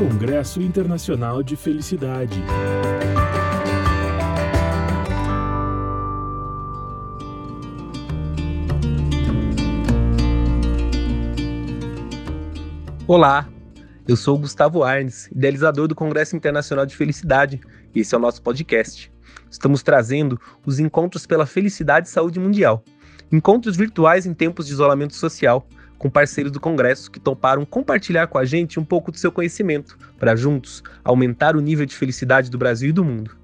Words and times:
Congresso 0.00 0.62
Internacional 0.62 1.42
de 1.42 1.54
Felicidade. 1.56 2.42
Olá, 13.06 13.46
eu 14.08 14.16
sou 14.16 14.38
Gustavo 14.38 14.82
Arnes, 14.82 15.26
idealizador 15.26 15.86
do 15.86 15.94
Congresso 15.94 16.34
Internacional 16.34 16.86
de 16.86 16.96
Felicidade, 16.96 17.60
e 17.94 18.00
esse 18.00 18.14
é 18.14 18.16
o 18.16 18.20
nosso 18.22 18.40
podcast. 18.40 19.12
Estamos 19.50 19.82
trazendo 19.82 20.40
os 20.64 20.78
Encontros 20.78 21.26
pela 21.26 21.44
Felicidade 21.44 22.08
e 22.08 22.10
Saúde 22.10 22.40
Mundial. 22.40 22.82
Encontros 23.30 23.76
virtuais 23.76 24.24
em 24.24 24.32
tempos 24.32 24.66
de 24.66 24.72
isolamento 24.72 25.14
social, 25.14 25.68
com 26.00 26.08
parceiros 26.08 26.50
do 26.50 26.58
Congresso 26.58 27.10
que 27.10 27.20
toparam 27.20 27.66
compartilhar 27.66 28.26
com 28.26 28.38
a 28.38 28.44
gente 28.46 28.80
um 28.80 28.84
pouco 28.84 29.12
do 29.12 29.18
seu 29.18 29.30
conhecimento, 29.30 29.98
para 30.18 30.34
juntos 30.34 30.82
aumentar 31.04 31.54
o 31.54 31.60
nível 31.60 31.84
de 31.84 31.94
felicidade 31.94 32.50
do 32.50 32.56
Brasil 32.56 32.88
e 32.88 32.92
do 32.92 33.04
mundo. 33.04 33.36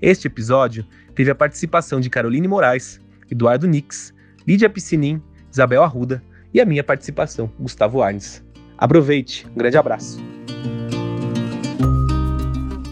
Este 0.00 0.26
episódio 0.26 0.84
teve 1.14 1.30
a 1.30 1.34
participação 1.34 2.00
de 2.00 2.10
Caroline 2.10 2.46
Moraes, 2.46 3.00
Eduardo 3.30 3.66
Nix, 3.66 4.12
Lídia 4.46 4.68
Piscinin, 4.68 5.22
Isabel 5.50 5.82
Arruda 5.82 6.22
e 6.52 6.60
a 6.60 6.66
minha 6.66 6.84
participação, 6.84 7.50
Gustavo 7.58 8.02
Arnes. 8.02 8.44
Aproveite, 8.76 9.46
um 9.50 9.54
grande 9.54 9.78
abraço. 9.78 10.22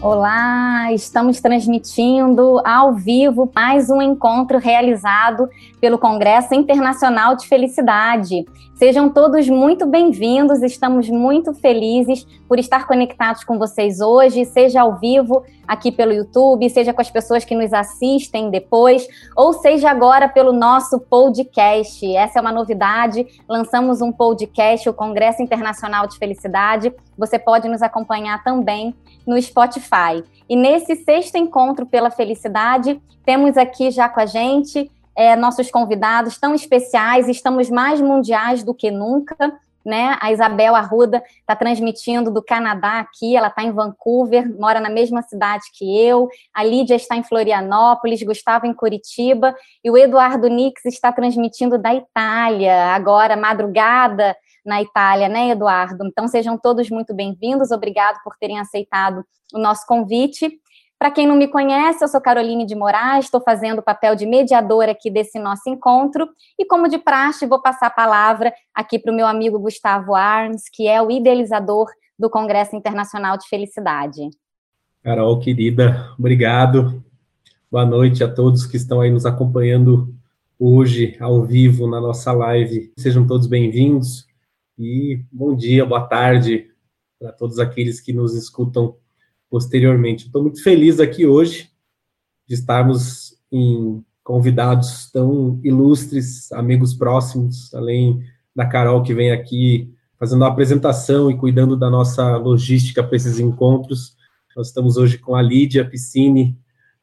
Olá, 0.01 0.91
estamos 0.93 1.39
transmitindo 1.39 2.59
ao 2.65 2.95
vivo 2.95 3.51
mais 3.53 3.87
um 3.91 4.01
encontro 4.01 4.57
realizado 4.57 5.47
pelo 5.79 5.99
Congresso 5.99 6.55
Internacional 6.55 7.35
de 7.35 7.47
Felicidade. 7.47 8.43
Sejam 8.81 9.11
todos 9.11 9.47
muito 9.47 9.85
bem-vindos, 9.85 10.63
estamos 10.63 11.07
muito 11.07 11.53
felizes 11.53 12.25
por 12.47 12.57
estar 12.57 12.87
conectados 12.87 13.43
com 13.43 13.59
vocês 13.59 14.01
hoje, 14.01 14.43
seja 14.43 14.81
ao 14.81 14.97
vivo 14.97 15.43
aqui 15.67 15.91
pelo 15.91 16.11
YouTube, 16.11 16.67
seja 16.67 16.91
com 16.91 16.99
as 16.99 17.11
pessoas 17.11 17.45
que 17.45 17.53
nos 17.53 17.71
assistem 17.73 18.49
depois, 18.49 19.07
ou 19.35 19.53
seja 19.53 19.91
agora 19.91 20.27
pelo 20.27 20.51
nosso 20.51 20.99
podcast. 20.99 22.03
Essa 22.15 22.39
é 22.39 22.41
uma 22.41 22.51
novidade, 22.51 23.27
lançamos 23.47 24.01
um 24.01 24.11
podcast, 24.11 24.89
o 24.89 24.95
Congresso 24.95 25.43
Internacional 25.43 26.07
de 26.07 26.17
Felicidade. 26.17 26.91
Você 27.15 27.37
pode 27.37 27.69
nos 27.69 27.83
acompanhar 27.83 28.43
também 28.43 28.95
no 29.27 29.39
Spotify. 29.39 30.23
E 30.49 30.55
nesse 30.55 30.95
sexto 30.95 31.35
encontro 31.35 31.85
pela 31.85 32.09
felicidade, 32.09 32.99
temos 33.23 33.57
aqui 33.57 33.91
já 33.91 34.09
com 34.09 34.21
a 34.21 34.25
gente 34.25 34.89
é, 35.15 35.35
nossos 35.35 35.69
convidados 35.69 36.37
tão 36.37 36.53
especiais, 36.53 37.27
estamos 37.27 37.69
mais 37.69 38.01
mundiais 38.01 38.63
do 38.63 38.73
que 38.73 38.91
nunca. 38.91 39.35
Né? 39.83 40.15
A 40.21 40.31
Isabel 40.31 40.75
Arruda 40.75 41.23
está 41.39 41.55
transmitindo 41.55 42.29
do 42.29 42.43
Canadá 42.43 42.99
aqui, 42.99 43.35
ela 43.35 43.47
está 43.47 43.63
em 43.63 43.71
Vancouver, 43.71 44.47
mora 44.59 44.79
na 44.79 44.91
mesma 44.91 45.23
cidade 45.23 45.63
que 45.73 45.99
eu. 45.99 46.29
A 46.53 46.63
Lídia 46.63 46.93
está 46.93 47.15
em 47.15 47.23
Florianópolis, 47.23 48.21
Gustavo 48.21 48.67
em 48.67 48.75
Curitiba 48.75 49.55
e 49.83 49.89
o 49.89 49.97
Eduardo 49.97 50.47
Nix 50.47 50.85
está 50.85 51.11
transmitindo 51.11 51.79
da 51.79 51.95
Itália, 51.95 52.93
agora 52.93 53.35
madrugada 53.35 54.35
na 54.63 54.83
Itália, 54.83 55.27
né, 55.27 55.49
Eduardo? 55.49 56.05
Então 56.05 56.27
sejam 56.27 56.59
todos 56.59 56.89
muito 56.91 57.11
bem-vindos. 57.13 57.71
Obrigado 57.71 58.21
por 58.23 58.37
terem 58.37 58.59
aceitado 58.59 59.25
o 59.51 59.57
nosso 59.57 59.85
convite. 59.87 60.59
Para 61.01 61.09
quem 61.09 61.25
não 61.25 61.35
me 61.35 61.47
conhece, 61.47 62.03
eu 62.03 62.07
sou 62.07 62.21
Caroline 62.21 62.63
de 62.63 62.75
Moraes, 62.75 63.25
estou 63.25 63.41
fazendo 63.41 63.79
o 63.79 63.81
papel 63.81 64.15
de 64.15 64.23
mediadora 64.27 64.91
aqui 64.91 65.09
desse 65.09 65.39
nosso 65.39 65.67
encontro, 65.67 66.29
e 66.59 66.63
como 66.63 66.87
de 66.87 66.99
praxe, 66.99 67.47
vou 67.47 67.59
passar 67.59 67.87
a 67.87 67.89
palavra 67.89 68.53
aqui 68.71 68.99
para 68.99 69.11
o 69.11 69.15
meu 69.15 69.25
amigo 69.25 69.57
Gustavo 69.57 70.13
Arns, 70.13 70.65
que 70.71 70.87
é 70.87 71.01
o 71.01 71.09
idealizador 71.09 71.87
do 72.19 72.29
Congresso 72.29 72.75
Internacional 72.75 73.35
de 73.35 73.47
Felicidade. 73.47 74.29
Carol, 75.01 75.39
querida, 75.39 76.13
obrigado. 76.19 77.03
Boa 77.71 77.83
noite 77.83 78.23
a 78.23 78.31
todos 78.31 78.67
que 78.67 78.77
estão 78.77 79.01
aí 79.01 79.09
nos 79.09 79.25
acompanhando 79.25 80.13
hoje, 80.59 81.17
ao 81.19 81.41
vivo, 81.41 81.87
na 81.87 81.99
nossa 81.99 82.31
live. 82.31 82.93
Sejam 82.95 83.25
todos 83.25 83.47
bem-vindos 83.47 84.27
e 84.77 85.19
bom 85.31 85.55
dia, 85.55 85.83
boa 85.83 86.01
tarde 86.01 86.69
para 87.19 87.31
todos 87.31 87.57
aqueles 87.57 87.99
que 87.99 88.13
nos 88.13 88.35
escutam 88.35 88.95
posteriormente. 89.51 90.27
Estou 90.27 90.41
muito 90.41 90.63
feliz 90.63 91.01
aqui 91.01 91.25
hoje 91.27 91.69
de 92.47 92.55
estarmos 92.55 93.37
em 93.51 94.01
convidados 94.23 95.11
tão 95.11 95.59
ilustres, 95.61 96.49
amigos 96.53 96.93
próximos, 96.93 97.73
além 97.73 98.23
da 98.55 98.65
Carol 98.65 99.03
que 99.03 99.13
vem 99.13 99.31
aqui 99.31 99.93
fazendo 100.17 100.45
a 100.45 100.47
apresentação 100.47 101.29
e 101.29 101.37
cuidando 101.37 101.75
da 101.75 101.89
nossa 101.89 102.37
logística 102.37 103.03
para 103.03 103.15
esses 103.17 103.39
encontros. 103.39 104.15
Nós 104.55 104.67
estamos 104.67 104.95
hoje 104.95 105.17
com 105.17 105.35
a 105.35 105.41
Lídia 105.41 105.83
Piscine, 105.83 106.57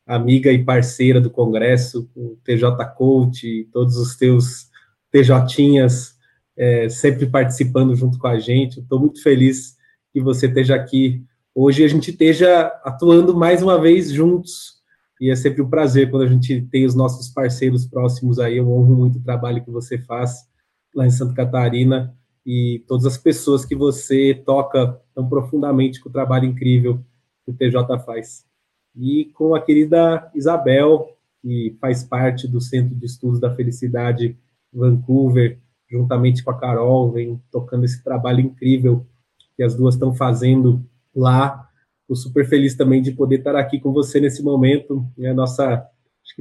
amiga 0.06 0.50
e 0.50 0.64
parceira 0.64 1.20
do 1.20 1.28
Congresso, 1.28 2.08
o 2.16 2.38
TJ 2.44 2.62
Coach, 2.96 3.68
todos 3.72 3.96
os 3.96 4.16
teus 4.16 4.68
TJinhas, 5.10 6.16
é, 6.56 6.88
sempre 6.88 7.26
participando 7.26 7.94
junto 7.94 8.18
com 8.18 8.26
a 8.26 8.38
gente. 8.38 8.80
Estou 8.80 8.98
muito 8.98 9.22
feliz 9.22 9.76
que 10.12 10.20
você 10.20 10.46
esteja 10.46 10.76
aqui 10.76 11.22
hoje 11.60 11.82
a 11.82 11.88
gente 11.88 12.12
esteja 12.12 12.66
atuando 12.84 13.36
mais 13.36 13.64
uma 13.64 13.80
vez 13.80 14.12
juntos. 14.12 14.78
E 15.20 15.28
é 15.28 15.34
sempre 15.34 15.60
um 15.60 15.68
prazer 15.68 16.08
quando 16.08 16.22
a 16.22 16.28
gente 16.28 16.62
tem 16.70 16.86
os 16.86 16.94
nossos 16.94 17.28
parceiros 17.28 17.84
próximos 17.84 18.38
aí. 18.38 18.58
Eu 18.58 18.70
honro 18.70 18.94
muito 18.94 19.18
o 19.18 19.22
trabalho 19.22 19.64
que 19.64 19.70
você 19.70 19.98
faz 19.98 20.46
lá 20.94 21.04
em 21.04 21.10
Santa 21.10 21.34
Catarina 21.34 22.14
e 22.46 22.84
todas 22.86 23.04
as 23.04 23.18
pessoas 23.18 23.64
que 23.64 23.74
você 23.74 24.40
toca 24.46 25.00
tão 25.12 25.28
profundamente 25.28 26.00
com 26.00 26.08
o 26.08 26.12
trabalho 26.12 26.44
incrível 26.44 27.04
que 27.44 27.50
o 27.50 27.54
TJ 27.54 27.98
faz. 28.06 28.46
E 28.94 29.24
com 29.34 29.56
a 29.56 29.60
querida 29.60 30.30
Isabel, 30.36 31.08
que 31.42 31.76
faz 31.80 32.04
parte 32.04 32.46
do 32.46 32.60
Centro 32.60 32.94
de 32.94 33.04
Estudos 33.04 33.40
da 33.40 33.52
Felicidade 33.52 34.38
Vancouver, 34.72 35.58
juntamente 35.90 36.44
com 36.44 36.52
a 36.52 36.58
Carol, 36.58 37.10
vem 37.10 37.42
tocando 37.50 37.84
esse 37.84 38.02
trabalho 38.04 38.40
incrível 38.40 39.04
que 39.56 39.64
as 39.64 39.74
duas 39.74 39.96
estão 39.96 40.14
fazendo 40.14 40.86
lá. 41.20 41.68
Estou 42.02 42.16
super 42.16 42.48
feliz 42.48 42.74
também 42.74 43.02
de 43.02 43.12
poder 43.12 43.38
estar 43.38 43.54
aqui 43.56 43.78
com 43.78 43.92
você 43.92 44.18
nesse 44.20 44.42
momento, 44.42 45.06
é 45.18 45.30
a 45.30 45.34
nossa 45.34 45.86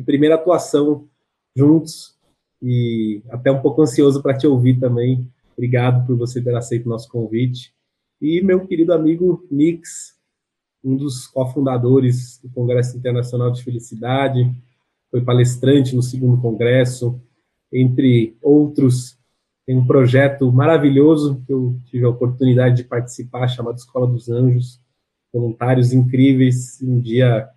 primeira 0.05 0.35
atuação 0.35 1.07
juntos 1.55 2.15
e 2.61 3.21
até 3.29 3.51
um 3.51 3.61
pouco 3.61 3.81
ansioso 3.81 4.21
para 4.21 4.37
te 4.37 4.47
ouvir 4.47 4.79
também. 4.79 5.29
Obrigado 5.53 6.05
por 6.05 6.15
você 6.15 6.41
ter 6.41 6.55
aceito 6.55 6.85
o 6.85 6.89
nosso 6.89 7.09
convite. 7.09 7.73
E 8.21 8.41
meu 8.41 8.65
querido 8.65 8.93
amigo 8.93 9.45
Nix, 9.51 10.15
um 10.83 10.95
dos 10.95 11.27
cofundadores 11.27 12.39
do 12.41 12.49
Congresso 12.49 12.95
Internacional 12.95 13.51
de 13.51 13.63
Felicidade, 13.63 14.49
foi 15.09 15.21
palestrante 15.21 15.95
no 15.95 16.01
segundo 16.01 16.41
congresso, 16.41 17.19
entre 17.71 18.37
outros 18.41 19.16
tem 19.67 19.77
um 19.77 19.85
projeto 19.85 20.49
maravilhoso 20.49 21.43
que 21.45 21.51
eu 21.51 21.77
tive 21.83 22.05
a 22.05 22.09
oportunidade 22.09 22.77
de 22.77 22.83
participar, 22.85 23.49
chamado 23.49 23.75
Escola 23.75 24.07
dos 24.07 24.29
Anjos. 24.29 24.81
Voluntários 25.31 25.91
incríveis, 25.91 26.81
um 26.81 27.01
dia 27.01 27.49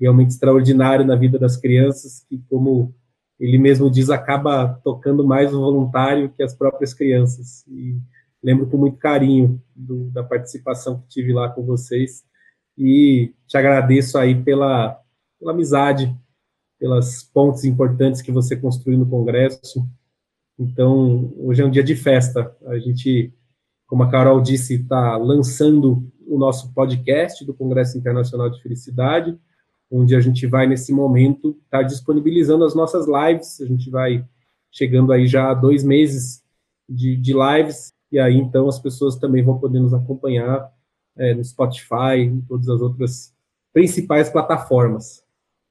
realmente 0.00 0.30
extraordinário 0.30 1.04
na 1.04 1.14
vida 1.14 1.38
das 1.38 1.58
crianças, 1.58 2.24
que, 2.26 2.42
como 2.48 2.94
ele 3.38 3.58
mesmo 3.58 3.90
diz, 3.90 4.08
acaba 4.08 4.80
tocando 4.82 5.26
mais 5.26 5.52
o 5.52 5.60
voluntário 5.60 6.30
que 6.30 6.42
as 6.42 6.54
próprias 6.54 6.94
crianças. 6.94 7.66
E 7.68 8.00
lembro 8.42 8.66
com 8.66 8.78
muito 8.78 8.96
carinho 8.96 9.62
do, 9.76 10.08
da 10.10 10.24
participação 10.24 11.00
que 11.00 11.08
tive 11.08 11.34
lá 11.34 11.50
com 11.50 11.62
vocês. 11.66 12.24
E 12.78 13.34
te 13.46 13.58
agradeço 13.58 14.16
aí 14.16 14.42
pela, 14.42 14.98
pela 15.38 15.52
amizade, 15.52 16.16
pelas 16.80 17.22
pontes 17.22 17.64
importantes 17.64 18.22
que 18.22 18.32
você 18.32 18.56
construiu 18.56 18.98
no 18.98 19.06
Congresso, 19.06 19.86
então, 20.58 21.32
hoje 21.38 21.62
é 21.62 21.64
um 21.64 21.70
dia 21.70 21.84
de 21.84 21.94
festa. 21.94 22.54
A 22.66 22.78
gente, 22.78 23.32
como 23.86 24.02
a 24.02 24.10
Carol 24.10 24.40
disse, 24.40 24.74
está 24.74 25.16
lançando 25.16 26.10
o 26.26 26.36
nosso 26.36 26.72
podcast 26.74 27.44
do 27.44 27.54
Congresso 27.54 27.96
Internacional 27.96 28.50
de 28.50 28.60
Felicidade, 28.60 29.38
onde 29.90 30.16
a 30.16 30.20
gente 30.20 30.46
vai, 30.46 30.66
nesse 30.66 30.92
momento, 30.92 31.56
estar 31.64 31.78
tá 31.78 31.82
disponibilizando 31.82 32.64
as 32.64 32.74
nossas 32.74 33.06
lives. 33.06 33.60
A 33.60 33.66
gente 33.66 33.88
vai 33.88 34.26
chegando 34.70 35.12
aí 35.12 35.26
já 35.26 35.50
a 35.50 35.54
dois 35.54 35.84
meses 35.84 36.42
de, 36.88 37.16
de 37.16 37.32
lives, 37.32 37.92
e 38.10 38.18
aí, 38.18 38.36
então, 38.36 38.68
as 38.68 38.78
pessoas 38.78 39.16
também 39.16 39.44
vão 39.44 39.58
poder 39.58 39.80
nos 39.80 39.94
acompanhar 39.94 40.72
é, 41.16 41.34
no 41.34 41.44
Spotify, 41.44 42.16
em 42.18 42.40
todas 42.40 42.68
as 42.68 42.80
outras 42.80 43.34
principais 43.72 44.28
plataformas. 44.28 45.22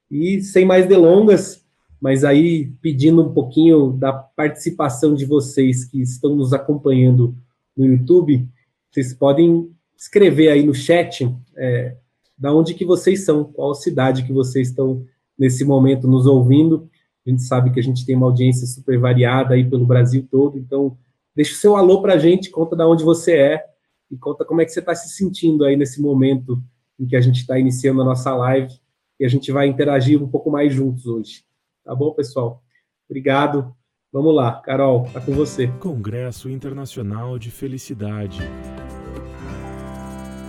E, 0.09 0.41
sem 0.41 0.63
mais 0.65 0.87
delongas, 0.87 1.66
mas 1.99 2.23
aí 2.23 2.71
pedindo 2.81 3.21
um 3.21 3.33
pouquinho 3.33 3.91
da 3.91 4.13
participação 4.13 5.15
de 5.15 5.25
vocês 5.25 5.85
que 5.85 6.01
estão 6.01 6.35
nos 6.35 6.53
acompanhando 6.53 7.35
no 7.75 7.85
YouTube, 7.85 8.47
vocês 8.91 9.13
podem 9.13 9.71
escrever 9.97 10.49
aí 10.49 10.63
no 10.63 10.73
chat 10.73 11.27
é, 11.55 11.95
da 12.37 12.53
onde 12.53 12.73
que 12.73 12.85
vocês 12.85 13.25
são, 13.25 13.43
qual 13.43 13.73
cidade 13.73 14.23
que 14.23 14.31
vocês 14.31 14.69
estão 14.69 15.03
nesse 15.37 15.65
momento 15.65 16.07
nos 16.07 16.25
ouvindo. 16.25 16.89
A 17.25 17.29
gente 17.29 17.43
sabe 17.43 17.71
que 17.71 17.79
a 17.79 17.83
gente 17.83 18.05
tem 18.05 18.15
uma 18.15 18.27
audiência 18.27 18.65
super 18.67 18.97
variada 18.99 19.55
aí 19.55 19.67
pelo 19.67 19.85
Brasil 19.85 20.25
todo, 20.29 20.57
então 20.57 20.97
deixa 21.35 21.53
o 21.53 21.57
seu 21.57 21.75
alô 21.75 22.01
para 22.01 22.13
a 22.13 22.17
gente, 22.17 22.49
conta 22.49 22.75
da 22.75 22.87
onde 22.87 23.03
você 23.03 23.33
é, 23.33 23.63
e 24.09 24.17
conta 24.17 24.45
como 24.45 24.61
é 24.61 24.65
que 24.65 24.71
você 24.71 24.79
está 24.79 24.95
se 24.95 25.09
sentindo 25.09 25.65
aí 25.65 25.75
nesse 25.75 26.01
momento 26.01 26.61
em 26.99 27.05
que 27.05 27.15
a 27.15 27.21
gente 27.21 27.41
está 27.41 27.59
iniciando 27.59 28.01
a 28.01 28.05
nossa 28.05 28.33
live 28.35 28.73
e 29.19 29.25
a 29.25 29.27
gente 29.27 29.51
vai 29.51 29.67
interagir 29.67 30.21
um 30.21 30.27
pouco 30.27 30.49
mais 30.49 30.73
juntos 30.73 31.05
hoje. 31.05 31.43
Tá 31.87 31.95
bom, 31.95 32.11
pessoal? 32.11 32.61
Obrigado. 33.09 33.73
Vamos 34.11 34.35
lá, 34.35 34.59
Carol, 34.59 35.07
tá 35.13 35.21
com 35.21 35.31
você. 35.31 35.69
Congresso 35.79 36.49
Internacional 36.49 37.39
de 37.39 37.49
Felicidade. 37.49 38.41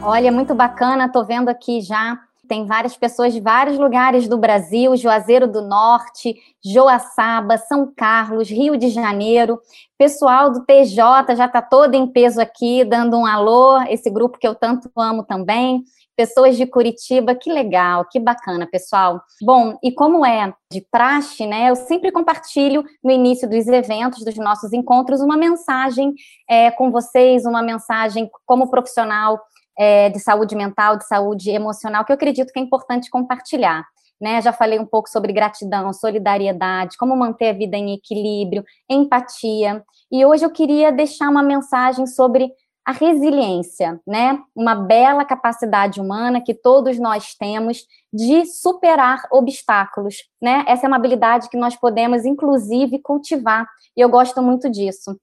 Olha, 0.03 0.33
muito 0.33 0.53
bacana, 0.57 1.09
tô 1.09 1.25
vendo 1.25 1.49
aqui 1.49 1.81
já 1.81 2.19
tem 2.49 2.65
várias 2.65 2.97
pessoas 2.97 3.35
de 3.35 3.41
vários 3.41 3.79
lugares 3.79 4.27
do 4.27 4.39
Brasil, 4.39 4.97
Juazeiro 4.97 5.47
do 5.47 5.61
Norte, 5.61 6.35
Joaçaba, 6.65 7.59
São 7.59 7.93
Carlos, 7.95 8.49
Rio 8.49 8.77
de 8.77 8.89
Janeiro. 8.89 9.61
Pessoal 9.99 10.51
do 10.51 10.65
TJ 10.65 11.37
já 11.37 11.45
está 11.45 11.61
todo 11.61 11.95
em 11.95 12.07
peso 12.07 12.41
aqui, 12.41 12.85
dando 12.85 13.19
um 13.19 13.27
alô, 13.27 13.83
esse 13.83 14.09
grupo 14.09 14.39
que 14.39 14.49
eu 14.49 14.55
tanto 14.55 14.91
amo 14.97 15.23
também. 15.25 15.85
Pessoas 16.19 16.57
de 16.57 16.67
Curitiba, 16.67 17.33
que 17.33 17.49
legal, 17.49 18.05
que 18.11 18.19
bacana, 18.19 18.67
pessoal. 18.67 19.23
Bom, 19.41 19.79
e 19.81 19.93
como 19.93 20.27
é 20.27 20.53
de 20.73 20.85
praxe, 20.91 21.47
né? 21.47 21.71
Eu 21.71 21.77
sempre 21.77 22.11
compartilho 22.11 22.85
no 23.05 23.13
início 23.13 23.49
dos 23.49 23.69
eventos, 23.69 24.25
dos 24.25 24.35
nossos 24.35 24.73
encontros, 24.73 25.21
uma 25.21 25.37
mensagem 25.37 26.13
é, 26.51 26.73
com 26.73 26.91
vocês, 26.91 27.45
uma 27.45 27.63
mensagem 27.63 28.29
como 28.45 28.69
profissional 28.69 29.41
é, 29.79 30.11
de 30.11 30.19
saúde 30.19 30.57
mental, 30.57 30.97
de 30.97 31.07
saúde 31.07 31.51
emocional, 31.51 32.05
que 32.05 32.11
eu 32.11 32.17
acredito 32.17 32.53
que 32.53 32.59
é 32.59 32.63
importante 32.65 33.09
compartilhar. 33.09 33.87
Né, 34.21 34.43
já 34.43 34.53
falei 34.53 34.81
um 34.81 34.85
pouco 34.85 35.09
sobre 35.09 35.33
gratidão, 35.33 35.93
solidariedade, 35.93 36.97
como 36.97 37.15
manter 37.15 37.51
a 37.51 37.53
vida 37.53 37.77
em 37.77 37.95
equilíbrio, 37.95 38.65
empatia. 38.91 39.85
E 40.11 40.27
hoje 40.27 40.45
eu 40.45 40.51
queria 40.51 40.91
deixar 40.91 41.29
uma 41.29 41.45
mensagem 41.45 42.05
sobre 42.05 42.51
a 42.89 42.93
resiliência, 42.93 44.01
né? 44.07 44.41
Uma 44.57 44.75
bela 44.75 45.23
capacidade 45.23 46.01
humana 46.01 46.41
que 46.41 46.55
todos 46.55 46.99
nós 46.99 47.35
temos 47.35 47.85
de 48.11 48.47
superar 48.47 49.29
obstáculos, 49.31 50.17
né? 50.41 50.65
Essa 50.67 50.87
é 50.87 50.89
uma 50.89 50.97
habilidade 50.97 51.51
que 51.51 51.57
nós 51.59 51.77
podemos, 51.77 52.25
inclusive, 52.25 52.99
cultivar. 53.01 53.69
E 53.95 54.01
eu 54.01 54.09
gosto 54.09 54.41
muito 54.41 54.71
disso 54.71 55.15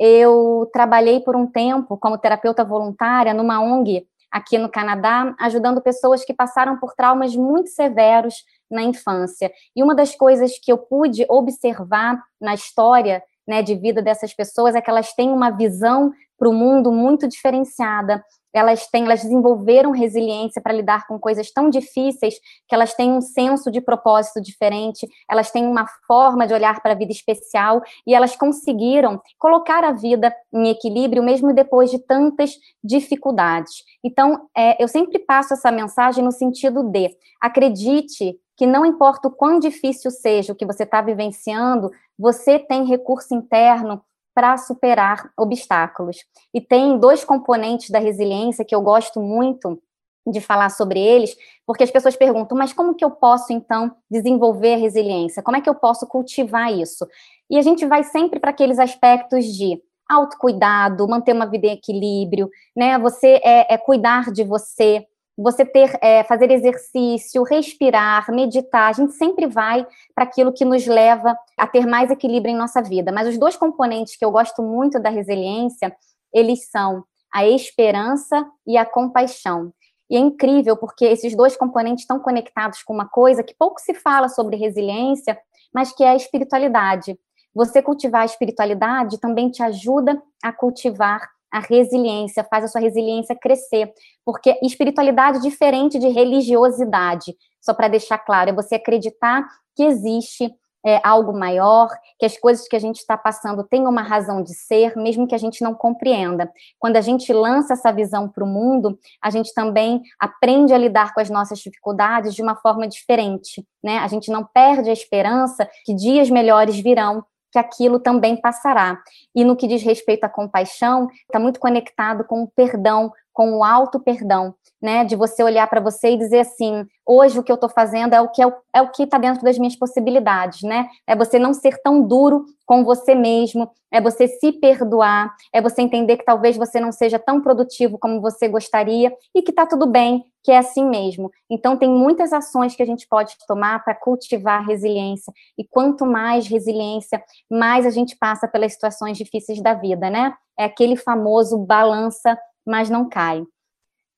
eu 0.00 0.66
trabalhei 0.72 1.20
por 1.20 1.36
um 1.36 1.46
tempo 1.46 1.98
como 1.98 2.16
terapeuta 2.16 2.64
voluntária 2.64 3.34
numa 3.34 3.60
ONG 3.60 4.06
aqui 4.30 4.56
no 4.56 4.70
Canadá, 4.70 5.34
ajudando 5.38 5.82
pessoas 5.82 6.24
que 6.24 6.32
passaram 6.32 6.78
por 6.78 6.94
traumas 6.94 7.36
muito 7.36 7.68
severos 7.68 8.36
na 8.70 8.82
infância. 8.82 9.52
E 9.76 9.82
uma 9.82 9.94
das 9.94 10.14
coisas 10.14 10.58
que 10.58 10.72
eu 10.72 10.78
pude 10.78 11.26
observar 11.28 12.18
na 12.40 12.54
história 12.54 13.22
né, 13.50 13.62
de 13.62 13.74
vida 13.74 14.00
dessas 14.00 14.32
pessoas 14.32 14.74
é 14.74 14.80
que 14.80 14.88
elas 14.88 15.12
têm 15.12 15.30
uma 15.30 15.50
visão 15.50 16.12
para 16.38 16.48
o 16.48 16.54
mundo 16.54 16.90
muito 16.90 17.28
diferenciada 17.28 18.24
elas 18.52 18.86
têm, 18.88 19.04
elas 19.04 19.22
desenvolveram 19.22 19.92
resiliência 19.92 20.60
para 20.60 20.72
lidar 20.72 21.06
com 21.06 21.18
coisas 21.18 21.50
tão 21.52 21.70
difíceis 21.70 22.34
que 22.68 22.74
elas 22.74 22.94
têm 22.94 23.12
um 23.12 23.20
senso 23.20 23.70
de 23.70 23.80
propósito 23.80 24.40
diferente, 24.40 25.08
elas 25.30 25.50
têm 25.50 25.66
uma 25.66 25.86
forma 26.06 26.46
de 26.46 26.54
olhar 26.54 26.80
para 26.82 26.92
a 26.92 26.96
vida 26.96 27.12
especial 27.12 27.82
e 28.06 28.14
elas 28.14 28.36
conseguiram 28.36 29.20
colocar 29.38 29.84
a 29.84 29.92
vida 29.92 30.34
em 30.52 30.68
equilíbrio 30.68 31.22
mesmo 31.22 31.54
depois 31.54 31.90
de 31.90 31.98
tantas 31.98 32.54
dificuldades. 32.82 33.84
Então, 34.02 34.48
é, 34.56 34.82
eu 34.82 34.88
sempre 34.88 35.18
passo 35.18 35.54
essa 35.54 35.70
mensagem 35.70 36.24
no 36.24 36.32
sentido 36.32 36.82
de 36.82 37.10
acredite 37.40 38.36
que 38.56 38.66
não 38.66 38.84
importa 38.84 39.28
o 39.28 39.30
quão 39.30 39.58
difícil 39.58 40.10
seja 40.10 40.52
o 40.52 40.54
que 40.56 40.66
você 40.66 40.82
está 40.82 41.00
vivenciando, 41.00 41.90
você 42.20 42.58
tem 42.58 42.84
recurso 42.84 43.34
interno 43.34 44.04
para 44.34 44.58
superar 44.58 45.32
obstáculos. 45.38 46.18
E 46.52 46.60
tem 46.60 46.98
dois 46.98 47.24
componentes 47.24 47.88
da 47.88 47.98
resiliência 47.98 48.64
que 48.64 48.74
eu 48.74 48.82
gosto 48.82 49.20
muito 49.20 49.82
de 50.26 50.38
falar 50.38 50.68
sobre 50.68 51.00
eles, 51.00 51.34
porque 51.66 51.82
as 51.82 51.90
pessoas 51.90 52.14
perguntam, 52.14 52.56
mas 52.56 52.74
como 52.74 52.94
que 52.94 53.02
eu 53.04 53.10
posso 53.10 53.54
então 53.54 53.96
desenvolver 54.10 54.74
a 54.74 54.76
resiliência? 54.76 55.42
Como 55.42 55.56
é 55.56 55.62
que 55.62 55.68
eu 55.68 55.74
posso 55.74 56.06
cultivar 56.06 56.70
isso? 56.70 57.08
E 57.48 57.56
a 57.56 57.62
gente 57.62 57.86
vai 57.86 58.04
sempre 58.04 58.38
para 58.38 58.50
aqueles 58.50 58.78
aspectos 58.78 59.46
de 59.46 59.80
autocuidado, 60.06 61.08
manter 61.08 61.32
uma 61.32 61.46
vida 61.46 61.68
em 61.68 61.72
equilíbrio, 61.72 62.50
né? 62.76 62.98
Você 62.98 63.40
é, 63.42 63.74
é 63.74 63.78
cuidar 63.78 64.30
de 64.30 64.44
você, 64.44 65.06
você 65.42 65.64
ter, 65.64 65.98
é, 66.02 66.22
fazer 66.24 66.50
exercício, 66.50 67.42
respirar, 67.42 68.30
meditar, 68.30 68.90
a 68.90 68.92
gente 68.92 69.12
sempre 69.12 69.46
vai 69.46 69.86
para 70.14 70.24
aquilo 70.24 70.52
que 70.52 70.64
nos 70.64 70.86
leva 70.86 71.36
a 71.56 71.66
ter 71.66 71.86
mais 71.86 72.10
equilíbrio 72.10 72.52
em 72.52 72.56
nossa 72.56 72.82
vida. 72.82 73.10
Mas 73.10 73.26
os 73.26 73.38
dois 73.38 73.56
componentes 73.56 74.16
que 74.16 74.24
eu 74.24 74.30
gosto 74.30 74.62
muito 74.62 75.00
da 75.00 75.08
resiliência, 75.08 75.96
eles 76.32 76.68
são 76.70 77.04
a 77.32 77.46
esperança 77.46 78.46
e 78.66 78.76
a 78.76 78.84
compaixão. 78.84 79.72
E 80.10 80.16
é 80.16 80.18
incrível 80.18 80.76
porque 80.76 81.04
esses 81.04 81.34
dois 81.34 81.56
componentes 81.56 82.02
estão 82.02 82.18
conectados 82.18 82.82
com 82.82 82.92
uma 82.92 83.08
coisa 83.08 83.42
que 83.42 83.54
pouco 83.56 83.80
se 83.80 83.94
fala 83.94 84.28
sobre 84.28 84.56
resiliência, 84.56 85.38
mas 85.72 85.92
que 85.92 86.02
é 86.02 86.10
a 86.10 86.16
espiritualidade. 86.16 87.18
Você 87.54 87.80
cultivar 87.80 88.22
a 88.22 88.26
espiritualidade 88.26 89.18
também 89.18 89.50
te 89.50 89.62
ajuda 89.62 90.20
a 90.42 90.52
cultivar 90.52 91.30
a 91.52 91.60
resiliência, 91.60 92.44
faz 92.44 92.64
a 92.64 92.68
sua 92.68 92.80
resiliência 92.80 93.36
crescer, 93.36 93.92
porque 94.24 94.58
espiritualidade 94.62 95.38
é 95.38 95.40
diferente 95.40 95.98
de 95.98 96.08
religiosidade, 96.08 97.34
só 97.60 97.74
para 97.74 97.88
deixar 97.88 98.18
claro, 98.18 98.50
é 98.50 98.52
você 98.52 98.76
acreditar 98.76 99.46
que 99.76 99.82
existe 99.82 100.52
é, 100.84 101.00
algo 101.04 101.32
maior, 101.32 101.88
que 102.18 102.24
as 102.24 102.36
coisas 102.38 102.66
que 102.66 102.76
a 102.76 102.78
gente 102.78 102.96
está 102.96 103.16
passando 103.16 103.64
têm 103.64 103.86
uma 103.86 104.02
razão 104.02 104.42
de 104.42 104.54
ser, 104.54 104.96
mesmo 104.96 105.26
que 105.26 105.34
a 105.34 105.38
gente 105.38 105.62
não 105.62 105.74
compreenda. 105.74 106.50
Quando 106.78 106.96
a 106.96 107.00
gente 107.00 107.32
lança 107.32 107.74
essa 107.74 107.92
visão 107.92 108.28
para 108.28 108.44
o 108.44 108.46
mundo, 108.46 108.98
a 109.22 109.30
gente 109.30 109.52
também 109.52 110.02
aprende 110.18 110.72
a 110.72 110.78
lidar 110.78 111.12
com 111.12 111.20
as 111.20 111.28
nossas 111.28 111.58
dificuldades 111.58 112.34
de 112.34 112.42
uma 112.42 112.56
forma 112.56 112.88
diferente, 112.88 113.64
né? 113.82 113.98
A 113.98 114.06
gente 114.06 114.30
não 114.30 114.44
perde 114.44 114.88
a 114.88 114.92
esperança 114.92 115.68
que 115.84 115.94
dias 115.94 116.30
melhores 116.30 116.78
virão, 116.78 117.24
que 117.52 117.58
aquilo 117.58 117.98
também 117.98 118.40
passará. 118.40 118.98
E 119.34 119.44
no 119.44 119.56
que 119.56 119.66
diz 119.66 119.82
respeito 119.82 120.24
à 120.24 120.28
compaixão, 120.28 121.08
está 121.22 121.38
muito 121.38 121.58
conectado 121.60 122.24
com 122.24 122.42
o 122.42 122.48
perdão, 122.48 123.12
com 123.40 123.56
o 123.56 123.64
auto-perdão, 123.64 124.54
né? 124.82 125.02
De 125.02 125.16
você 125.16 125.42
olhar 125.42 125.66
para 125.66 125.80
você 125.80 126.10
e 126.10 126.18
dizer 126.18 126.40
assim: 126.40 126.84
hoje 127.06 127.38
o 127.38 127.42
que 127.42 127.50
eu 127.50 127.54
estou 127.54 127.70
fazendo 127.70 128.12
é 128.12 128.20
o 128.20 128.28
que 128.28 128.42
é 128.42 128.52
é 128.74 128.82
o 128.82 128.90
que 128.90 129.04
está 129.04 129.16
dentro 129.16 129.42
das 129.42 129.56
minhas 129.56 129.74
possibilidades, 129.74 130.60
né? 130.62 130.88
É 131.06 131.16
você 131.16 131.38
não 131.38 131.54
ser 131.54 131.80
tão 131.82 132.02
duro 132.02 132.44
com 132.66 132.84
você 132.84 133.14
mesmo, 133.14 133.70
é 133.90 133.98
você 133.98 134.28
se 134.28 134.52
perdoar, 134.52 135.34
é 135.54 135.60
você 135.60 135.80
entender 135.80 136.18
que 136.18 136.24
talvez 136.24 136.54
você 136.54 136.78
não 136.78 136.92
seja 136.92 137.18
tão 137.18 137.40
produtivo 137.40 137.98
como 137.98 138.20
você 138.20 138.46
gostaria 138.46 139.10
e 139.34 139.40
que 139.40 139.50
está 139.50 139.66
tudo 139.66 139.86
bem, 139.86 140.22
que 140.44 140.52
é 140.52 140.58
assim 140.58 140.84
mesmo. 140.84 141.30
Então 141.50 141.78
tem 141.78 141.88
muitas 141.88 142.34
ações 142.34 142.76
que 142.76 142.82
a 142.82 142.86
gente 142.86 143.08
pode 143.08 143.34
tomar 143.48 143.82
para 143.82 143.94
cultivar 143.94 144.66
resiliência 144.66 145.32
e 145.56 145.64
quanto 145.64 146.04
mais 146.04 146.46
resiliência, 146.46 147.22
mais 147.50 147.86
a 147.86 147.90
gente 147.90 148.16
passa 148.16 148.46
pelas 148.46 148.74
situações 148.74 149.16
difíceis 149.16 149.62
da 149.62 149.72
vida, 149.72 150.10
né? 150.10 150.34
É 150.58 150.64
aquele 150.64 150.94
famoso 150.94 151.56
balança 151.56 152.38
mas 152.66 152.90
não 152.90 153.08
cai. 153.08 153.42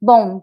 Bom, 0.01 0.43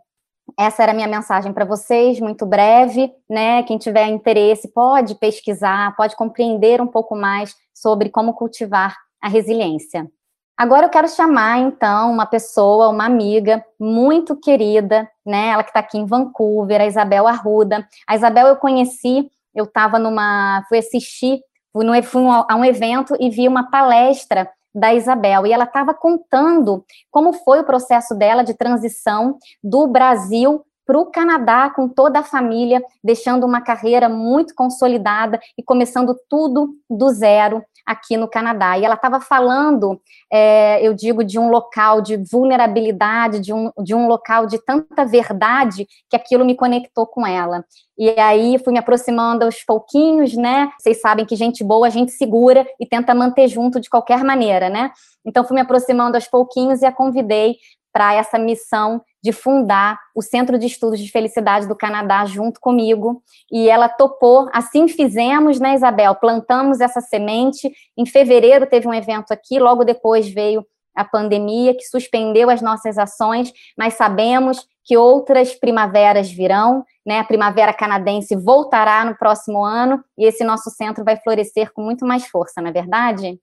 essa 0.57 0.83
era 0.83 0.91
a 0.91 0.95
minha 0.95 1.07
mensagem 1.07 1.53
para 1.53 1.65
vocês, 1.65 2.19
muito 2.19 2.45
breve, 2.45 3.11
né? 3.29 3.63
Quem 3.63 3.77
tiver 3.77 4.07
interesse 4.07 4.67
pode 4.69 5.15
pesquisar, 5.15 5.95
pode 5.95 6.15
compreender 6.15 6.81
um 6.81 6.87
pouco 6.87 7.15
mais 7.15 7.55
sobre 7.73 8.09
como 8.09 8.33
cultivar 8.33 8.95
a 9.21 9.27
resiliência. 9.27 10.09
Agora 10.57 10.87
eu 10.87 10.89
quero 10.89 11.07
chamar, 11.07 11.59
então, 11.59 12.11
uma 12.11 12.25
pessoa, 12.25 12.89
uma 12.89 13.05
amiga 13.05 13.63
muito 13.79 14.35
querida, 14.35 15.09
né? 15.25 15.49
Ela 15.49 15.63
que 15.63 15.69
está 15.69 15.79
aqui 15.79 15.97
em 15.97 16.05
Vancouver, 16.05 16.81
a 16.81 16.85
Isabel 16.85 17.27
Arruda. 17.27 17.87
A 18.05 18.15
Isabel 18.15 18.47
eu 18.47 18.57
conheci, 18.57 19.31
eu 19.55 19.63
estava 19.63 19.97
numa. 19.97 20.63
fui 20.67 20.79
assistir, 20.79 21.39
fui, 21.71 21.85
no, 21.85 22.03
fui 22.03 22.23
a 22.27 22.55
um 22.55 22.65
evento 22.65 23.15
e 23.19 23.29
vi 23.29 23.47
uma 23.47 23.69
palestra 23.69 24.49
da 24.73 24.93
Isabel. 24.93 25.45
E 25.45 25.51
ela 25.51 25.65
estava 25.65 25.93
contando 25.93 26.83
como 27.11 27.33
foi 27.33 27.59
o 27.59 27.65
processo 27.65 28.15
dela 28.15 28.43
de 28.43 28.53
transição 28.53 29.37
do 29.63 29.87
Brasil 29.87 30.63
para 30.89 30.99
o 30.99 31.05
Canadá 31.05 31.69
com 31.69 31.87
toda 31.87 32.17
a 32.17 32.23
família, 32.23 32.83
deixando 33.03 33.45
uma 33.45 33.61
carreira 33.61 34.09
muito 34.09 34.55
consolidada 34.55 35.39
e 35.55 35.61
começando 35.61 36.17
tudo 36.27 36.73
do 36.89 37.09
zero 37.09 37.63
aqui 37.85 38.17
no 38.17 38.27
Canadá. 38.27 38.75
E 38.75 38.83
ela 38.83 38.95
estava 38.95 39.21
falando, 39.21 40.01
é, 40.31 40.81
eu 40.81 40.95
digo, 40.95 41.23
de 41.23 41.37
um 41.37 41.51
local 41.51 42.01
de 42.01 42.17
vulnerabilidade, 42.17 43.39
de 43.39 43.53
um, 43.53 43.71
de 43.83 43.93
um 43.93 44.07
local 44.07 44.47
de 44.47 44.57
tanta 44.65 45.05
verdade, 45.05 45.87
que 46.09 46.15
aquilo 46.15 46.43
me 46.43 46.55
conectou 46.55 47.05
com 47.05 47.25
ela. 47.25 47.63
E 47.95 48.09
aí 48.19 48.57
fui 48.57 48.73
me 48.73 48.79
aproximando 48.79 49.45
aos 49.45 49.63
pouquinhos, 49.63 50.35
né? 50.35 50.71
Vocês 50.79 51.01
sabem 51.01 51.25
que 51.25 51.35
gente 51.35 51.63
boa 51.63 51.85
a 51.85 51.89
gente 51.91 52.13
segura 52.13 52.65
e 52.79 52.85
tenta 52.85 53.13
manter 53.13 53.47
junto 53.47 53.79
de 53.79 53.89
qualquer 53.89 54.23
maneira, 54.23 54.69
né? 54.69 54.91
Então 55.25 55.43
fui 55.43 55.53
me 55.53 55.61
aproximando 55.61 56.15
aos 56.15 56.27
pouquinhos 56.27 56.81
e 56.81 56.85
a 56.85 56.91
convidei 56.91 57.57
para 57.91 58.13
essa 58.13 58.37
missão 58.37 59.01
de 59.21 59.31
fundar 59.31 59.99
o 60.15 60.21
Centro 60.21 60.57
de 60.57 60.67
Estudos 60.67 60.99
de 60.99 61.11
Felicidade 61.11 61.67
do 61.67 61.75
Canadá 61.75 62.25
junto 62.25 62.59
comigo. 62.59 63.21
E 63.51 63.69
ela 63.69 63.89
topou, 63.89 64.49
assim 64.53 64.87
fizemos, 64.87 65.59
né, 65.59 65.75
Isabel? 65.75 66.15
Plantamos 66.15 66.79
essa 66.79 67.01
semente. 67.01 67.71
Em 67.97 68.05
fevereiro 68.05 68.65
teve 68.65 68.87
um 68.87 68.93
evento 68.93 69.31
aqui, 69.31 69.59
logo 69.59 69.83
depois 69.83 70.29
veio 70.29 70.65
a 70.95 71.05
pandemia 71.05 71.73
que 71.73 71.83
suspendeu 71.83 72.49
as 72.49 72.61
nossas 72.61 72.97
ações, 72.97 73.53
mas 73.77 73.93
sabemos 73.93 74.67
que 74.83 74.97
outras 74.97 75.53
primaveras 75.53 76.31
virão, 76.31 76.83
né? 77.05 77.19
A 77.19 77.23
primavera 77.23 77.73
canadense 77.73 78.35
voltará 78.35 79.05
no 79.05 79.15
próximo 79.15 79.63
ano 79.63 80.03
e 80.17 80.25
esse 80.25 80.43
nosso 80.43 80.69
centro 80.71 81.05
vai 81.05 81.15
florescer 81.15 81.71
com 81.71 81.81
muito 81.81 82.05
mais 82.05 82.25
força, 82.27 82.61
não 82.61 82.69
é 82.69 82.73
verdade? 82.73 83.39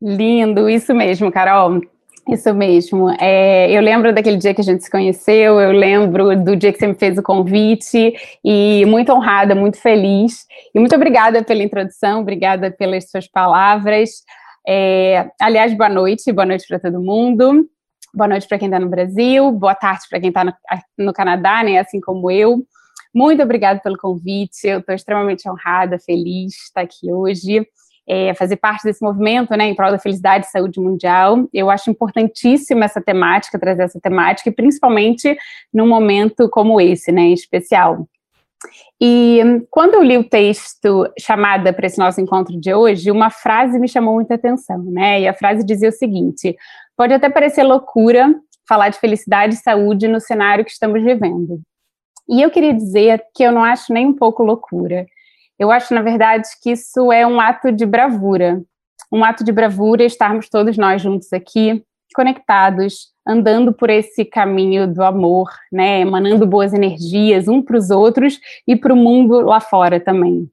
Lindo, 0.00 0.68
isso 0.68 0.94
mesmo, 0.94 1.32
Carol. 1.32 1.80
Isso 2.28 2.54
mesmo. 2.54 3.10
É, 3.20 3.70
eu 3.70 3.82
lembro 3.82 4.12
daquele 4.12 4.38
dia 4.38 4.54
que 4.54 4.60
a 4.60 4.64
gente 4.64 4.82
se 4.82 4.90
conheceu, 4.90 5.60
eu 5.60 5.72
lembro 5.72 6.34
do 6.42 6.56
dia 6.56 6.72
que 6.72 6.78
você 6.78 6.86
me 6.86 6.94
fez 6.94 7.18
o 7.18 7.22
convite, 7.22 8.14
e 8.42 8.84
muito 8.86 9.12
honrada, 9.12 9.54
muito 9.54 9.78
feliz. 9.78 10.46
E 10.74 10.78
muito 10.78 10.94
obrigada 10.94 11.44
pela 11.44 11.62
introdução, 11.62 12.22
obrigada 12.22 12.70
pelas 12.70 13.10
suas 13.10 13.28
palavras. 13.28 14.22
É, 14.66 15.28
aliás, 15.38 15.76
boa 15.76 15.90
noite, 15.90 16.32
boa 16.32 16.46
noite 16.46 16.66
para 16.66 16.78
todo 16.78 17.00
mundo. 17.00 17.68
Boa 18.14 18.28
noite 18.28 18.48
para 18.48 18.58
quem 18.58 18.68
está 18.68 18.78
no 18.78 18.88
Brasil, 18.88 19.50
boa 19.50 19.74
tarde 19.74 20.04
para 20.08 20.20
quem 20.20 20.28
está 20.28 20.44
no, 20.44 20.54
no 20.96 21.12
Canadá, 21.12 21.64
né, 21.64 21.78
assim 21.78 22.00
como 22.00 22.30
eu. 22.30 22.64
Muito 23.12 23.42
obrigada 23.42 23.80
pelo 23.80 23.98
convite, 23.98 24.68
eu 24.68 24.78
estou 24.78 24.94
extremamente 24.94 25.48
honrada, 25.48 25.98
feliz 25.98 26.52
de 26.52 26.58
estar 26.58 26.82
aqui 26.82 27.12
hoje 27.12 27.66
é, 28.06 28.34
fazer 28.34 28.56
parte 28.56 28.84
desse 28.84 29.02
movimento, 29.02 29.56
né, 29.56 29.66
em 29.66 29.74
prol 29.74 29.90
da 29.90 29.98
felicidade 29.98 30.46
e 30.46 30.50
saúde 30.50 30.80
mundial. 30.80 31.48
Eu 31.52 31.70
acho 31.70 31.90
importantíssima 31.90 32.84
essa 32.84 33.00
temática, 33.00 33.58
trazer 33.58 33.82
essa 33.82 34.00
temática, 34.00 34.50
e 34.50 34.52
principalmente 34.52 35.36
num 35.72 35.88
momento 35.88 36.48
como 36.48 36.80
esse, 36.80 37.10
né, 37.10 37.28
especial. 37.28 38.06
E 39.00 39.40
quando 39.70 39.94
eu 39.94 40.02
li 40.02 40.16
o 40.16 40.28
texto 40.28 41.06
chamada 41.18 41.72
para 41.72 41.86
esse 41.86 41.98
nosso 41.98 42.20
encontro 42.20 42.58
de 42.58 42.72
hoje, 42.72 43.10
uma 43.10 43.30
frase 43.30 43.78
me 43.78 43.88
chamou 43.88 44.14
muita 44.14 44.34
atenção, 44.34 44.82
né? 44.84 45.20
E 45.20 45.28
a 45.28 45.34
frase 45.34 45.64
dizia 45.64 45.90
o 45.90 45.92
seguinte: 45.92 46.56
pode 46.96 47.12
até 47.12 47.28
parecer 47.28 47.62
loucura 47.62 48.34
falar 48.66 48.88
de 48.88 48.98
felicidade 48.98 49.54
e 49.54 49.58
saúde 49.58 50.08
no 50.08 50.20
cenário 50.20 50.64
que 50.64 50.70
estamos 50.70 51.02
vivendo. 51.02 51.60
E 52.28 52.40
eu 52.40 52.50
queria 52.50 52.72
dizer 52.72 53.22
que 53.34 53.42
eu 53.42 53.52
não 53.52 53.62
acho 53.62 53.92
nem 53.92 54.06
um 54.06 54.14
pouco 54.14 54.42
loucura. 54.42 55.06
Eu 55.58 55.70
acho, 55.70 55.94
na 55.94 56.02
verdade, 56.02 56.48
que 56.60 56.72
isso 56.72 57.12
é 57.12 57.26
um 57.26 57.40
ato 57.40 57.70
de 57.70 57.86
bravura. 57.86 58.62
Um 59.12 59.24
ato 59.24 59.44
de 59.44 59.52
bravura 59.52 60.04
estarmos 60.04 60.48
todos 60.48 60.76
nós 60.76 61.00
juntos 61.00 61.32
aqui, 61.32 61.84
conectados, 62.14 63.12
andando 63.26 63.72
por 63.72 63.88
esse 63.88 64.24
caminho 64.24 64.92
do 64.92 65.02
amor, 65.02 65.48
né? 65.72 66.00
Emanando 66.00 66.46
boas 66.46 66.74
energias 66.74 67.46
um 67.46 67.62
para 67.62 67.76
os 67.76 67.90
outros 67.90 68.40
e 68.66 68.74
para 68.74 68.92
o 68.92 68.96
mundo 68.96 69.40
lá 69.40 69.60
fora 69.60 70.00
também. 70.00 70.48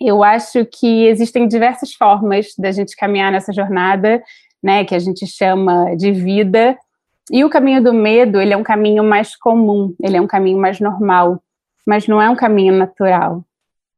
Eu 0.00 0.22
acho 0.24 0.64
que 0.64 1.06
existem 1.06 1.46
diversas 1.46 1.92
formas 1.92 2.54
da 2.58 2.72
gente 2.72 2.96
caminhar 2.96 3.30
nessa 3.30 3.52
jornada, 3.52 4.22
né? 4.62 4.84
Que 4.84 4.94
a 4.94 4.98
gente 4.98 5.26
chama 5.26 5.94
de 5.94 6.10
vida. 6.12 6.78
E 7.30 7.44
o 7.44 7.50
caminho 7.50 7.82
do 7.84 7.92
medo, 7.92 8.40
ele 8.40 8.54
é 8.54 8.56
um 8.56 8.62
caminho 8.62 9.04
mais 9.04 9.36
comum, 9.36 9.94
ele 10.02 10.16
é 10.16 10.20
um 10.20 10.26
caminho 10.26 10.58
mais 10.58 10.80
normal, 10.80 11.40
mas 11.86 12.08
não 12.08 12.20
é 12.20 12.28
um 12.30 12.34
caminho 12.34 12.72
natural 12.72 13.44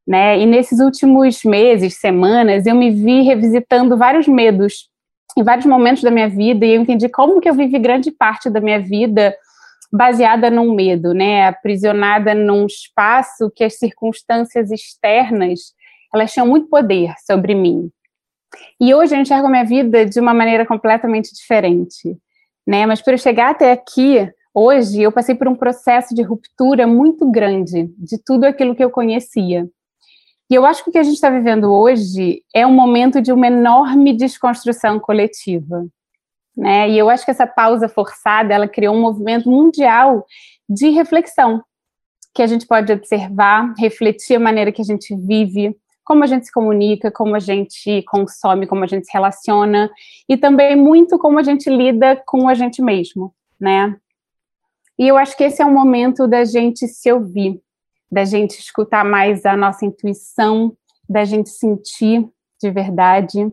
né? 0.07 0.39
E 0.39 0.45
nesses 0.45 0.79
últimos 0.79 1.43
meses, 1.43 1.99
semanas, 1.99 2.65
eu 2.65 2.75
me 2.75 2.91
vi 2.91 3.21
revisitando 3.21 3.97
vários 3.97 4.27
medos 4.27 4.89
em 5.37 5.43
vários 5.43 5.65
momentos 5.65 6.03
da 6.03 6.11
minha 6.11 6.29
vida 6.29 6.65
e 6.65 6.75
eu 6.75 6.81
entendi 6.81 7.09
como 7.09 7.39
que 7.39 7.49
eu 7.49 7.53
vivi 7.53 7.79
grande 7.79 8.11
parte 8.11 8.49
da 8.49 8.61
minha 8.61 8.79
vida 8.79 9.35
baseada 9.91 10.49
num 10.49 10.73
medo, 10.73 11.13
né? 11.13 11.47
Aprisionada 11.47 12.33
num 12.33 12.65
espaço 12.65 13.51
que 13.55 13.63
as 13.63 13.77
circunstâncias 13.77 14.71
externas 14.71 15.73
elas 16.13 16.31
tinham 16.31 16.47
muito 16.47 16.67
poder 16.67 17.13
sobre 17.25 17.55
mim. 17.55 17.89
E 18.79 18.93
hoje 18.93 19.15
eu 19.15 19.19
enxergo 19.19 19.47
a 19.47 19.49
minha 19.49 19.65
vida 19.65 20.05
de 20.05 20.19
uma 20.19 20.33
maneira 20.33 20.65
completamente 20.65 21.33
diferente, 21.33 22.17
né? 22.67 22.85
Mas 22.85 23.01
para 23.01 23.13
eu 23.13 23.17
chegar 23.17 23.51
até 23.51 23.71
aqui, 23.71 24.29
hoje 24.53 25.01
eu 25.01 25.11
passei 25.11 25.33
por 25.33 25.47
um 25.47 25.55
processo 25.55 26.13
de 26.13 26.21
ruptura 26.21 26.85
muito 26.85 27.29
grande 27.31 27.89
de 27.97 28.17
tudo 28.23 28.45
aquilo 28.45 28.75
que 28.75 28.83
eu 28.83 28.91
conhecia. 28.91 29.67
E 30.49 30.55
eu 30.55 30.65
acho 30.65 30.83
que 30.83 30.89
o 30.89 30.93
que 30.93 30.99
a 30.99 31.03
gente 31.03 31.15
está 31.15 31.29
vivendo 31.29 31.71
hoje 31.73 32.43
é 32.53 32.65
um 32.65 32.73
momento 32.73 33.21
de 33.21 33.31
uma 33.31 33.47
enorme 33.47 34.13
desconstrução 34.15 34.99
coletiva. 34.99 35.85
Né? 36.55 36.89
E 36.91 36.97
eu 36.97 37.09
acho 37.09 37.25
que 37.25 37.31
essa 37.31 37.47
pausa 37.47 37.89
forçada, 37.89 38.53
ela 38.53 38.67
criou 38.67 38.95
um 38.95 39.01
movimento 39.01 39.49
mundial 39.49 40.25
de 40.69 40.89
reflexão, 40.89 41.63
que 42.33 42.41
a 42.41 42.47
gente 42.47 42.67
pode 42.67 42.91
observar, 42.91 43.73
refletir 43.77 44.35
a 44.35 44.39
maneira 44.39 44.71
que 44.71 44.81
a 44.81 44.85
gente 44.85 45.15
vive, 45.15 45.75
como 46.03 46.23
a 46.23 46.27
gente 46.27 46.45
se 46.45 46.51
comunica, 46.51 47.09
como 47.09 47.35
a 47.35 47.39
gente 47.39 48.03
consome, 48.03 48.67
como 48.67 48.83
a 48.83 48.87
gente 48.87 49.05
se 49.05 49.13
relaciona, 49.13 49.89
e 50.27 50.35
também 50.35 50.75
muito 50.75 51.17
como 51.17 51.39
a 51.39 51.43
gente 51.43 51.69
lida 51.69 52.21
com 52.25 52.47
a 52.47 52.53
gente 52.53 52.81
mesmo, 52.81 53.33
né? 53.59 53.95
E 54.99 55.07
eu 55.07 55.17
acho 55.17 55.35
que 55.35 55.43
esse 55.43 55.61
é 55.61 55.65
um 55.65 55.73
momento 55.73 56.27
da 56.27 56.43
gente 56.43 56.87
se 56.87 57.11
ouvir, 57.11 57.59
da 58.13 58.23
gente 58.23 58.59
escutar 58.59 59.03
mais 59.03 59.43
a 59.43 59.57
nossa 59.57 59.83
intuição, 59.83 60.77
da 61.09 61.25
gente 61.25 61.49
sentir 61.49 62.23
de 62.61 62.69
verdade. 62.69 63.51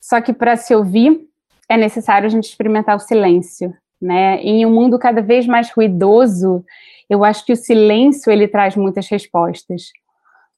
Só 0.00 0.20
que 0.20 0.32
para 0.32 0.54
se 0.54 0.72
ouvir 0.72 1.28
é 1.68 1.76
necessário 1.76 2.26
a 2.26 2.30
gente 2.30 2.44
experimentar 2.44 2.94
o 2.94 3.00
silêncio, 3.00 3.74
né? 4.00 4.40
Em 4.42 4.64
um 4.64 4.72
mundo 4.72 4.96
cada 4.96 5.20
vez 5.20 5.44
mais 5.44 5.72
ruidoso, 5.72 6.64
eu 7.10 7.24
acho 7.24 7.44
que 7.44 7.52
o 7.52 7.56
silêncio 7.56 8.30
ele 8.30 8.46
traz 8.46 8.76
muitas 8.76 9.08
respostas. 9.08 9.90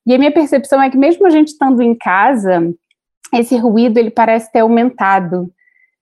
E 0.06 0.14
a 0.14 0.18
minha 0.18 0.30
percepção 0.32 0.82
é 0.82 0.90
que 0.90 0.98
mesmo 0.98 1.26
a 1.26 1.30
gente 1.30 1.48
estando 1.48 1.80
em 1.80 1.94
casa, 1.94 2.70
esse 3.32 3.56
ruído 3.56 3.96
ele 3.96 4.10
parece 4.10 4.52
ter 4.52 4.60
aumentado, 4.60 5.50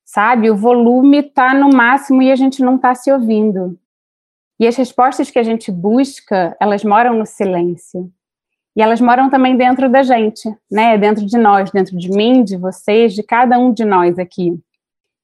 sabe? 0.05 0.51
O 0.51 0.57
volume 0.57 1.19
está 1.21 1.55
no 1.55 1.71
máximo 1.71 2.21
e 2.23 2.33
a 2.33 2.37
gente 2.37 2.61
não 2.61 2.75
está 2.75 2.93
se 2.93 3.13
ouvindo. 3.13 3.79
E 4.59 4.67
as 4.67 4.77
respostas 4.77 5.31
que 5.31 5.39
a 5.39 5.43
gente 5.43 5.71
busca, 5.71 6.57
elas 6.61 6.85
moram 6.85 7.15
no 7.15 7.27
silêncio. 7.27 8.11
E 8.77 8.83
elas 8.83 9.01
moram 9.01 9.31
também 9.31 9.57
dentro 9.57 9.89
da 9.89 10.03
gente, 10.03 10.49
né? 10.71 10.99
Dentro 10.99 11.25
de 11.25 11.39
nós, 11.39 11.71
dentro 11.71 11.97
de 11.97 12.11
mim, 12.11 12.43
de 12.43 12.57
vocês, 12.57 13.15
de 13.15 13.23
cada 13.23 13.59
um 13.59 13.73
de 13.73 13.85
nós 13.85 14.19
aqui. 14.19 14.59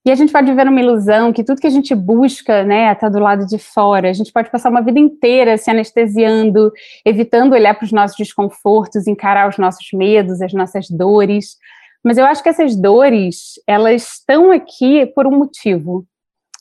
E 0.05 0.11
a 0.11 0.15
gente 0.15 0.33
pode 0.33 0.47
viver 0.47 0.67
uma 0.67 0.81
ilusão 0.81 1.33
que 1.33 1.45
tudo 1.45 1.61
que 1.61 1.67
a 1.67 1.71
gente 1.71 1.95
busca, 1.95 2.65
né, 2.65 2.91
está 2.91 3.09
do 3.09 3.19
lado 3.19 3.47
de 3.47 3.59
fora. 3.59 4.09
A 4.09 4.13
gente 4.15 4.33
pode 4.33 4.51
passar 4.51 4.71
uma 4.71 4.81
vida 4.81 4.99
inteira 4.99 5.59
se 5.59 5.71
anestesiando, 5.71 6.73
evitando 7.05 7.53
olhar 7.53 7.75
para 7.75 7.85
os 7.85 7.93
nossos 7.93 8.17
desconfortos, 8.17 9.07
encarar 9.07 9.49
os 9.49 9.59
nossos 9.59 9.87
medos, 9.93 10.41
as 10.41 10.55
nossas 10.55 10.89
dores. 10.89 11.59
Mas 12.03 12.17
eu 12.17 12.25
acho 12.25 12.43
que 12.43 12.49
essas 12.49 12.75
dores, 12.75 13.61
elas 13.67 14.15
estão 14.15 14.51
aqui 14.51 15.05
por 15.05 15.27
um 15.27 15.37
motivo 15.37 16.07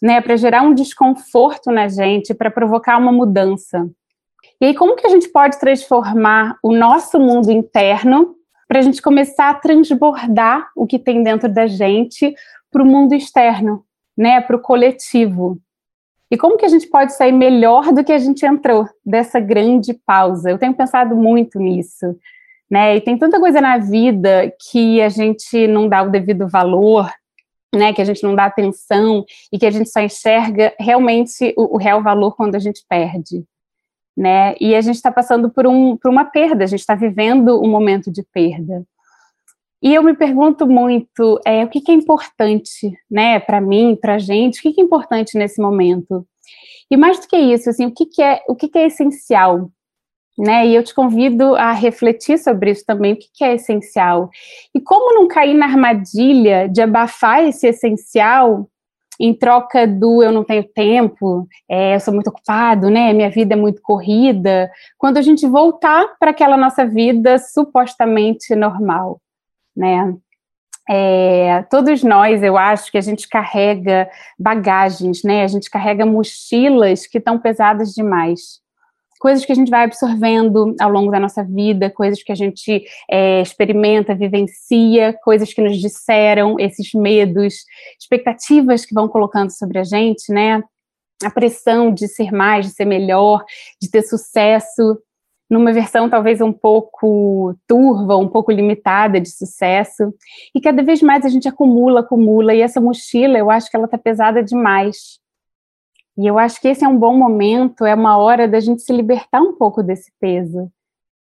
né, 0.02 0.22
para 0.22 0.36
gerar 0.36 0.62
um 0.62 0.74
desconforto 0.74 1.72
na 1.72 1.88
gente, 1.88 2.34
para 2.34 2.52
provocar 2.52 2.98
uma 2.98 3.12
mudança. 3.12 3.90
E 4.62 4.66
aí, 4.66 4.76
como 4.76 4.96
que 4.96 5.08
a 5.08 5.10
gente 5.10 5.30
pode 5.30 5.60
transformar 5.60 6.58
o 6.64 6.74
nosso 6.74 7.20
mundo 7.20 7.52
interno 7.52 8.36
para 8.68 8.80
a 8.80 8.82
gente 8.82 9.02
começar 9.02 9.50
a 9.50 9.54
transbordar 9.54 10.70
o 10.76 10.86
que 10.86 11.00
tem 11.00 11.24
dentro 11.24 11.52
da 11.52 11.68
gente 11.68 12.34
para 12.72 12.84
o 12.84 12.86
mundo 12.86 13.14
externo, 13.14 13.84
né, 14.18 14.42
para 14.42 14.56
o 14.56 14.62
coletivo? 14.62 15.60
E 16.32 16.38
como 16.38 16.58
que 16.58 16.66
a 16.66 16.70
gente 16.70 16.88
pode 16.88 17.14
sair 17.14 17.32
melhor 17.32 17.92
do 17.92 18.04
que 18.04 18.12
a 18.12 18.20
gente 18.20 18.46
entrou 18.46 18.88
dessa 19.04 19.40
grande 19.40 19.94
pausa? 20.06 20.52
Eu 20.52 20.60
tenho 20.60 20.76
pensado 20.76 21.16
muito 21.16 21.58
nisso, 21.58 22.16
né? 22.70 22.96
E 22.96 23.02
tem 23.02 23.18
tanta 23.18 23.40
coisa 23.40 23.60
na 23.60 23.80
vida 23.80 24.54
que 24.70 25.02
a 25.02 25.10
gente 25.10 25.68
não 25.68 25.90
dá 25.90 26.04
o 26.04 26.12
devido 26.12 26.48
valor, 26.48 27.12
né, 27.74 27.94
que 27.94 28.02
a 28.02 28.06
gente 28.06 28.24
não 28.24 28.36
dá 28.36 28.46
atenção 28.46 29.24
e 29.52 29.60
que 29.60 29.66
a 29.66 29.72
gente 29.72 29.90
só 29.90 30.00
enxerga 30.00 30.74
realmente 30.80 31.54
o, 31.58 31.76
o 31.76 31.78
real 31.78 32.02
valor 32.02 32.36
quando 32.36 32.56
a 32.56 32.60
gente 32.60 32.84
perde. 32.88 33.44
Né? 34.18 34.56
E 34.60 34.76
a 34.76 34.82
gente 34.82 34.96
está 34.96 35.12
passando 35.12 35.50
por, 35.50 35.66
um, 35.66 35.96
por 35.96 36.10
uma 36.12 36.26
perda, 36.26 36.64
a 36.64 36.68
gente 36.68 36.82
está 36.82 36.96
vivendo 36.96 37.62
um 37.62 37.70
momento 37.70 38.12
de 38.12 38.24
perda. 38.34 38.84
E 39.82 39.94
eu 39.94 40.04
me 40.04 40.14
pergunto 40.14 40.68
muito 40.68 41.40
é, 41.46 41.64
o 41.64 41.70
que, 41.70 41.80
que 41.80 41.92
é 41.92 41.96
importante 41.96 42.92
né, 43.10 43.40
para 43.40 43.62
mim, 43.62 43.98
para 44.00 44.16
a 44.16 44.20
gente, 44.20 44.60
o 44.60 44.62
que, 44.62 44.74
que 44.74 44.82
é 44.82 44.84
importante 44.84 45.38
nesse 45.38 45.62
momento? 45.62 46.28
E 46.92 46.98
mais 46.98 47.20
do 47.20 47.28
que 47.28 47.38
isso, 47.38 47.70
assim, 47.70 47.86
o 47.86 47.92
que, 47.92 48.06
que, 48.06 48.22
é, 48.22 48.42
o 48.50 48.56
que, 48.56 48.68
que 48.68 48.78
é 48.78 48.88
essencial 48.88 49.72
né? 50.40 50.66
E 50.66 50.74
eu 50.74 50.84
te 50.84 50.94
convido 50.94 51.54
a 51.56 51.74
refletir 51.74 52.38
sobre 52.38 52.72
isso 52.72 52.86
também, 52.86 53.14
o 53.14 53.18
que 53.18 53.44
é 53.44 53.56
essencial. 53.56 54.30
E 54.74 54.80
como 54.80 55.14
não 55.14 55.28
cair 55.28 55.54
na 55.54 55.66
armadilha 55.66 56.70
de 56.70 56.82
abafar 56.82 57.44
esse 57.44 57.68
essencial 57.68 58.70
em 59.20 59.34
troca 59.34 59.86
do 59.86 60.24
eu 60.24 60.32
não 60.32 60.46
tenho 60.46 60.64
tempo, 60.64 61.46
é, 61.70 61.96
eu 61.96 62.00
sou 62.00 62.14
muito 62.14 62.30
ocupado, 62.30 62.90
né? 62.90 63.12
Minha 63.12 63.30
vida 63.30 63.54
é 63.54 63.58
muito 63.58 63.82
corrida. 63.82 64.72
Quando 64.98 65.18
a 65.18 65.22
gente 65.22 65.46
voltar 65.46 66.16
para 66.18 66.32
aquela 66.32 66.56
nossa 66.56 66.86
vida 66.86 67.38
supostamente 67.38 68.56
normal, 68.56 69.20
né? 69.76 70.16
É, 70.90 71.64
todos 71.70 72.02
nós, 72.02 72.42
eu 72.42 72.58
acho 72.58 72.90
que 72.92 72.98
a 72.98 73.02
gente 73.02 73.28
carrega 73.28 74.10
bagagens, 74.40 75.22
né? 75.22 75.44
A 75.44 75.48
gente 75.48 75.70
carrega 75.70 76.06
mochilas 76.06 77.06
que 77.06 77.18
estão 77.18 77.38
pesadas 77.38 77.94
demais 77.94 78.62
coisas 79.20 79.46
que 79.46 79.52
a 79.52 79.56
gente 79.56 79.70
vai 79.70 79.84
absorvendo 79.84 80.74
ao 80.80 80.90
longo 80.90 81.12
da 81.12 81.20
nossa 81.20 81.44
vida, 81.44 81.90
coisas 81.90 82.24
que 82.24 82.32
a 82.32 82.36
gente 82.36 82.84
é, 83.12 83.42
experimenta, 83.42 84.16
vivencia, 84.16 85.14
coisas 85.22 85.54
que 85.54 85.62
nos 85.62 85.78
disseram, 85.78 86.56
esses 86.58 86.94
medos, 86.94 87.66
expectativas 88.00 88.86
que 88.86 88.94
vão 88.94 89.10
colocando 89.10 89.52
sobre 89.52 89.78
a 89.78 89.84
gente, 89.84 90.32
né? 90.32 90.64
A 91.24 91.30
pressão 91.30 91.94
de 91.94 92.08
ser 92.08 92.32
mais, 92.32 92.66
de 92.66 92.72
ser 92.72 92.86
melhor, 92.86 93.44
de 93.82 93.92
ter 93.92 94.04
sucesso, 94.04 94.98
numa 95.50 95.74
versão 95.74 96.10
talvez 96.10 96.40
um 96.40 96.54
pouco 96.54 97.56
turva, 97.68 98.16
um 98.16 98.28
pouco 98.28 98.52
limitada 98.52 99.20
de 99.20 99.30
sucesso. 99.30 100.14
E 100.56 100.62
cada 100.62 100.82
vez 100.82 101.02
mais 101.02 101.26
a 101.26 101.30
gente 101.30 101.48
acumula, 101.48 102.02
acumula, 102.02 102.54
e 102.54 102.62
essa 102.62 102.80
mochila, 102.80 103.38
eu 103.38 103.52
acho 103.52 103.70
que 103.70 103.76
ela 103.76 103.86
está 103.86 103.98
pesada 103.98 104.42
demais. 104.42 105.20
E 106.20 106.28
eu 106.28 106.38
acho 106.38 106.60
que 106.60 106.68
esse 106.68 106.84
é 106.84 106.88
um 106.88 107.00
bom 107.00 107.16
momento, 107.16 107.86
é 107.86 107.96
uma 107.96 108.18
hora 108.18 108.46
da 108.46 108.60
gente 108.60 108.82
se 108.82 108.92
libertar 108.92 109.42
um 109.42 109.56
pouco 109.56 109.82
desse 109.82 110.12
peso. 110.20 110.70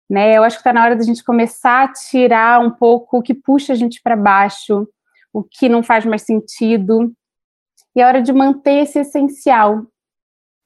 Né? 0.08 0.38
Eu 0.38 0.44
acho 0.44 0.58
que 0.58 0.60
está 0.60 0.72
na 0.72 0.84
hora 0.84 0.96
da 0.96 1.01
gente 1.01 1.24
começar 1.24 1.86
a 1.86 1.92
tirar 1.92 2.62
um 2.62 2.70
pouco 2.70 3.18
o 3.18 3.22
que 3.24 3.34
puxa 3.34 3.74
a 3.74 3.75
gente 3.75 4.00
para 4.00 4.15
baixo, 4.15 4.88
o 5.34 5.42
que 5.42 5.68
não 5.68 5.82
faz 5.82 6.06
mais 6.06 6.22
sentido. 6.22 7.12
E 7.96 8.01
é 8.01 8.06
hora 8.06 8.22
de 8.22 8.32
manter 8.32 8.84
esse 8.84 9.00
essencial. 9.00 9.88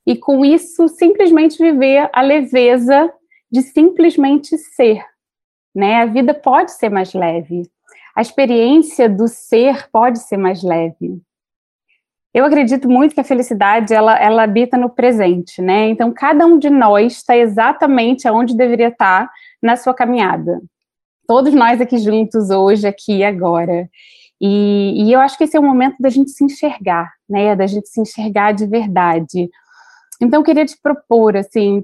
E 0.06 0.18
com 0.18 0.44
isso, 0.44 0.90
simplesmente 0.90 1.58
viver 1.58 2.10
a 2.12 2.20
leveza 2.20 3.10
de 3.50 3.62
simplesmente 3.62 4.58
ser. 4.58 5.02
Né? 5.74 6.02
A 6.02 6.06
vida 6.06 6.34
pode 6.34 6.74
ser 6.74 6.90
mais 6.90 7.14
leve. 7.14 7.72
A 8.14 8.22
experiência 8.22 9.08
do 9.08 9.30
ser 9.30 9.90
pode 9.90 10.20
ser 10.20 10.36
mais 10.36 10.62
leve. 10.62 11.22
Eu 12.34 12.46
acredito 12.46 12.88
muito 12.88 13.16
que 13.16 13.22
a 13.22 13.24
felicidade 13.24 13.94
ela, 13.94 14.18
ela 14.18 14.44
habita 14.44 14.78
no 14.78 14.90
presente, 14.90 15.62
né? 15.62 15.90
Então 15.90 16.14
cada 16.14 16.46
um 16.46 16.60
de 16.60 16.70
nós 16.70 17.14
está 17.14 17.36
exatamente 17.36 18.28
aonde 18.28 18.56
deveria 18.56 18.90
estar 18.90 19.26
tá 19.26 19.32
na 19.62 19.76
sua 19.76 19.94
caminhada. 19.94 20.62
Todos 21.28 21.54
nós 21.54 21.82
aqui 21.82 21.98
juntos 21.98 22.50
hoje, 22.50 22.88
aqui 22.88 23.18
e 23.18 23.24
agora. 23.24 23.90
E, 24.42 25.04
e 25.04 25.12
eu 25.12 25.20
acho 25.20 25.38
que 25.38 25.44
esse 25.44 25.58
é 25.58 25.60
o 25.60 25.64
momento 25.64 25.96
da 26.00 26.10
gente 26.10 26.32
se 26.32 26.44
enxergar, 26.44 27.12
né? 27.28 27.56
Da 27.56 27.68
gente 27.68 27.90
se 27.90 28.00
enxergar 28.00 28.52
de 28.52 28.68
verdade. 28.68 29.50
Então 30.22 30.40
eu 30.40 30.44
queria 30.44 30.66
te 30.66 30.78
propor 30.82 31.36
assim, 31.36 31.84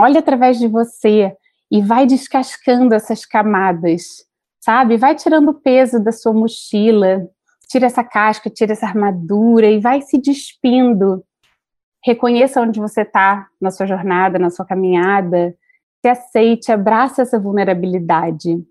olha 0.00 0.18
através 0.18 0.58
de 0.58 0.66
você 0.66 1.32
e 1.70 1.82
vai 1.82 2.06
descascando 2.06 2.94
essas 2.94 3.24
camadas, 3.24 4.24
sabe? 4.60 4.96
Vai 4.96 5.14
tirando 5.14 5.50
o 5.50 5.60
peso 5.60 6.02
da 6.02 6.12
sua 6.12 6.32
mochila, 6.32 7.28
tira 7.68 7.86
essa 7.86 8.04
casca, 8.04 8.48
tira 8.48 8.72
essa 8.72 8.86
armadura 8.86 9.66
e 9.66 9.80
vai 9.80 10.00
se 10.02 10.18
despindo. 10.18 11.24
Reconheça 12.04 12.60
onde 12.60 12.78
você 12.78 13.02
está 13.02 13.48
na 13.60 13.70
sua 13.70 13.86
jornada, 13.86 14.38
na 14.38 14.50
sua 14.50 14.64
caminhada, 14.64 15.54
se 16.00 16.08
aceite, 16.08 16.70
abraça 16.70 17.22
essa 17.22 17.38
vulnerabilidade. 17.38 18.62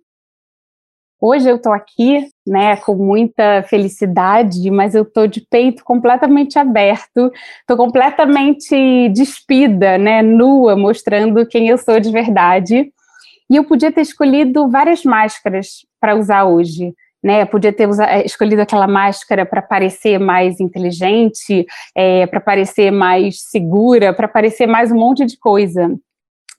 Hoje 1.19 1.49
eu 1.49 1.55
estou 1.55 1.73
aqui, 1.73 2.29
né, 2.45 2.77
com 2.77 2.95
muita 2.95 3.63
felicidade, 3.63 4.69
mas 4.69 4.93
eu 4.93 5.03
estou 5.03 5.27
de 5.27 5.41
peito 5.41 5.83
completamente 5.83 6.59
aberto, 6.59 7.31
estou 7.61 7.77
completamente 7.77 9.09
despida, 9.09 9.97
né, 9.97 10.21
nua, 10.21 10.75
mostrando 10.75 11.45
quem 11.47 11.69
eu 11.69 11.77
sou 11.77 11.99
de 11.99 12.11
verdade. 12.11 12.93
E 13.49 13.55
eu 13.55 13.63
podia 13.63 13.91
ter 13.91 14.01
escolhido 14.01 14.69
várias 14.69 15.03
máscaras 15.03 15.85
para 15.99 16.15
usar 16.15 16.45
hoje 16.45 16.93
né? 17.25 17.43
Podia 17.43 17.73
ter 17.73 17.89
eh, 17.89 18.23
escolhido 18.23 18.61
aquela 18.61 18.87
máscara 18.87 19.47
para 19.47 19.59
parecer 19.59 20.19
mais 20.19 20.59
inteligente, 20.59 21.65
é, 21.95 22.27
para 22.27 22.39
parecer 22.39 22.91
mais 22.91 23.41
segura, 23.41 24.13
para 24.13 24.27
parecer 24.27 24.67
mais 24.67 24.91
um 24.91 24.95
monte 24.95 25.25
de 25.25 25.35
coisa. 25.35 25.97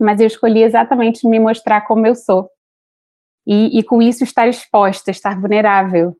Mas 0.01 0.19
eu 0.19 0.27
escolhi 0.27 0.65
exatamente 0.65 1.25
me 1.25 1.39
mostrar 1.39 1.83
como 1.83 2.05
eu 2.05 2.17
sou. 2.17 2.51
E, 3.47 3.79
e 3.79 3.83
com 3.85 4.03
isso 4.03 4.25
estar 4.25 4.49
exposta, 4.49 5.13
estar 5.13 5.41
vulnerável, 5.41 6.17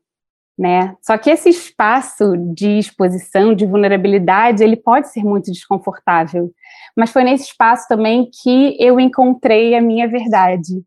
né? 0.57 0.95
Só 1.01 1.17
que 1.17 1.29
esse 1.29 1.49
espaço 1.49 2.37
de 2.55 2.79
exposição, 2.79 3.53
de 3.53 3.65
vulnerabilidade, 3.65 4.63
ele 4.63 4.77
pode 4.77 5.09
ser 5.09 5.25
muito 5.25 5.51
desconfortável. 5.51 6.49
Mas 6.95 7.11
foi 7.11 7.25
nesse 7.25 7.49
espaço 7.49 7.85
também 7.89 8.29
que 8.41 8.77
eu 8.79 8.97
encontrei 8.97 9.75
a 9.75 9.81
minha 9.81 10.07
verdade 10.07 10.81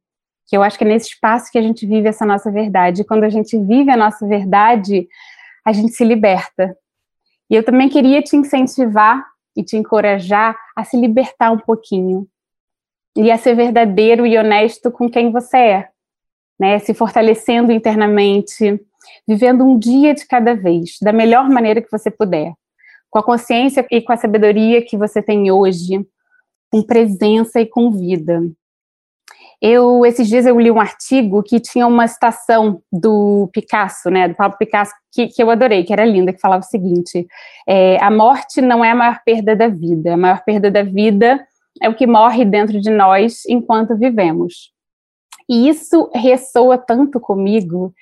que 0.51 0.57
eu 0.57 0.65
acho 0.65 0.77
que 0.77 0.83
é 0.83 0.89
nesse 0.89 1.11
espaço 1.11 1.51
que 1.53 1.59
a 1.59 1.63
gente 1.63 1.87
vive 1.87 2.09
essa 2.09 2.27
nossa 2.27 2.51
verdade. 2.51 3.03
E 3.03 3.05
quando 3.05 3.23
a 3.23 3.29
gente 3.29 3.57
vive 3.57 3.89
a 3.89 3.97
nossa 3.97 4.27
verdade, 4.27 5.09
a 5.65 5.73
gente 5.73 5.93
se 5.93 6.05
liberta. 6.05 6.77
E 7.49 7.55
eu 7.55 7.63
também 7.63 7.89
queria 7.89 8.21
te 8.21 8.35
incentivar 8.35 9.25
e 9.57 9.63
te 9.63 9.77
encorajar 9.77 10.57
a 10.75 10.83
se 10.83 10.97
libertar 10.97 11.53
um 11.53 11.59
pouquinho 11.59 12.27
e 13.17 13.31
a 13.31 13.39
ser 13.39 13.55
verdadeiro 13.55 14.27
e 14.27 14.37
honesto 14.37 14.91
com 14.91 15.09
quem 15.09 15.31
você 15.31 15.57
é, 15.57 15.89
né? 16.59 16.81
Se 16.81 16.95
fortalecendo 16.95 17.71
internamente, 17.71 18.81
vivendo 19.29 19.63
um 19.63 19.79
dia 19.79 20.15
de 20.15 20.27
cada 20.27 20.53
vez, 20.57 20.97
da 21.01 21.13
melhor 21.13 21.49
maneira 21.49 21.81
que 21.81 21.91
você 21.93 22.11
puder, 22.11 22.53
com 23.09 23.21
a 23.21 23.23
consciência 23.23 23.87
e 23.89 24.03
com 24.03 24.13
a 24.13 24.17
sabedoria 24.17 24.85
que 24.85 24.97
você 24.97 25.23
tem 25.23 25.49
hoje, 25.53 26.05
com 26.73 26.83
presença 26.83 27.61
e 27.61 27.67
com 27.67 27.93
vida. 27.93 28.43
Eu, 29.63 30.07
esses 30.07 30.27
dias 30.27 30.47
eu 30.47 30.59
li 30.59 30.71
um 30.71 30.81
artigo 30.81 31.43
que 31.43 31.61
tinha 31.61 31.87
uma 31.87 32.09
citação 32.09 32.83
do 32.91 33.51
Picasso, 33.53 34.09
né, 34.09 34.29
do 34.29 34.35
Pablo 34.35 34.57
Picasso, 34.57 34.93
que, 35.13 35.27
que 35.27 35.43
eu 35.43 35.51
adorei, 35.51 35.85
que 35.85 35.93
era 35.93 36.05
linda, 36.05 36.33
que 36.33 36.41
falava 36.41 36.63
o 36.63 36.67
seguinte, 36.67 37.27
é, 37.69 38.03
a 38.03 38.11
morte 38.11 38.63
não 38.63 38.83
é 38.83 38.91
a 38.91 38.95
maior 38.95 39.21
perda 39.23 39.55
da 39.55 39.69
vida, 39.69 40.15
a 40.15 40.17
maior 40.17 40.43
perda 40.45 40.71
da 40.71 40.83
vida 40.83 41.47
é 41.83 41.89
o 41.89 41.95
que 41.95 42.07
morre 42.07 42.45
dentro 42.45 42.81
de 42.81 42.91
nós 42.91 43.45
enquanto 43.47 43.97
vivemos. 43.97 44.73
E 45.49 45.69
isso 45.69 46.11
ressoa 46.15 46.79
tanto 46.79 47.21
comigo, 47.21 47.93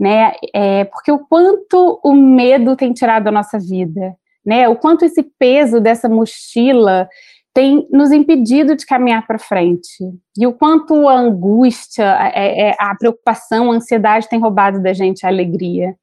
né, 0.00 0.32
é, 0.54 0.84
porque 0.84 1.12
o 1.12 1.18
quanto 1.18 2.00
o 2.02 2.14
medo 2.14 2.74
tem 2.74 2.92
tirado 2.92 3.28
a 3.28 3.32
nossa 3.32 3.58
vida, 3.58 4.16
né, 4.44 4.66
o 4.66 4.76
quanto 4.76 5.04
esse 5.04 5.22
peso 5.38 5.78
dessa 5.78 6.08
mochila 6.08 7.06
tem 7.54 7.86
nos 7.90 8.10
impedido 8.10 8.74
de 8.74 8.86
caminhar 8.86 9.26
para 9.26 9.38
frente. 9.38 9.98
E 10.38 10.46
o 10.46 10.52
quanto 10.52 11.08
a 11.08 11.14
angústia, 11.14 12.16
a, 12.16 12.28
é, 12.28 12.70
é, 12.70 12.76
a 12.78 12.94
preocupação, 12.96 13.70
a 13.70 13.74
ansiedade 13.74 14.28
tem 14.28 14.40
roubado 14.40 14.82
da 14.82 14.92
gente 14.92 15.26
a 15.26 15.28
alegria. 15.28 15.94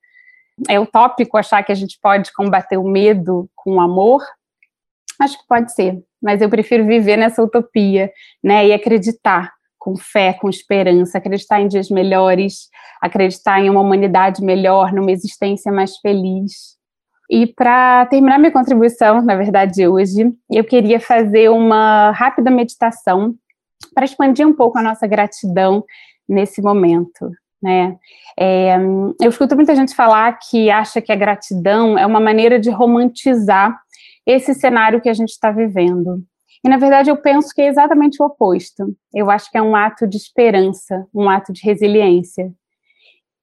É 0.68 0.80
utópico 0.80 1.38
achar 1.38 1.64
que 1.64 1.72
a 1.72 1.76
gente 1.76 1.98
pode 2.02 2.32
combater 2.34 2.78
o 2.78 2.88
medo 2.88 3.50
com 3.56 3.82
amor? 3.82 4.24
Acho 5.20 5.38
que 5.38 5.48
pode 5.48 5.74
ser, 5.74 6.02
mas 6.22 6.42
eu 6.42 6.50
prefiro 6.50 6.86
viver 6.86 7.18
nessa 7.18 7.44
utopia, 7.44 8.12
né? 8.44 8.68
E 8.68 8.74
acreditar 8.74 9.52
com 9.78 9.96
fé, 9.96 10.34
com 10.34 10.50
esperança, 10.50 11.18
acreditar 11.18 11.62
em 11.62 11.68
dias 11.68 11.90
melhores, 11.90 12.70
acreditar 13.02 13.60
em 13.62 13.70
uma 13.70 13.82
humanidade 13.82 14.44
melhor, 14.44 14.94
numa 14.94 15.12
existência 15.12 15.72
mais 15.72 15.98
feliz. 15.98 16.79
E 17.30 17.46
para 17.46 18.08
terminar 18.08 18.40
minha 18.40 18.52
contribuição, 18.52 19.22
na 19.22 19.36
verdade, 19.36 19.88
hoje, 19.88 20.34
eu 20.50 20.64
queria 20.64 21.00
fazer 21.00 21.50
uma 21.50 22.10
rápida 22.12 22.50
meditação 22.50 23.36
para 23.94 24.06
expandir 24.06 24.48
um 24.48 24.54
pouco 24.54 24.80
a 24.80 24.82
nossa 24.82 25.06
gratidão 25.06 25.84
nesse 26.28 26.60
momento. 26.62 27.30
Né? 27.62 27.98
É, 28.38 28.78
eu 29.22 29.30
escuto 29.30 29.56
muita 29.56 29.76
gente 29.76 29.94
falar 29.94 30.40
que 30.40 30.72
acha 30.72 31.02
que 31.02 31.12
a 31.12 31.16
gratidão 31.16 31.98
é 31.98 32.06
uma 32.06 32.20
maneira 32.20 32.60
de 32.60 32.72
romantizar 32.72 33.80
esse 34.26 34.54
cenário 34.56 35.02
que 35.02 35.10
a 35.10 35.14
gente 35.14 35.30
está 35.30 35.52
vivendo. 35.52 36.24
E, 36.64 36.70
na 36.70 36.78
verdade, 36.78 37.10
eu 37.10 37.18
penso 37.18 37.54
que 37.54 37.62
é 37.62 37.68
exatamente 37.68 38.22
o 38.22 38.26
oposto. 38.26 38.96
Eu 39.14 39.30
acho 39.30 39.52
que 39.52 39.58
é 39.58 39.62
um 39.62 39.76
ato 39.76 40.08
de 40.08 40.18
esperança, 40.18 41.06
um 41.14 41.30
ato 41.30 41.54
de 41.54 41.62
resiliência. 41.64 42.52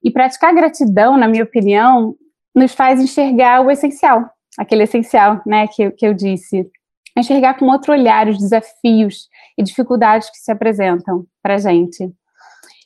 E 0.02 0.10
praticar 0.10 0.54
gratidão, 0.54 1.16
na 1.16 1.26
minha 1.26 1.44
opinião, 1.44 2.14
nos 2.56 2.74
faz 2.74 2.98
enxergar 3.02 3.60
o 3.60 3.70
essencial, 3.70 4.30
aquele 4.56 4.84
essencial, 4.84 5.42
né, 5.44 5.68
que, 5.68 5.90
que 5.90 6.06
eu 6.06 6.14
disse. 6.14 6.68
Enxergar 7.14 7.54
com 7.54 7.66
outro 7.66 7.92
olhar 7.92 8.28
os 8.28 8.38
desafios 8.38 9.28
e 9.56 9.62
dificuldades 9.62 10.30
que 10.30 10.38
se 10.38 10.50
apresentam 10.50 11.26
para 11.42 11.58
gente. 11.58 12.10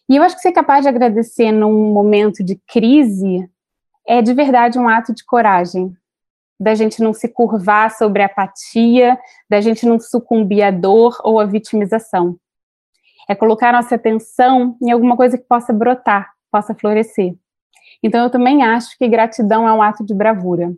E 0.09 0.17
eu 0.17 0.23
acho 0.25 0.35
que 0.35 0.43
ser 0.43 0.53
capaz 0.53 0.83
de 0.83 0.89
agradecer 0.89 1.53
num 1.53 1.93
momento 1.93 2.43
de 2.43 2.61
crise 2.67 3.49
é 4.07 4.21
de 4.21 4.35
verdade 4.35 4.77
um 4.77 4.89
ato 4.89 5.15
de 5.15 5.25
coragem, 5.25 5.95
da 6.59 6.75
gente 6.75 7.01
não 7.01 7.13
se 7.15 7.29
curvar 7.29 7.93
sobre 7.93 8.23
a 8.23 8.27
apatia, 8.27 9.17
da 9.49 9.61
gente 9.61 9.87
não 9.87 10.01
sucumbir 10.01 10.63
à 10.63 10.71
dor 10.71 11.17
ou 11.23 11.39
à 11.39 11.45
vitimização. 11.45 12.37
É 13.29 13.35
colocar 13.37 13.73
nossa 13.73 13.95
atenção 13.95 14.77
em 14.83 14.91
alguma 14.91 15.17
coisa 15.17 15.39
que 15.39 15.45
possa 15.45 15.73
brotar, 15.73 16.29
possa 16.51 16.75
florescer. 16.75 17.35
Então, 18.03 18.25
eu 18.25 18.31
também 18.31 18.63
acho 18.63 18.97
que 18.97 19.09
gratidão 19.09 19.69
é 19.69 19.73
um 19.73 19.83
ato 19.83 20.05
de 20.05 20.15
bravura. 20.15 20.75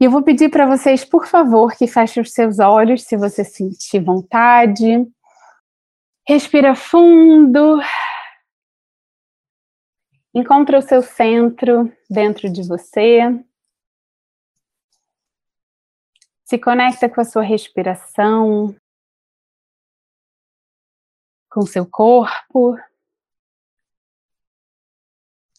E 0.00 0.04
eu 0.04 0.10
vou 0.10 0.22
pedir 0.22 0.50
para 0.50 0.66
vocês, 0.66 1.04
por 1.04 1.26
favor, 1.26 1.74
que 1.74 1.86
fechem 1.86 2.22
os 2.22 2.32
seus 2.32 2.58
olhos, 2.58 3.02
se 3.04 3.16
você 3.16 3.42
sentir 3.44 4.00
vontade. 4.00 5.06
Respira 6.28 6.74
fundo. 6.74 7.80
Encontra 10.34 10.78
o 10.78 10.82
seu 10.82 11.02
centro 11.02 11.90
dentro 12.10 12.50
de 12.50 12.62
você. 12.62 13.20
Se 16.44 16.58
conecta 16.58 17.08
com 17.08 17.20
a 17.20 17.24
sua 17.24 17.42
respiração. 17.42 18.76
com 21.56 21.62
seu 21.62 21.86
corpo 21.86 22.76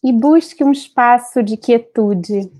e 0.02 0.12
busque 0.12 0.62
um 0.62 0.72
espaço 0.72 1.42
de 1.42 1.56
quietude. 1.56 2.50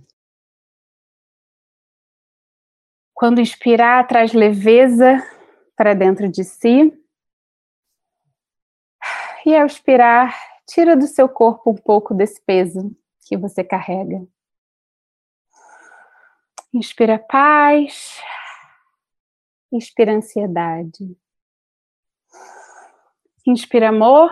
Quando 3.14 3.40
inspirar, 3.40 4.07
traz 4.07 4.33
leveza 4.33 5.18
para 5.77 5.94
dentro 5.94 6.29
de 6.29 6.44
si. 6.44 6.92
E 9.44 9.57
ao 9.57 9.66
expirar, 9.66 10.37
tira 10.66 10.96
do 10.96 11.07
seu 11.07 11.29
corpo 11.29 11.70
um 11.70 11.77
pouco 11.77 12.14
desse 12.14 12.40
peso 12.42 12.94
que 13.27 13.37
você 13.37 13.64
carrega. 13.64 14.27
Inspira 16.72 17.18
paz, 17.18 18.20
inspira 19.72 20.12
ansiedade. 20.12 21.16
Inspira 23.46 23.88
amor 23.88 24.31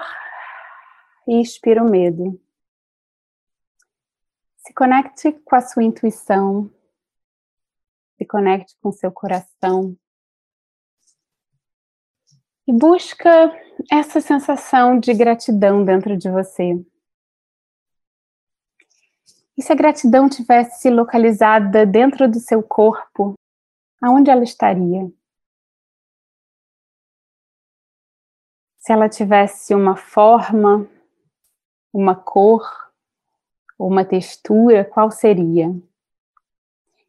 e 1.26 1.40
expira 1.40 1.82
o 1.82 1.90
medo. 1.90 2.38
Se 4.66 4.74
conecte 4.74 5.30
com 5.44 5.54
a 5.54 5.60
sua 5.60 5.84
intuição, 5.84 6.68
se 8.18 8.26
conecte 8.26 8.76
com 8.80 8.90
seu 8.90 9.12
coração 9.12 9.96
e 12.66 12.72
busca 12.72 13.30
essa 13.92 14.20
sensação 14.20 14.98
de 14.98 15.14
gratidão 15.14 15.84
dentro 15.84 16.16
de 16.16 16.28
você. 16.28 16.84
E 19.56 19.62
se 19.62 19.70
a 19.70 19.76
gratidão 19.76 20.28
tivesse 20.28 20.90
localizada 20.90 21.86
dentro 21.86 22.28
do 22.28 22.40
seu 22.40 22.60
corpo, 22.60 23.34
aonde 24.02 24.30
ela 24.32 24.42
estaria? 24.42 25.08
Se 28.78 28.92
ela 28.92 29.08
tivesse 29.08 29.76
uma 29.76 29.94
forma, 29.94 30.90
uma 31.92 32.16
cor, 32.16 32.85
uma 33.78 34.04
textura, 34.04 34.84
qual 34.84 35.10
seria? 35.10 35.74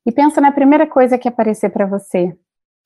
E 0.06 0.12
pensa 0.12 0.40
na 0.40 0.52
primeira 0.52 0.88
coisa 0.88 1.18
que 1.18 1.28
aparecer 1.28 1.70
para 1.70 1.86
você, 1.86 2.38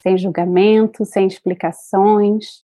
sem 0.02 0.18
julgamento, 0.18 1.06
sem 1.06 1.28
explicações. 1.28 2.64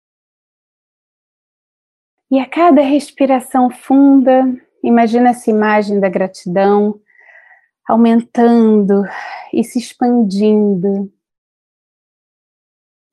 E 2.29 2.39
a 2.39 2.45
cada 2.45 2.81
respiração 2.81 3.69
funda, 3.69 4.45
imagina 4.83 5.29
essa 5.29 5.49
imagem 5.49 5.99
da 5.99 6.09
gratidão 6.09 6.99
aumentando 7.87 9.03
e 9.53 9.63
se 9.63 9.79
expandindo. 9.79 11.11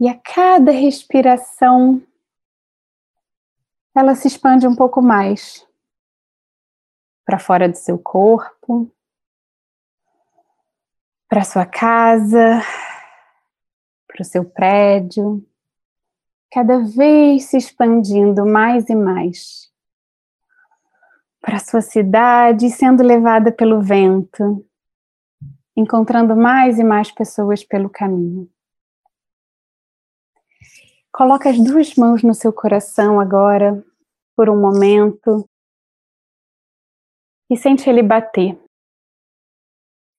E 0.00 0.08
a 0.08 0.14
cada 0.14 0.70
respiração 0.70 2.00
ela 3.94 4.14
se 4.14 4.28
expande 4.28 4.66
um 4.66 4.76
pouco 4.76 5.02
mais 5.02 5.67
para 7.28 7.38
fora 7.38 7.68
do 7.68 7.76
seu 7.76 7.98
corpo, 7.98 8.90
para 11.28 11.44
sua 11.44 11.66
casa, 11.66 12.62
para 14.06 14.22
o 14.22 14.24
seu 14.24 14.46
prédio, 14.46 15.46
cada 16.50 16.78
vez 16.78 17.44
se 17.44 17.58
expandindo 17.58 18.46
mais 18.46 18.88
e 18.88 18.94
mais 18.94 19.70
para 21.42 21.58
sua 21.58 21.82
cidade, 21.82 22.70
sendo 22.70 23.02
levada 23.02 23.52
pelo 23.52 23.82
vento, 23.82 24.66
encontrando 25.76 26.34
mais 26.34 26.78
e 26.78 26.82
mais 26.82 27.12
pessoas 27.12 27.62
pelo 27.62 27.90
caminho. 27.90 28.48
Coloca 31.12 31.50
as 31.50 31.62
duas 31.62 31.94
mãos 31.94 32.22
no 32.22 32.32
seu 32.32 32.54
coração 32.54 33.20
agora, 33.20 33.84
por 34.34 34.48
um 34.48 34.58
momento, 34.58 35.46
e 37.50 37.56
sente 37.56 37.88
ele 37.88 38.02
bater. 38.02 38.58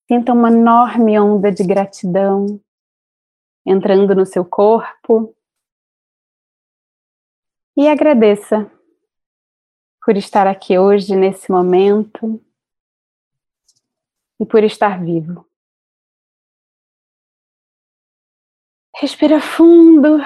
Sinta 0.08 0.34
uma 0.34 0.50
enorme 0.50 1.20
onda 1.20 1.52
de 1.52 1.64
gratidão 1.64 2.60
entrando 3.66 4.16
no 4.16 4.26
seu 4.26 4.44
corpo. 4.44 5.36
E 7.78 7.88
agradeça 7.88 8.70
por 10.04 10.18
estar 10.18 10.48
aqui 10.48 10.78
hoje, 10.78 11.16
nesse 11.16 11.52
momento, 11.52 12.44
e 14.40 14.46
por 14.46 14.64
estar 14.64 15.00
vivo. 15.04 15.48
Respira 18.96 19.40
fundo 19.40 20.18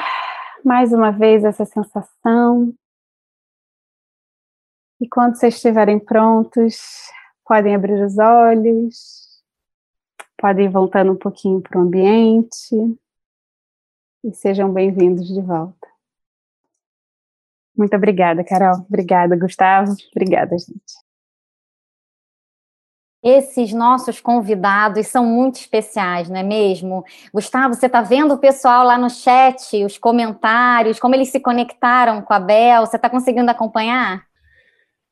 mais 0.64 0.94
uma 0.94 1.12
vez 1.12 1.44
essa 1.44 1.66
sensação. 1.66 2.74
E 5.04 5.10
quando 5.10 5.36
vocês 5.36 5.56
estiverem 5.56 6.00
prontos, 6.00 6.78
podem 7.46 7.76
abrir 7.76 8.02
os 8.02 8.18
olhos, 8.18 9.44
podem 10.38 10.68
ir 10.68 10.70
voltando 10.70 11.12
um 11.12 11.18
pouquinho 11.18 11.60
para 11.60 11.78
o 11.78 11.82
ambiente 11.82 12.74
e 14.24 14.34
sejam 14.34 14.72
bem-vindos 14.72 15.28
de 15.28 15.42
volta. 15.42 15.86
Muito 17.76 17.94
obrigada, 17.98 18.46
Carol. 18.46 18.86
Obrigada, 18.88 19.36
Gustavo. 19.36 19.94
Obrigada, 20.16 20.58
gente. 20.58 20.94
Esses 23.22 23.74
nossos 23.74 24.22
convidados 24.22 25.08
são 25.08 25.26
muito 25.26 25.56
especiais, 25.56 26.30
não 26.30 26.38
é 26.38 26.44
mesmo? 26.44 27.04
Gustavo, 27.34 27.74
você 27.74 27.88
está 27.88 28.02
vendo 28.02 28.36
o 28.36 28.40
pessoal 28.40 28.86
lá 28.86 28.98
no 28.98 29.10
chat, 29.10 29.84
os 29.84 29.98
comentários, 29.98 30.98
como 30.98 31.14
eles 31.14 31.28
se 31.28 31.42
conectaram 31.42 32.22
com 32.22 32.34
a 32.34 32.40
Bel? 32.40 32.86
Você 32.86 32.96
está 32.96 33.10
conseguindo 33.10 33.52
acompanhar? 33.52 34.32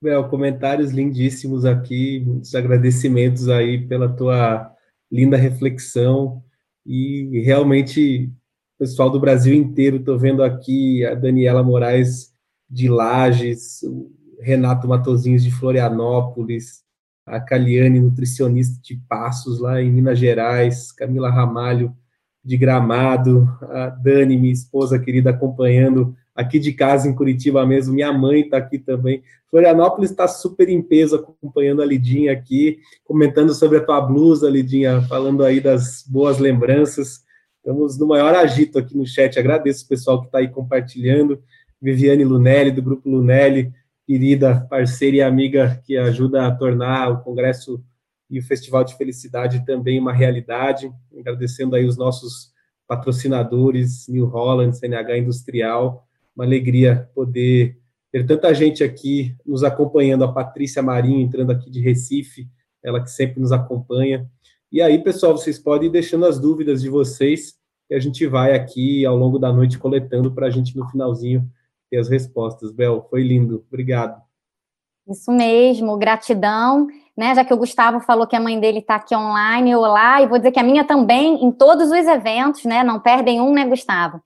Bel, 0.04 0.28
comentários 0.30 0.90
lindíssimos 0.90 1.64
aqui, 1.64 2.24
muitos 2.26 2.56
agradecimentos 2.56 3.48
aí 3.48 3.88
pela 3.88 4.10
tua 4.10 4.74
linda 5.12 5.38
reflexão. 5.38 6.44
E 6.84 7.40
realmente 7.46 8.34
pessoal 8.80 9.12
do 9.12 9.20
Brasil 9.20 9.54
inteiro, 9.54 9.98
estou 9.98 10.18
vendo 10.18 10.42
aqui 10.42 11.06
a 11.06 11.14
Daniela 11.14 11.62
Moraes 11.62 12.34
de 12.68 12.90
Lages, 12.90 13.84
o 13.84 14.12
Renato 14.42 14.88
Matozinhos 14.88 15.44
de 15.44 15.52
Florianópolis, 15.52 16.82
a 17.24 17.40
Caliane, 17.40 18.00
nutricionista 18.00 18.82
de 18.82 18.96
Passos, 19.08 19.60
lá 19.60 19.80
em 19.80 19.92
Minas 19.92 20.18
Gerais, 20.18 20.92
Camila 20.92 21.30
Ramalho, 21.30 21.96
de 22.44 22.58
Gramado, 22.58 23.48
a 23.70 23.90
Dani, 23.90 24.36
minha 24.36 24.52
esposa 24.52 24.98
querida, 24.98 25.30
acompanhando 25.30 26.16
aqui 26.42 26.60
de 26.60 26.74
casa, 26.74 27.08
em 27.08 27.16
Curitiba 27.16 27.66
mesmo, 27.66 27.94
minha 27.94 28.12
mãe 28.12 28.42
está 28.42 28.58
aqui 28.58 28.78
também. 28.78 29.24
Florianópolis 29.50 30.12
está 30.12 30.28
super 30.28 30.70
em 30.70 30.82
peso, 30.82 31.16
acompanhando 31.16 31.82
a 31.82 31.86
Lidinha 31.86 32.32
aqui, 32.32 32.80
comentando 33.04 33.54
sobre 33.54 33.78
a 33.78 33.84
tua 33.84 34.00
blusa, 34.02 34.50
Lidinha, 34.50 35.02
falando 35.04 35.44
aí 35.44 35.60
das 35.60 36.06
boas 36.08 36.38
lembranças. 36.40 37.22
Estamos 37.58 38.00
no 38.00 38.08
maior 38.08 38.34
agito 38.34 38.80
aqui 38.80 38.98
no 38.98 39.06
chat, 39.06 39.38
agradeço 39.38 39.86
o 39.86 39.88
pessoal 39.88 40.20
que 40.20 40.28
está 40.28 40.40
aí 40.40 40.48
compartilhando. 40.48 41.42
Viviane 41.82 42.24
Lunelli, 42.24 42.72
do 42.72 42.82
Grupo 42.82 43.10
Lunelli, 43.10 43.74
querida 44.08 44.68
parceira 44.70 45.18
e 45.18 45.22
amiga 45.22 45.82
que 45.86 45.98
ajuda 45.98 46.48
a 46.48 46.56
tornar 46.56 47.10
o 47.10 47.22
Congresso 47.22 47.84
e 48.30 48.40
o 48.40 48.44
Festival 48.44 48.84
de 48.84 48.96
Felicidade 48.96 49.66
também 49.66 50.00
uma 50.00 50.14
realidade. 50.14 50.92
Agradecendo 51.18 51.76
aí 51.76 51.86
os 51.86 51.98
nossos 51.98 52.52
patrocinadores, 52.88 54.08
New 54.08 54.26
Holland, 54.26 54.78
CNH 54.78 55.18
Industrial. 55.18 56.08
Uma 56.36 56.46
alegria 56.46 57.10
poder 57.14 57.78
ter 58.12 58.26
tanta 58.26 58.54
gente 58.54 58.84
aqui 58.84 59.36
nos 59.46 59.64
acompanhando. 59.64 60.24
A 60.24 60.32
Patrícia 60.32 60.82
Marinho 60.82 61.22
entrando 61.22 61.52
aqui 61.52 61.70
de 61.70 61.80
Recife, 61.80 62.48
ela 62.84 63.02
que 63.02 63.10
sempre 63.10 63.40
nos 63.40 63.52
acompanha. 63.52 64.30
E 64.72 64.82
aí, 64.82 65.04
pessoal, 65.04 65.38
vocês 65.38 65.60
podem 65.60 65.90
ir 65.90 65.92
deixando 65.92 66.26
as 66.26 66.40
dúvidas 66.40 66.82
de 66.82 66.90
vocês, 66.90 67.56
que 67.88 67.94
a 67.94 68.00
gente 68.00 68.26
vai 68.26 68.56
aqui 68.56 69.06
ao 69.06 69.18
longo 69.18 69.38
da 69.38 69.52
noite 69.52 69.78
coletando 69.78 70.34
para 70.34 70.48
a 70.48 70.50
gente 70.50 70.78
no 70.78 70.88
finalzinho 70.90 71.50
ter 71.90 71.98
as 71.98 72.08
respostas. 72.08 72.72
Bel, 72.72 73.06
foi 73.10 73.22
lindo. 73.22 73.66
Obrigado. 73.68 74.22
Isso 75.10 75.32
mesmo, 75.32 75.98
gratidão, 75.98 76.88
né? 77.18 77.36
Já 77.36 77.44
que 77.44 77.54
o 77.54 77.58
Gustavo 77.58 78.00
falou 78.00 78.26
que 78.26 78.36
a 78.36 78.40
mãe 78.40 78.60
dele 78.60 78.80
está 78.80 78.96
aqui 78.96 79.16
online, 79.16 79.72
eu 79.72 79.82
lá, 79.82 80.22
e 80.22 80.28
vou 80.28 80.38
dizer 80.38 80.52
que 80.52 80.60
a 80.60 80.64
minha 80.64 80.86
também, 80.86 81.44
em 81.44 81.52
todos 81.52 81.88
os 81.88 82.08
eventos, 82.08 82.64
né? 82.64 82.84
Não 82.84 83.00
perdem 83.00 83.42
um, 83.42 83.52
né, 83.54 83.66
Gustavo? 83.66 84.22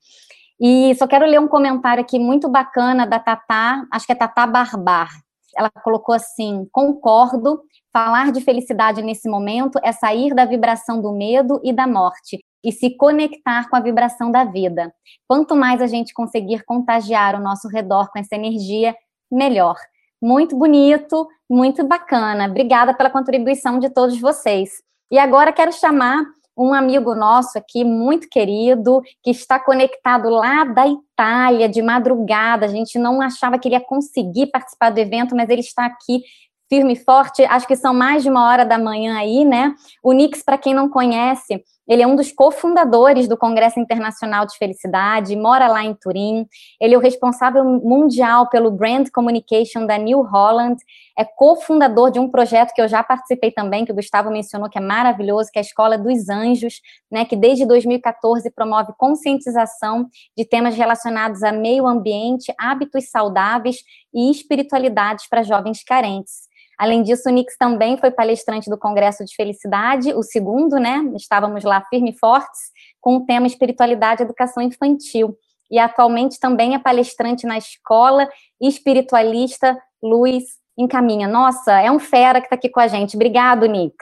E 0.60 0.94
só 0.94 1.06
quero 1.06 1.26
ler 1.26 1.40
um 1.40 1.48
comentário 1.48 2.02
aqui 2.02 2.18
muito 2.18 2.48
bacana 2.48 3.06
da 3.06 3.18
Tatá, 3.18 3.84
acho 3.92 4.06
que 4.06 4.12
é 4.12 4.14
Tatá 4.14 4.46
Barbar. 4.46 5.08
Ela 5.56 5.70
colocou 5.82 6.14
assim: 6.14 6.66
concordo, 6.72 7.60
falar 7.92 8.32
de 8.32 8.40
felicidade 8.40 9.02
nesse 9.02 9.28
momento 9.28 9.78
é 9.82 9.92
sair 9.92 10.34
da 10.34 10.44
vibração 10.44 11.00
do 11.00 11.12
medo 11.12 11.60
e 11.64 11.72
da 11.72 11.86
morte 11.86 12.44
e 12.64 12.72
se 12.72 12.90
conectar 12.90 13.68
com 13.70 13.76
a 13.76 13.80
vibração 13.80 14.30
da 14.30 14.44
vida. 14.44 14.92
Quanto 15.28 15.54
mais 15.54 15.80
a 15.80 15.86
gente 15.86 16.12
conseguir 16.12 16.64
contagiar 16.64 17.34
o 17.36 17.42
nosso 17.42 17.68
redor 17.68 18.10
com 18.10 18.18
essa 18.18 18.34
energia, 18.34 18.94
melhor. 19.30 19.76
Muito 20.20 20.56
bonito, 20.56 21.28
muito 21.48 21.86
bacana. 21.86 22.46
Obrigada 22.46 22.92
pela 22.94 23.10
contribuição 23.10 23.78
de 23.78 23.88
todos 23.90 24.20
vocês. 24.20 24.82
E 25.10 25.18
agora 25.18 25.52
quero 25.52 25.72
chamar 25.72 26.24
um 26.56 26.72
amigo 26.72 27.14
nosso 27.14 27.58
aqui, 27.58 27.84
muito 27.84 28.28
querido, 28.28 29.02
que 29.22 29.30
está 29.30 29.58
conectado 29.58 30.28
lá 30.30 30.64
da 30.64 30.86
Itália, 30.86 31.68
de 31.68 31.82
madrugada. 31.82 32.64
A 32.64 32.68
gente 32.68 32.98
não 32.98 33.20
achava 33.20 33.58
que 33.58 33.68
ele 33.68 33.74
ia 33.74 33.80
conseguir 33.80 34.46
participar 34.46 34.90
do 34.90 34.98
evento, 34.98 35.36
mas 35.36 35.50
ele 35.50 35.60
está 35.60 35.84
aqui 35.84 36.22
firme 36.68 36.94
e 36.94 36.96
forte. 36.96 37.44
Acho 37.44 37.66
que 37.66 37.76
são 37.76 37.92
mais 37.92 38.22
de 38.22 38.30
uma 38.30 38.48
hora 38.48 38.64
da 38.64 38.78
manhã 38.78 39.16
aí, 39.18 39.44
né? 39.44 39.74
O 40.02 40.12
Nix, 40.12 40.42
para 40.42 40.58
quem 40.58 40.72
não 40.72 40.88
conhece, 40.88 41.62
ele 41.88 42.02
é 42.02 42.06
um 42.06 42.16
dos 42.16 42.32
cofundadores 42.32 43.28
do 43.28 43.36
Congresso 43.36 43.78
Internacional 43.78 44.44
de 44.44 44.56
Felicidade, 44.56 45.36
mora 45.36 45.68
lá 45.68 45.84
em 45.84 45.94
Turim. 45.94 46.46
Ele 46.80 46.94
é 46.94 46.98
o 46.98 47.00
responsável 47.00 47.64
mundial 47.64 48.48
pelo 48.48 48.70
Brand 48.70 49.08
Communication 49.12 49.86
da 49.86 49.96
New 49.96 50.22
Holland. 50.22 50.76
É 51.16 51.24
cofundador 51.24 52.10
de 52.10 52.18
um 52.18 52.28
projeto 52.28 52.72
que 52.74 52.80
eu 52.80 52.88
já 52.88 53.02
participei 53.02 53.50
também, 53.50 53.84
que 53.84 53.92
o 53.92 53.94
Gustavo 53.94 54.30
mencionou, 54.30 54.68
que 54.68 54.78
é 54.78 54.80
maravilhoso, 54.80 55.50
que 55.52 55.58
é 55.58 55.62
a 55.62 55.64
Escola 55.64 55.96
dos 55.96 56.28
Anjos, 56.28 56.80
né, 57.10 57.24
que 57.24 57.36
desde 57.36 57.64
2014 57.64 58.50
promove 58.50 58.92
conscientização 58.98 60.08
de 60.36 60.44
temas 60.44 60.74
relacionados 60.74 61.42
a 61.42 61.52
meio 61.52 61.86
ambiente, 61.86 62.52
hábitos 62.58 63.10
saudáveis 63.10 63.76
e 64.12 64.30
espiritualidades 64.30 65.28
para 65.28 65.42
jovens 65.42 65.84
carentes. 65.84 66.46
Além 66.78 67.02
disso, 67.02 67.28
o 67.28 67.32
Nix 67.32 67.56
também 67.56 67.96
foi 67.96 68.10
palestrante 68.10 68.68
do 68.68 68.78
Congresso 68.78 69.24
de 69.24 69.34
Felicidade, 69.34 70.12
o 70.12 70.22
segundo, 70.22 70.76
né? 70.76 71.10
Estávamos 71.14 71.64
lá 71.64 71.82
firme 71.88 72.10
e 72.10 72.18
fortes, 72.18 72.70
com 73.00 73.16
o 73.16 73.24
tema 73.24 73.46
Espiritualidade 73.46 74.22
e 74.22 74.24
Educação 74.24 74.62
Infantil. 74.62 75.36
E 75.70 75.78
atualmente 75.78 76.38
também 76.38 76.74
é 76.74 76.78
palestrante 76.78 77.46
na 77.46 77.56
escola 77.56 78.28
espiritualista 78.60 79.76
Luiz 80.02 80.44
Encaminha. 80.78 81.26
Nossa, 81.26 81.80
é 81.80 81.90
um 81.90 81.98
fera 81.98 82.40
que 82.40 82.46
está 82.46 82.56
aqui 82.56 82.68
com 82.68 82.80
a 82.80 82.86
gente. 82.86 83.16
Obrigado, 83.16 83.66
Nix. 83.66 83.96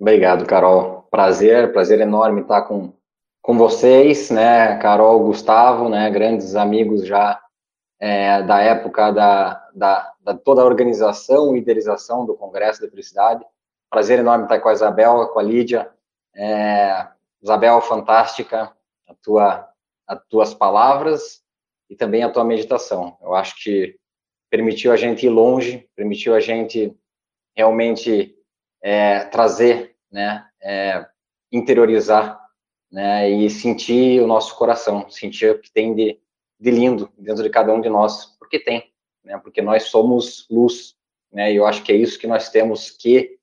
Obrigado, 0.00 0.46
Carol. 0.46 1.06
Prazer, 1.10 1.72
prazer 1.72 2.00
enorme 2.00 2.42
estar 2.42 2.62
com, 2.62 2.92
com 3.42 3.58
vocês, 3.58 4.30
né? 4.30 4.76
Carol, 4.78 5.24
Gustavo, 5.24 5.88
né? 5.88 6.08
Grandes 6.10 6.54
amigos 6.54 7.06
já 7.06 7.40
é, 8.00 8.42
da 8.42 8.60
época 8.60 9.10
da, 9.10 9.61
da, 9.74 10.12
da, 10.20 10.34
toda 10.34 10.62
a 10.62 10.64
organização 10.64 11.54
e 11.54 11.58
idealização 11.58 12.24
do 12.26 12.34
Congresso 12.34 12.82
da 12.82 12.88
Felicidade. 12.88 13.44
Prazer 13.90 14.18
enorme 14.18 14.44
estar 14.44 14.60
com 14.60 14.68
a 14.68 14.72
Isabel, 14.72 15.28
com 15.28 15.38
a 15.38 15.42
Lídia. 15.42 15.90
É, 16.34 17.08
Isabel, 17.42 17.80
fantástica 17.80 18.74
a 19.08 19.14
tua, 19.22 19.68
as 20.06 20.18
tuas 20.28 20.54
palavras 20.54 21.42
e 21.90 21.96
também 21.96 22.22
a 22.22 22.30
tua 22.30 22.44
meditação. 22.44 23.16
Eu 23.20 23.34
acho 23.34 23.62
que 23.62 23.96
permitiu 24.50 24.92
a 24.92 24.96
gente 24.96 25.26
ir 25.26 25.30
longe, 25.30 25.88
permitiu 25.94 26.34
a 26.34 26.40
gente 26.40 26.96
realmente 27.54 28.34
é, 28.82 29.24
trazer, 29.24 29.96
né, 30.10 30.46
é, 30.62 31.06
interiorizar, 31.50 32.40
né, 32.90 33.28
e 33.30 33.48
sentir 33.50 34.22
o 34.22 34.26
nosso 34.26 34.56
coração, 34.56 35.08
sentir 35.10 35.50
o 35.50 35.58
que 35.58 35.70
tem 35.70 35.94
de 35.94 36.22
de 36.62 36.70
lindo 36.70 37.10
dentro 37.18 37.42
de 37.42 37.50
cada 37.50 37.74
um 37.74 37.80
de 37.80 37.88
nós, 37.88 38.36
porque 38.38 38.56
tem, 38.56 38.91
né? 39.24 39.38
Porque 39.38 39.62
nós 39.62 39.84
somos 39.84 40.46
luz, 40.50 40.94
né? 41.32 41.52
E 41.52 41.56
eu 41.56 41.66
acho 41.66 41.82
que 41.82 41.92
é 41.92 41.96
isso 41.96 42.18
que 42.18 42.26
nós 42.26 42.48
temos 42.48 42.90
que 42.90 43.38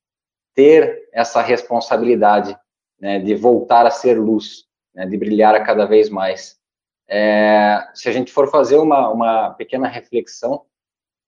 ter 0.53 1.09
essa 1.11 1.41
responsabilidade, 1.41 2.57
né? 2.99 3.19
De 3.19 3.35
voltar 3.35 3.85
a 3.85 3.91
ser 3.91 4.19
luz, 4.19 4.65
né? 4.93 5.05
De 5.05 5.17
brilhar 5.17 5.55
a 5.55 5.63
cada 5.63 5.85
vez 5.85 6.09
mais. 6.09 6.59
É, 7.07 7.87
se 7.93 8.07
a 8.07 8.11
gente 8.11 8.31
for 8.31 8.49
fazer 8.49 8.77
uma, 8.77 9.09
uma 9.09 9.49
pequena 9.51 9.87
reflexão, 9.87 10.65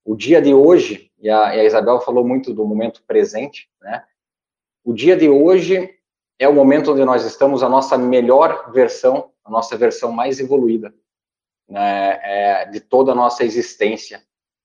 o 0.06 0.16
dia 0.16 0.42
de 0.42 0.54
hoje, 0.54 1.12
e 1.20 1.30
a, 1.30 1.56
e 1.56 1.60
a 1.60 1.64
Isabel 1.64 2.00
falou 2.02 2.28
muito 2.28 2.54
do 2.54 2.66
momento 2.66 3.04
presente, 3.04 3.70
né? 3.82 4.04
O 4.84 4.94
dia 4.94 5.16
de 5.16 5.30
hoje 5.30 5.98
é 6.40 6.48
o 6.48 6.54
momento 6.54 6.92
onde 6.92 7.06
nós 7.06 7.24
estamos 7.24 7.62
a 7.62 7.70
nossa 7.70 7.98
melhor 7.98 8.72
versão, 8.72 9.32
a 9.44 9.50
nossa 9.50 9.78
versão 9.78 10.12
mais 10.12 10.40
evoluída 10.40 10.92
né, 11.72 12.20
é, 12.24 12.66
de 12.66 12.82
toda 12.82 13.14
a 13.14 13.16
nossa 13.16 13.46
existência. 13.46 14.22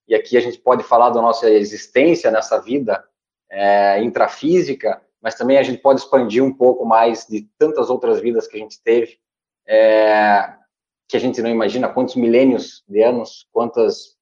E 0.09 0.15
aqui 0.15 0.37
a 0.37 0.41
gente 0.41 0.59
pode 0.59 0.85
falar 0.85 1.11
da 1.11 1.21
nossa 1.21 1.51
existência 1.51 2.31
nessa 2.31 2.61
vida 2.61 3.05
é, 3.51 4.03
intrafísica, 4.03 5.03
mas 5.21 5.35
também 5.35 5.59
a 5.59 5.63
gente 5.63 5.79
pode 5.79 6.01
expandir 6.01 6.43
um 6.43 6.53
pouco 6.53 6.85
mais 6.85 7.27
de 7.27 7.49
tantas 7.59 7.91
outras 7.91 8.21
vidas 8.21 8.47
que 8.47 8.57
a 8.57 8.61
gente 8.61 8.81
teve, 8.83 9.19
é, 9.67 10.55
que 11.09 11.17
a 11.17 11.21
gente 11.21 11.43
não 11.43 11.51
imagina 11.51 11.89
quantos 11.89 12.17
milênios 12.17 12.85
de 12.89 13.03
anos, 13.03 13.49
quantas 13.53 14.17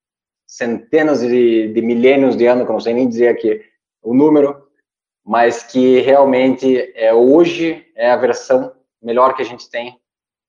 centenas 0.47 1.21
de, 1.21 1.73
de 1.73 1.83
milênios 1.83 2.37
de 2.37 2.47
anos, 2.47 2.65
que 2.65 2.71
eu 2.71 2.75
não 2.75 2.81
sei 2.81 2.95
nem 2.95 3.09
dizer 3.09 3.29
aqui 3.29 3.63
o 4.03 4.15
número, 4.15 4.69
mas 5.25 5.63
que 5.63 6.01
realmente 6.01 6.93
é, 6.95 7.13
hoje 7.13 7.91
é 7.97 8.11
a 8.11 8.17
versão 8.17 8.75
melhor 9.01 9.35
que 9.35 9.43
a 9.43 9.45
gente 9.45 9.69
tem. 9.71 9.99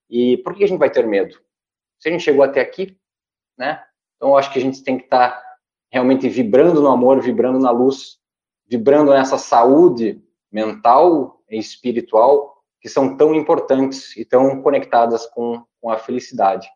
E 0.08 0.36
por 0.38 0.54
que 0.54 0.64
a 0.64 0.68
gente 0.68 0.78
vai 0.78 0.90
ter 0.90 1.06
medo? 1.06 1.34
Se 1.98 2.08
a 2.08 2.12
gente 2.12 2.22
chegou 2.22 2.44
até 2.44 2.60
aqui, 2.60 2.96
né? 3.58 3.82
Então, 4.16 4.36
acho 4.36 4.52
que 4.52 4.58
a 4.58 4.62
gente 4.62 4.82
tem 4.82 4.98
que 4.98 5.04
estar 5.04 5.30
tá 5.30 5.42
realmente 5.90 6.28
vibrando 6.28 6.80
no 6.80 6.88
amor, 6.88 7.20
vibrando 7.20 7.58
na 7.58 7.70
luz, 7.70 8.18
vibrando 8.66 9.12
nessa 9.12 9.38
saúde 9.38 10.22
mental 10.50 11.42
e 11.50 11.58
espiritual 11.58 12.56
que 12.80 12.88
são 12.88 13.16
tão 13.16 13.34
importantes 13.34 14.16
e 14.16 14.24
tão 14.24 14.62
conectadas 14.62 15.26
com, 15.26 15.64
com 15.80 15.90
a 15.90 15.98
felicidade. 15.98 16.68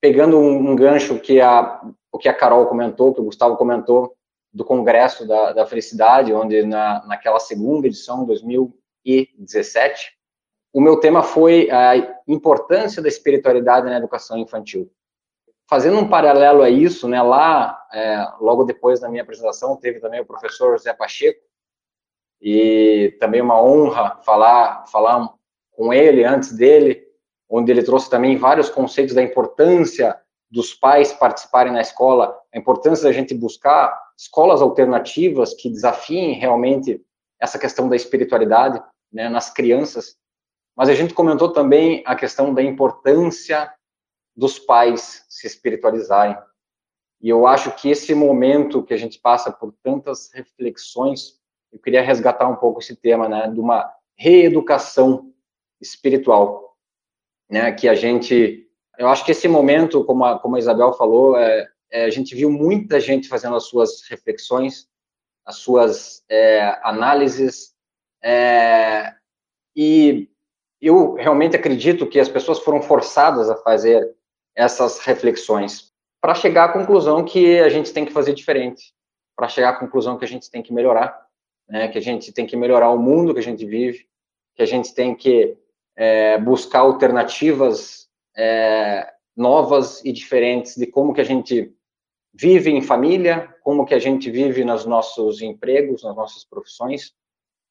Pegando 0.00 0.38
um, 0.38 0.70
um 0.70 0.76
gancho 0.76 1.18
que 1.18 1.40
a, 1.40 1.80
o 2.12 2.18
que 2.18 2.28
a 2.28 2.34
Carol 2.34 2.66
comentou, 2.66 3.14
que 3.14 3.20
o 3.20 3.24
Gustavo 3.24 3.56
comentou, 3.56 4.14
do 4.52 4.64
Congresso 4.64 5.26
da, 5.26 5.52
da 5.52 5.66
Felicidade, 5.66 6.32
onde 6.32 6.62
na, 6.62 7.04
naquela 7.06 7.40
segunda 7.40 7.88
edição, 7.88 8.24
2017, 8.24 10.12
o 10.72 10.80
meu 10.80 11.00
tema 11.00 11.22
foi 11.22 11.70
a 11.70 12.20
importância 12.28 13.02
da 13.02 13.08
espiritualidade 13.08 13.86
na 13.86 13.96
educação 13.96 14.38
infantil. 14.38 14.90
Fazendo 15.68 15.98
um 15.98 16.08
paralelo 16.08 16.62
a 16.62 16.68
isso, 16.68 17.08
né, 17.08 17.22
lá, 17.22 17.86
é, 17.92 18.26
logo 18.40 18.64
depois 18.64 19.00
da 19.00 19.08
minha 19.08 19.22
apresentação, 19.22 19.76
teve 19.76 19.98
também 19.98 20.20
o 20.20 20.26
professor 20.26 20.76
José 20.76 20.92
Pacheco, 20.92 21.40
e 22.40 23.16
também 23.18 23.40
uma 23.40 23.62
honra 23.62 24.20
falar, 24.22 24.86
falar 24.88 25.32
com 25.72 25.92
ele 25.92 26.24
antes 26.24 26.52
dele, 26.52 27.02
onde 27.48 27.72
ele 27.72 27.82
trouxe 27.82 28.10
também 28.10 28.36
vários 28.36 28.68
conceitos 28.68 29.14
da 29.14 29.22
importância 29.22 30.18
dos 30.50 30.74
pais 30.74 31.12
participarem 31.12 31.72
na 31.72 31.80
escola, 31.80 32.38
a 32.54 32.58
importância 32.58 33.04
da 33.04 33.12
gente 33.12 33.34
buscar 33.34 33.98
escolas 34.16 34.60
alternativas 34.60 35.54
que 35.54 35.70
desafiem 35.70 36.34
realmente 36.34 37.02
essa 37.40 37.58
questão 37.58 37.88
da 37.88 37.96
espiritualidade 37.96 38.80
né, 39.12 39.28
nas 39.28 39.50
crianças, 39.50 40.16
mas 40.76 40.88
a 40.88 40.94
gente 40.94 41.14
comentou 41.14 41.52
também 41.52 42.02
a 42.06 42.14
questão 42.14 42.52
da 42.52 42.62
importância 42.62 43.72
dos 44.36 44.58
pais 44.58 45.24
se 45.28 45.46
espiritualizarem. 45.46 46.36
E 47.20 47.28
eu 47.28 47.46
acho 47.46 47.74
que 47.76 47.88
esse 47.88 48.14
momento 48.14 48.82
que 48.82 48.92
a 48.92 48.96
gente 48.96 49.18
passa 49.18 49.50
por 49.50 49.72
tantas 49.82 50.30
reflexões, 50.32 51.40
eu 51.72 51.78
queria 51.78 52.02
resgatar 52.02 52.48
um 52.48 52.56
pouco 52.56 52.80
esse 52.80 52.94
tema, 52.94 53.28
né, 53.28 53.48
de 53.48 53.60
uma 53.60 53.90
reeducação 54.16 55.32
espiritual, 55.80 56.76
né, 57.48 57.72
que 57.72 57.88
a 57.88 57.94
gente, 57.94 58.68
eu 58.98 59.08
acho 59.08 59.24
que 59.24 59.32
esse 59.32 59.48
momento, 59.48 60.04
como 60.04 60.24
a, 60.24 60.38
como 60.38 60.56
a 60.56 60.58
Isabel 60.58 60.92
falou, 60.92 61.36
é, 61.38 61.68
é, 61.90 62.04
a 62.04 62.10
gente 62.10 62.34
viu 62.34 62.50
muita 62.50 63.00
gente 63.00 63.28
fazendo 63.28 63.56
as 63.56 63.64
suas 63.64 64.02
reflexões, 64.08 64.88
as 65.46 65.56
suas 65.56 66.24
é, 66.28 66.78
análises, 66.82 67.74
é, 68.22 69.14
e 69.76 70.28
eu 70.80 71.14
realmente 71.14 71.56
acredito 71.56 72.06
que 72.06 72.20
as 72.20 72.28
pessoas 72.28 72.58
foram 72.58 72.82
forçadas 72.82 73.48
a 73.48 73.56
fazer 73.56 74.14
essas 74.54 75.00
reflexões 75.00 75.92
para 76.20 76.34
chegar 76.34 76.64
à 76.64 76.72
conclusão 76.72 77.24
que 77.24 77.58
a 77.60 77.68
gente 77.68 77.92
tem 77.92 78.04
que 78.04 78.12
fazer 78.12 78.32
diferente, 78.32 78.94
para 79.36 79.48
chegar 79.48 79.70
à 79.70 79.76
conclusão 79.76 80.16
que 80.16 80.24
a 80.24 80.28
gente 80.28 80.50
tem 80.50 80.62
que 80.62 80.72
melhorar, 80.72 81.26
né, 81.68 81.88
que 81.88 81.98
a 81.98 82.00
gente 82.00 82.32
tem 82.32 82.46
que 82.46 82.56
melhorar 82.56 82.90
o 82.90 82.98
mundo 82.98 83.34
que 83.34 83.40
a 83.40 83.42
gente 83.42 83.64
vive, 83.66 84.06
que 84.54 84.62
a 84.62 84.66
gente 84.66 84.94
tem 84.94 85.14
que 85.14 85.56
é, 85.96 86.38
buscar 86.38 86.80
alternativas 86.80 88.08
é, 88.36 89.12
novas 89.36 90.04
e 90.04 90.12
diferentes 90.12 90.76
de 90.76 90.86
como 90.86 91.12
que 91.12 91.20
a 91.20 91.24
gente 91.24 91.74
vive 92.32 92.70
em 92.70 92.80
família, 92.80 93.54
como 93.62 93.84
que 93.84 93.94
a 93.94 93.98
gente 93.98 94.30
vive 94.30 94.64
nos 94.64 94.86
nossos 94.86 95.42
empregos, 95.42 96.02
nas 96.02 96.16
nossas 96.16 96.44
profissões, 96.44 97.12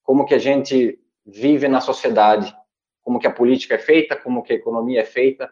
como 0.03 0.25
que 0.25 0.33
a 0.33 0.39
gente 0.39 0.99
vive 1.25 1.67
na 1.67 1.81
sociedade 1.81 2.55
como 3.03 3.19
que 3.19 3.27
a 3.27 3.31
política 3.31 3.75
é 3.75 3.77
feita, 3.77 4.15
como 4.15 4.41
que 4.41 4.53
a 4.53 4.55
economia 4.55 5.01
é 5.01 5.05
feita, 5.05 5.51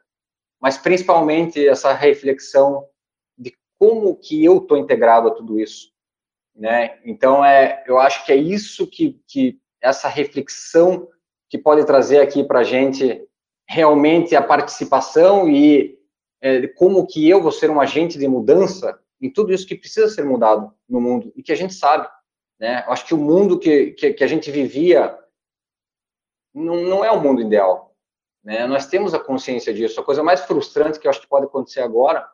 mas 0.61 0.77
principalmente 0.77 1.67
essa 1.67 1.91
reflexão 1.91 2.87
de 3.37 3.53
como 3.79 4.15
que 4.15 4.45
eu 4.45 4.57
estou 4.57 4.77
integrado 4.77 5.27
a 5.27 5.31
tudo 5.31 5.59
isso, 5.59 5.91
né? 6.55 6.99
Então 7.03 7.43
é, 7.43 7.83
eu 7.87 7.97
acho 7.97 8.25
que 8.25 8.31
é 8.31 8.35
isso 8.35 8.85
que, 8.85 9.19
que 9.27 9.59
essa 9.81 10.07
reflexão 10.07 11.09
que 11.49 11.57
pode 11.57 11.83
trazer 11.85 12.19
aqui 12.19 12.43
para 12.43 12.59
a 12.59 12.63
gente 12.63 13.27
realmente 13.67 14.35
a 14.35 14.41
participação 14.41 15.49
e 15.49 15.97
é, 16.41 16.67
como 16.67 17.07
que 17.07 17.27
eu 17.27 17.41
vou 17.41 17.51
ser 17.51 17.69
um 17.69 17.81
agente 17.81 18.19
de 18.19 18.27
mudança 18.27 18.99
em 19.19 19.31
tudo 19.31 19.53
isso 19.53 19.67
que 19.67 19.75
precisa 19.75 20.09
ser 20.09 20.25
mudado 20.25 20.73
no 20.87 21.01
mundo 21.01 21.31
e 21.35 21.41
que 21.41 21.51
a 21.51 21.55
gente 21.55 21.73
sabe, 21.73 22.07
né? 22.59 22.83
Eu 22.85 22.93
acho 22.93 23.05
que 23.05 23.13
o 23.13 23.17
mundo 23.17 23.57
que, 23.57 23.91
que, 23.91 24.13
que 24.13 24.23
a 24.23 24.27
gente 24.27 24.51
vivia 24.51 25.17
não, 26.53 26.83
não 26.83 27.05
é 27.05 27.11
o 27.11 27.21
mundo 27.21 27.41
ideal. 27.41 27.90
Né? 28.43 28.65
Nós 28.65 28.87
temos 28.87 29.13
a 29.13 29.19
consciência 29.19 29.73
disso. 29.73 29.99
A 29.99 30.03
coisa 30.03 30.23
mais 30.23 30.41
frustrante 30.41 30.99
que 30.99 31.07
eu 31.07 31.11
acho 31.11 31.21
que 31.21 31.27
pode 31.27 31.45
acontecer 31.45 31.81
agora, 31.81 32.27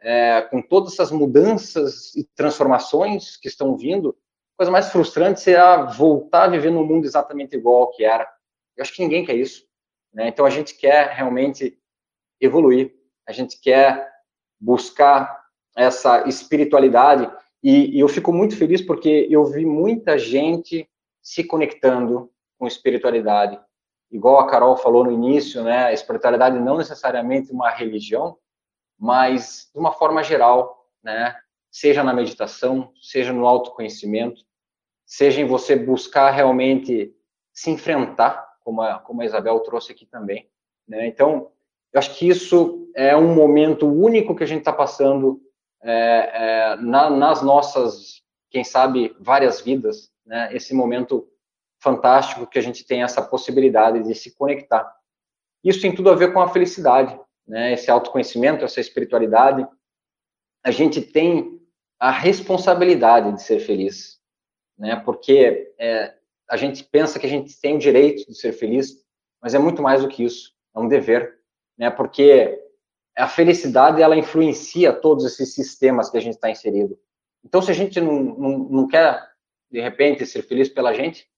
é, 0.00 0.42
com 0.42 0.60
todas 0.60 0.94
essas 0.94 1.10
mudanças 1.10 2.14
e 2.14 2.24
transformações 2.34 3.36
que 3.36 3.48
estão 3.48 3.76
vindo, 3.76 4.16
a 4.54 4.56
coisa 4.58 4.72
mais 4.72 4.90
frustrante 4.90 5.40
será 5.40 5.84
voltar 5.84 6.44
a 6.44 6.48
viver 6.48 6.70
num 6.70 6.84
mundo 6.84 7.06
exatamente 7.06 7.56
igual 7.56 7.82
ao 7.82 7.90
que 7.90 8.04
era. 8.04 8.28
Eu 8.76 8.82
acho 8.82 8.92
que 8.92 9.02
ninguém 9.02 9.24
quer 9.24 9.36
isso. 9.36 9.64
Né? 10.12 10.28
Então 10.28 10.44
a 10.44 10.50
gente 10.50 10.74
quer 10.74 11.10
realmente 11.10 11.78
evoluir, 12.40 12.94
a 13.26 13.32
gente 13.32 13.60
quer 13.60 14.10
buscar 14.60 15.42
essa 15.76 16.28
espiritualidade 16.28 17.30
e, 17.62 17.96
e 17.96 18.00
eu 18.00 18.08
fico 18.08 18.32
muito 18.32 18.56
feliz 18.56 18.82
porque 18.82 19.26
eu 19.30 19.44
vi 19.44 19.64
muita 19.64 20.18
gente 20.18 20.88
se 21.22 21.44
conectando 21.44 22.30
com 22.58 22.66
espiritualidade. 22.66 23.58
Igual 24.12 24.38
a 24.38 24.46
Carol 24.46 24.76
falou 24.76 25.04
no 25.04 25.10
início, 25.10 25.64
né? 25.64 25.86
A 25.86 25.92
espiritualidade 25.92 26.60
não 26.60 26.76
necessariamente 26.76 27.50
uma 27.50 27.70
religião, 27.70 28.36
mas 28.98 29.70
de 29.72 29.80
uma 29.80 29.90
forma 29.90 30.22
geral, 30.22 30.86
né? 31.02 31.34
Seja 31.70 32.04
na 32.04 32.12
meditação, 32.12 32.92
seja 33.00 33.32
no 33.32 33.46
autoconhecimento, 33.46 34.42
seja 35.06 35.40
em 35.40 35.46
você 35.46 35.74
buscar 35.74 36.30
realmente 36.30 37.16
se 37.54 37.70
enfrentar, 37.70 38.46
como 38.60 38.82
a, 38.82 38.98
como 38.98 39.22
a 39.22 39.24
Isabel 39.24 39.58
trouxe 39.60 39.92
aqui 39.92 40.04
também, 40.04 40.46
né? 40.86 41.06
Então, 41.06 41.50
eu 41.90 41.98
acho 41.98 42.14
que 42.14 42.28
isso 42.28 42.86
é 42.94 43.16
um 43.16 43.34
momento 43.34 43.86
único 43.86 44.36
que 44.36 44.44
a 44.44 44.46
gente 44.46 44.60
está 44.60 44.72
passando 44.74 45.40
é, 45.82 45.92
é, 46.34 46.76
na, 46.76 47.08
nas 47.08 47.40
nossas, 47.40 48.22
quem 48.50 48.62
sabe, 48.62 49.16
várias 49.18 49.62
vidas, 49.62 50.12
né? 50.26 50.54
Esse 50.54 50.74
momento 50.74 51.26
fantástico 51.82 52.46
que 52.46 52.58
a 52.58 52.62
gente 52.62 52.84
tem 52.84 53.02
essa 53.02 53.20
possibilidade 53.20 54.02
de 54.04 54.14
se 54.14 54.34
conectar. 54.36 54.90
Isso 55.64 55.80
tem 55.80 55.94
tudo 55.94 56.10
a 56.10 56.14
ver 56.14 56.32
com 56.32 56.40
a 56.40 56.48
felicidade, 56.48 57.18
né? 57.46 57.72
Esse 57.72 57.90
autoconhecimento, 57.90 58.64
essa 58.64 58.80
espiritualidade. 58.80 59.66
A 60.64 60.70
gente 60.70 61.00
tem 61.00 61.60
a 61.98 62.10
responsabilidade 62.10 63.32
de 63.32 63.42
ser 63.42 63.60
feliz, 63.60 64.20
né? 64.78 64.96
Porque 64.96 65.72
é, 65.78 66.14
a 66.48 66.56
gente 66.56 66.84
pensa 66.84 67.18
que 67.18 67.26
a 67.26 67.28
gente 67.28 67.60
tem 67.60 67.76
o 67.76 67.80
direito 67.80 68.26
de 68.26 68.34
ser 68.34 68.52
feliz, 68.52 69.04
mas 69.40 69.54
é 69.54 69.58
muito 69.58 69.82
mais 69.82 70.02
do 70.02 70.08
que 70.08 70.24
isso. 70.24 70.52
É 70.74 70.78
um 70.78 70.88
dever, 70.88 71.38
né? 71.76 71.90
Porque 71.90 72.58
a 73.16 73.28
felicidade 73.28 74.00
ela 74.00 74.16
influencia 74.16 74.92
todos 74.92 75.24
esses 75.24 75.54
sistemas 75.54 76.10
que 76.10 76.16
a 76.16 76.20
gente 76.20 76.34
está 76.34 76.50
inserido. 76.50 76.98
Então, 77.44 77.60
se 77.60 77.70
a 77.70 77.74
gente 77.74 78.00
não, 78.00 78.22
não, 78.22 78.58
não, 78.58 78.88
quer, 78.88 79.20
de 79.70 79.80
repente, 79.80 80.24
ser 80.24 80.42
feliz 80.42 80.68
pela 80.68 80.94
gente, 80.94 81.28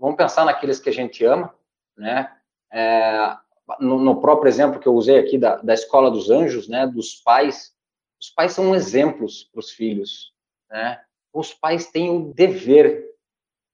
vamos 0.00 0.16
pensar 0.16 0.44
naqueles 0.44 0.80
que 0.80 0.88
a 0.88 0.92
gente 0.92 1.24
ama, 1.24 1.54
né? 1.96 2.34
É, 2.72 3.36
no, 3.78 3.98
no, 3.98 4.20
próprio 4.20 4.48
exemplo 4.48 4.80
que 4.80 4.86
eu 4.86 4.94
usei 4.94 5.18
aqui 5.18 5.36
da, 5.36 5.56
da 5.56 5.74
escola 5.74 6.10
dos 6.10 6.30
anjos, 6.30 6.66
né? 6.66 6.86
Dos 6.86 7.16
pais, 7.16 7.72
os 8.20 8.30
pais 8.30 8.52
são 8.52 8.74
exemplos 8.74 9.44
para 9.44 9.60
os 9.60 9.70
filhos, 9.70 10.32
né? 10.70 11.00
Os 11.32 11.52
pais 11.52 11.86
têm 11.90 12.10
o 12.10 12.32
dever 12.32 13.04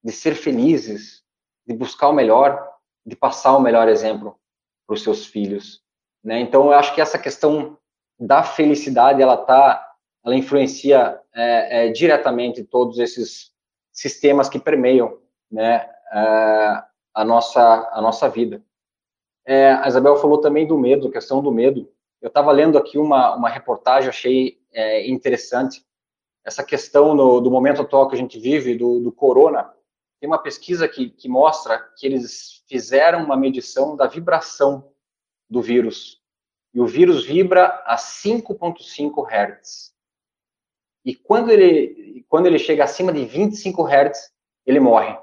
de 0.03 0.13
ser 0.13 0.35
felizes, 0.35 1.23
de 1.67 1.75
buscar 1.75 2.09
o 2.09 2.13
melhor, 2.13 2.71
de 3.05 3.17
passar 3.17 3.57
o 3.57 3.61
melhor 3.61 3.89
exemplo 3.89 4.39
para 4.87 4.95
os 4.95 5.03
seus 5.03 5.27
filhos. 5.27 5.83
Né? 6.23 6.41
Então, 6.41 6.67
eu 6.67 6.73
acho 6.73 6.95
que 6.95 7.01
essa 7.01 7.19
questão 7.19 7.79
da 8.19 8.43
felicidade, 8.43 9.23
ela 9.23 9.37
tá, 9.37 9.95
ela 10.25 10.35
influencia 10.35 11.21
é, 11.35 11.87
é, 11.87 11.89
diretamente 11.91 12.65
todos 12.65 12.99
esses 12.99 13.53
sistemas 13.93 14.49
que 14.49 14.59
permeiam, 14.59 15.19
né, 15.51 15.89
é, 16.13 16.83
a 17.15 17.25
nossa 17.25 17.91
a 17.93 18.01
nossa 18.01 18.29
vida. 18.29 18.63
É, 19.45 19.73
a 19.73 19.87
Isabel 19.87 20.17
falou 20.17 20.41
também 20.41 20.67
do 20.67 20.77
medo, 20.77 21.11
questão 21.11 21.43
do 21.43 21.53
medo. 21.53 21.89
Eu 22.21 22.29
estava 22.29 22.51
lendo 22.51 22.77
aqui 22.77 22.99
uma, 22.99 23.37
uma 23.37 23.49
reportagem, 23.49 24.09
achei 24.09 24.61
é, 24.73 25.09
interessante 25.09 25.87
essa 26.45 26.65
questão 26.65 27.15
no, 27.15 27.41
do 27.41 27.51
momento 27.51 27.83
atual 27.83 28.09
que 28.09 28.15
a 28.15 28.19
gente 28.19 28.39
vive, 28.39 28.77
do, 28.77 29.01
do 29.01 29.13
corona. 29.13 29.73
Tem 30.21 30.29
uma 30.29 30.39
pesquisa 30.39 30.89
que, 30.89 31.11
que 31.11 31.29
mostra 31.29 31.79
que 31.97 32.07
eles 32.07 32.65
fizeram 32.69 33.25
uma 33.25 33.37
medição 33.37 33.97
da 33.97 34.07
vibração 34.07 34.93
do 35.49 35.61
vírus. 35.61 36.23
E 36.73 36.81
o 36.81 36.87
vírus 36.87 37.25
vibra 37.25 37.83
a 37.85 37.97
5.5 37.97 39.27
Hz. 39.27 39.95
E 41.05 41.15
quando 41.15 41.51
ele, 41.51 42.25
quando 42.29 42.47
ele 42.47 42.59
chega 42.59 42.85
acima 42.85 43.13
de 43.13 43.25
25 43.25 43.87
Hz, 43.87 44.33
ele 44.65 44.81
morre. 44.81 45.17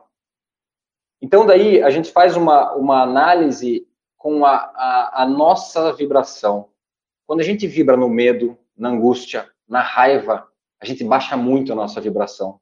Então, 1.23 1.45
daí, 1.45 1.81
a 1.81 1.89
gente 1.89 2.11
faz 2.11 2.35
uma, 2.35 2.73
uma 2.73 3.01
análise 3.01 3.87
com 4.17 4.43
a, 4.43 4.55
a, 4.55 5.23
a 5.23 5.25
nossa 5.25 5.93
vibração. 5.93 6.67
Quando 7.25 7.39
a 7.39 7.43
gente 7.43 7.65
vibra 7.65 7.95
no 7.95 8.09
medo, 8.09 8.57
na 8.75 8.89
angústia, 8.89 9.49
na 9.65 9.79
raiva, 9.79 10.45
a 10.81 10.85
gente 10.85 11.01
baixa 11.01 11.37
muito 11.37 11.71
a 11.71 11.75
nossa 11.75 12.01
vibração. 12.01 12.59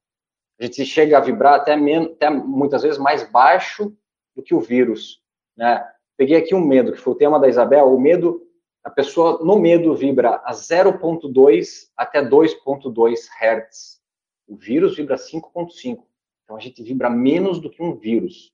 A 0.59 0.63
gente 0.63 0.85
chega 0.85 1.17
a 1.17 1.21
vibrar 1.21 1.55
até, 1.55 1.75
menos, 1.75 2.11
até 2.11 2.29
muitas 2.29 2.83
vezes 2.83 2.99
mais 2.99 3.27
baixo 3.31 3.97
do 4.35 4.43
que 4.43 4.53
o 4.53 4.59
vírus. 4.59 5.23
Né? 5.57 5.83
Peguei 6.15 6.37
aqui 6.37 6.53
um 6.53 6.63
medo, 6.63 6.91
que 6.91 6.99
foi 6.99 7.13
o 7.13 7.17
tema 7.17 7.39
da 7.39 7.49
Isabel. 7.49 7.91
O 7.91 7.99
medo, 7.99 8.47
a 8.83 8.91
pessoa 8.91 9.43
no 9.43 9.57
medo 9.57 9.95
vibra 9.95 10.39
a 10.45 10.51
0,2 10.51 11.89
até 11.97 12.23
2,2 12.23 13.17
Hz. 13.41 13.99
O 14.47 14.55
vírus 14.55 14.97
vibra 14.97 15.15
5,5. 15.15 16.03
Então 16.51 16.57
a 16.57 16.61
gente 16.61 16.83
vibra 16.83 17.09
menos 17.09 17.61
do 17.61 17.69
que 17.69 17.81
um 17.81 17.95
vírus. 17.95 18.51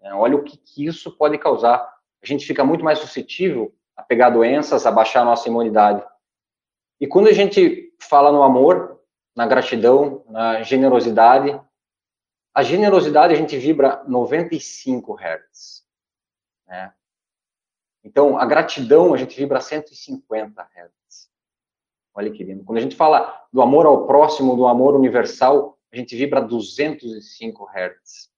É, 0.00 0.12
olha 0.12 0.34
o 0.34 0.42
que, 0.42 0.56
que 0.56 0.84
isso 0.84 1.16
pode 1.16 1.38
causar. 1.38 1.78
A 2.20 2.26
gente 2.26 2.44
fica 2.44 2.64
muito 2.64 2.84
mais 2.84 2.98
suscetível 2.98 3.72
a 3.96 4.02
pegar 4.02 4.30
doenças, 4.30 4.84
a 4.84 4.90
baixar 4.90 5.22
a 5.22 5.24
nossa 5.24 5.48
imunidade. 5.48 6.04
E 7.00 7.06
quando 7.06 7.28
a 7.28 7.32
gente 7.32 7.94
fala 8.00 8.32
no 8.32 8.42
amor, 8.42 9.00
na 9.36 9.46
gratidão, 9.46 10.24
na 10.28 10.62
generosidade, 10.64 11.60
a 12.52 12.62
generosidade 12.64 13.34
a 13.34 13.36
gente 13.36 13.56
vibra 13.56 14.02
95 14.08 15.14
Hz. 15.14 15.86
Né? 16.66 16.92
Então, 18.02 18.36
a 18.36 18.44
gratidão, 18.46 19.14
a 19.14 19.16
gente 19.16 19.36
vibra 19.36 19.60
150 19.60 20.60
Hz. 20.60 21.30
Olha 22.14 22.32
que 22.32 22.42
lindo. 22.42 22.64
Quando 22.64 22.78
a 22.78 22.82
gente 22.82 22.96
fala 22.96 23.46
do 23.52 23.62
amor 23.62 23.86
ao 23.86 24.08
próximo, 24.08 24.56
do 24.56 24.66
amor 24.66 24.96
universal, 24.96 25.77
a 25.92 25.96
gente 25.96 26.16
vibra 26.16 26.40
205 26.40 27.66
Hz. 27.66 28.30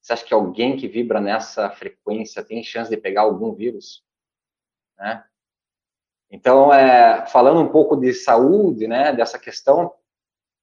Você 0.00 0.12
acha 0.12 0.24
que 0.24 0.34
alguém 0.34 0.76
que 0.76 0.86
vibra 0.86 1.20
nessa 1.20 1.70
frequência 1.70 2.44
tem 2.44 2.62
chance 2.62 2.88
de 2.88 2.96
pegar 2.96 3.22
algum 3.22 3.52
vírus? 3.52 4.04
Né? 4.96 5.24
Então, 6.30 6.72
é, 6.72 7.26
falando 7.26 7.60
um 7.60 7.68
pouco 7.68 7.96
de 7.96 8.12
saúde, 8.12 8.86
né, 8.86 9.12
dessa 9.12 9.38
questão, 9.38 9.92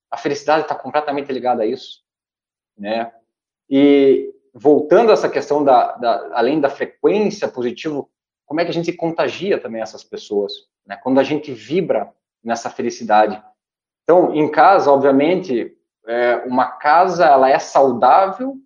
a 0.10 0.18
felicidade 0.18 0.64
está 0.64 0.76
completamente 0.76 1.32
ligada 1.32 1.64
a 1.64 1.66
isso, 1.66 2.04
né? 2.78 3.12
E 3.70 4.32
voltando 4.54 5.10
a 5.10 5.14
essa 5.14 5.30
questão 5.30 5.64
da, 5.64 5.94
da, 5.94 6.38
além 6.38 6.62
da 6.62 6.70
frequência 6.70 7.48
positiva, 7.48 8.06
como 8.46 8.62
é 8.62 8.66
que 8.66 8.70
a 8.70 8.74
gente 8.74 8.94
contagia 8.94 9.60
também 9.60 9.82
essas 9.82 10.04
pessoas, 10.04 10.54
né? 10.86 10.98
Quando 10.98 11.20
a 11.20 11.24
gente 11.24 11.52
vibra 11.52 12.14
nessa 12.44 12.70
felicidade. 12.70 13.42
Então, 14.04 14.34
em 14.34 14.50
casa, 14.52 14.92
obviamente, 14.92 15.78
é, 16.06 16.36
uma 16.46 16.66
casa 16.66 17.26
ela 17.26 17.50
é 17.50 17.58
saudável 17.58 18.58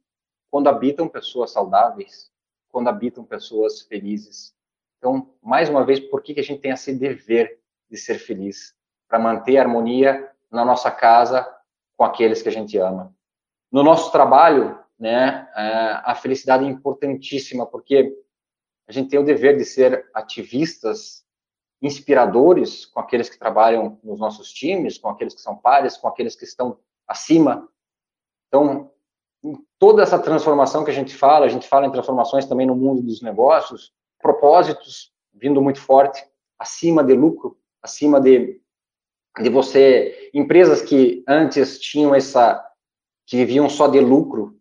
quando 0.49 0.67
habitam 0.67 1.07
pessoas 1.07 1.51
saudáveis, 1.51 2.31
quando 2.69 2.87
habitam 2.87 3.23
pessoas 3.23 3.81
felizes. 3.81 4.55
Então, 4.97 5.29
mais 5.41 5.69
uma 5.69 5.85
vez, 5.85 5.99
por 5.99 6.21
que, 6.21 6.33
que 6.33 6.39
a 6.39 6.43
gente 6.43 6.61
tem 6.61 6.71
esse 6.71 6.93
dever 6.93 7.59
de 7.89 7.97
ser 7.97 8.15
feliz? 8.15 8.75
Para 9.07 9.19
manter 9.19 9.57
a 9.57 9.61
harmonia 9.61 10.31
na 10.51 10.65
nossa 10.65 10.89
casa 10.89 11.47
com 11.95 12.03
aqueles 12.03 12.41
que 12.41 12.49
a 12.49 12.51
gente 12.51 12.77
ama. 12.77 13.13
No 13.71 13.83
nosso 13.83 14.11
trabalho, 14.11 14.79
né, 14.97 15.47
é, 15.55 16.01
a 16.03 16.15
felicidade 16.15 16.63
é 16.63 16.67
importantíssima, 16.67 17.65
porque 17.65 18.17
a 18.87 18.91
gente 18.91 19.09
tem 19.09 19.19
o 19.19 19.25
dever 19.25 19.57
de 19.57 19.65
ser 19.65 20.09
ativistas, 20.13 21.25
inspiradores 21.81 22.85
com 22.85 22.99
aqueles 22.99 23.29
que 23.29 23.37
trabalham 23.37 23.99
nos 24.03 24.19
nossos 24.19 24.51
times, 24.51 24.97
com 24.97 25.09
aqueles 25.09 25.35
que 25.35 25.41
são 25.41 25.55
pares, 25.55 25.97
com 25.97 26.07
aqueles 26.07 26.35
que 26.35 26.43
estão 26.43 26.79
acima. 27.07 27.67
Então, 28.47 28.91
toda 29.77 30.01
essa 30.01 30.19
transformação 30.19 30.83
que 30.83 30.91
a 30.91 30.93
gente 30.93 31.15
fala, 31.15 31.45
a 31.45 31.49
gente 31.49 31.67
fala 31.67 31.85
em 31.85 31.91
transformações 31.91 32.45
também 32.45 32.65
no 32.65 32.75
mundo 32.75 33.01
dos 33.01 33.21
negócios, 33.21 33.93
propósitos 34.19 35.13
vindo 35.33 35.61
muito 35.61 35.79
forte, 35.79 36.25
acima 36.57 37.03
de 37.03 37.13
lucro, 37.13 37.57
acima 37.81 38.19
de, 38.19 38.59
de 39.39 39.49
você, 39.49 40.31
empresas 40.33 40.81
que 40.81 41.23
antes 41.27 41.79
tinham 41.79 42.13
essa, 42.15 42.63
que 43.25 43.37
viviam 43.37 43.69
só 43.69 43.87
de 43.87 43.99
lucro, 43.99 44.59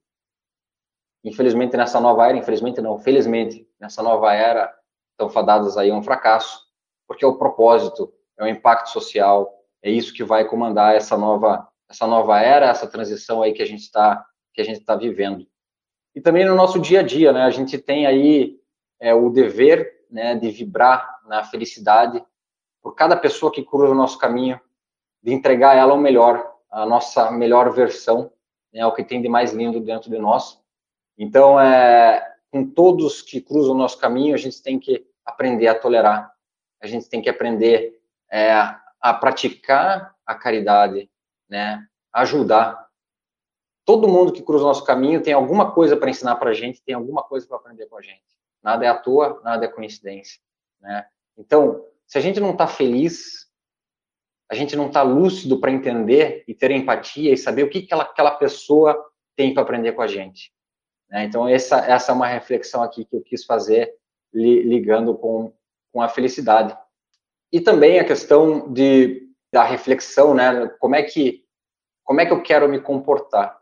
infelizmente 1.25 1.77
nessa 1.77 1.99
nova 1.99 2.29
era, 2.29 2.37
infelizmente 2.37 2.81
não, 2.81 2.99
felizmente 2.99 3.67
nessa 3.81 4.03
nova 4.03 4.33
era 4.35 4.73
estão 5.13 5.31
fadadas 5.31 5.79
aí 5.79 5.91
um 5.91 6.03
fracasso, 6.03 6.66
porque 7.07 7.25
é 7.25 7.29
o 7.29 7.39
propósito, 7.39 8.13
é 8.39 8.45
o 8.45 8.49
impacto 8.49 8.91
social, 8.91 9.53
é 9.83 9.91
isso 9.91 10.13
que 10.13 10.25
vai 10.25 10.45
comandar 10.45 10.95
essa 10.95 11.17
nova 11.17 11.69
essa 11.89 12.07
nova 12.07 12.41
era, 12.41 12.67
essa 12.67 12.87
transição 12.87 13.43
aí 13.43 13.53
que 13.53 13.63
a 13.63 13.67
gente 13.67 13.83
está 13.83 14.27
que 14.53 14.61
a 14.61 14.65
gente 14.65 14.81
está 14.81 14.97
vivendo. 14.97 15.47
e 16.15 16.21
também 16.21 16.45
no 16.45 16.55
nosso 16.55 16.79
dia 16.81 17.01
a 17.01 17.03
dia, 17.03 17.31
né? 17.31 17.43
A 17.43 17.51
gente 17.51 17.77
tem 17.77 18.07
aí 18.07 18.59
é, 18.99 19.15
o 19.15 19.29
dever, 19.29 20.07
né, 20.11 20.35
de 20.35 20.51
vibrar 20.51 21.21
na 21.27 21.45
felicidade 21.45 22.25
por 22.83 22.95
cada 22.95 23.17
pessoa 23.17 23.53
que 23.53 23.63
cruza 23.63 23.93
o 23.93 23.95
nosso 23.95 24.19
caminho, 24.19 24.61
de 25.23 25.33
entregar 25.33 25.77
ela 25.77 25.95
o 25.95 25.99
melhor, 25.99 26.55
a 26.71 26.87
nossa 26.87 27.31
melhor 27.31 27.71
versão, 27.73 28.33
né, 28.73 28.87
o 28.87 28.93
que 28.93 29.05
tem 29.05 29.21
de 29.21 29.29
mais 29.29 29.53
lindo 29.53 29.81
dentro 29.81 30.09
de 30.11 30.19
nós. 30.19 30.63
Então, 31.19 31.59
é, 31.59 32.25
com 32.51 32.65
todos 32.65 33.23
que 33.23 33.41
cruzam 33.41 33.75
o 33.75 33.79
nosso 33.79 33.99
caminho, 33.99 34.35
a 34.35 34.39
gente 34.39 34.63
tem 34.63 34.79
que 34.79 35.07
aprender 35.25 35.67
a 35.67 35.79
tolerar, 35.79 36.33
a 36.87 36.89
gente 36.89 37.09
tem 37.09 37.21
que 37.21 37.29
aprender 37.29 38.01
é, 38.31 38.53
a 39.01 39.15
praticar 39.15 40.15
a 40.25 40.35
caridade, 40.35 41.11
né, 41.49 41.87
ajudar. 42.13 42.87
Todo 43.85 44.09
mundo 44.09 44.33
que 44.33 44.43
cruza 44.43 44.65
o 44.65 44.69
nosso 44.69 44.85
caminho 44.85 45.23
tem 45.23 45.35
alguma 45.35 45.73
coisa 45.73 45.97
para 45.97 46.11
ensinar 46.11 46.37
para 46.37 46.51
a 46.51 46.55
gente, 46.55 46.83
tem 46.83 46.95
alguma 46.95 47.23
coisa 47.23 47.47
para 47.47 47.57
aprender 47.57 47.87
com 47.87 47.97
a 47.97 48.03
gente. 48.03 48.25
Nada 48.63 48.85
é 48.85 48.89
à 48.89 48.97
toa, 48.97 49.41
nada 49.45 49.65
é 49.65 49.69
coincidência, 49.69 50.41
né? 50.81 51.07
Então, 51.37 51.85
se 52.07 52.19
a 52.19 52.21
gente 52.21 52.41
não 52.41 52.53
está 52.53 52.67
feliz, 52.67 53.47
a 54.51 54.55
gente 54.55 54.75
não 54.75 54.87
está 54.87 55.03
lúcido 55.03 55.61
para 55.61 55.71
entender 55.71 56.45
e 56.49 56.55
ter 56.55 56.71
empatia 56.71 57.33
e 57.33 57.37
saber 57.37 57.65
o 57.65 57.69
que 57.69 57.79
aquela, 57.79 58.05
aquela 58.05 58.31
pessoa 58.33 58.97
tem 59.37 59.53
para 59.53 59.63
aprender 59.63 59.93
com 59.93 60.03
a 60.03 60.07
gente. 60.07 60.53
Né? 61.11 61.25
Então, 61.25 61.49
essa, 61.49 61.79
essa 61.79 62.13
é 62.13 62.15
uma 62.15 62.27
reflexão 62.27 62.83
aqui 62.83 63.05
que 63.05 63.15
eu 63.15 63.23
quis 63.23 63.45
fazer 63.45 63.95
li, 64.33 64.63
ligando 64.63 65.17
com, 65.17 65.53
com 65.97 66.03
a 66.03 66.11
felicidade. 66.11 66.77
E 67.51 67.59
também 67.59 67.99
a 67.99 68.05
questão 68.05 68.71
de, 68.71 69.31
da 69.51 69.65
reflexão, 69.65 70.35
né? 70.35 70.69
Como 70.79 70.95
é 70.95 71.03
que 71.03 71.43
como 72.05 72.21
é 72.21 72.27
que 72.27 72.33
eu 72.35 72.43
quero 72.43 72.69
me 72.69 72.79
comportar 72.79 73.59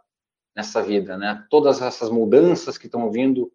nessa 0.54 0.82
vida, 0.82 1.16
né? 1.16 1.46
Todas 1.48 1.80
essas 1.80 2.10
mudanças 2.10 2.76
que 2.76 2.86
estão 2.86 3.08
vindo, 3.08 3.52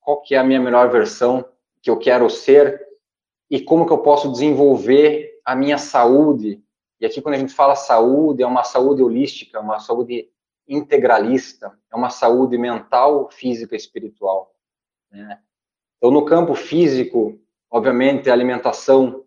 qual 0.00 0.20
que 0.20 0.34
é 0.34 0.38
a 0.38 0.44
minha 0.44 0.60
melhor 0.60 0.90
versão 0.90 1.48
que 1.80 1.88
eu 1.88 1.96
quero 1.96 2.28
ser 2.28 2.86
e 3.50 3.58
como 3.58 3.86
que 3.86 3.92
eu 3.92 4.02
posso 4.02 4.30
desenvolver 4.30 5.40
a 5.42 5.56
minha 5.56 5.78
saúde. 5.78 6.62
E 7.00 7.06
aqui 7.06 7.22
quando 7.22 7.36
a 7.36 7.38
gente 7.38 7.54
fala 7.54 7.74
saúde, 7.74 8.42
é 8.42 8.46
uma 8.46 8.64
saúde 8.64 9.02
holística, 9.02 9.60
uma 9.60 9.80
saúde 9.80 10.30
integralista, 10.68 11.72
é 11.90 11.96
uma 11.96 12.10
saúde 12.10 12.58
mental, 12.58 13.30
física 13.30 13.74
e 13.74 13.78
espiritual. 13.78 14.54
Né? 15.10 15.40
Então, 15.96 16.10
no 16.10 16.26
campo 16.26 16.54
físico, 16.54 17.40
obviamente, 17.70 18.28
a 18.28 18.32
alimentação, 18.32 19.24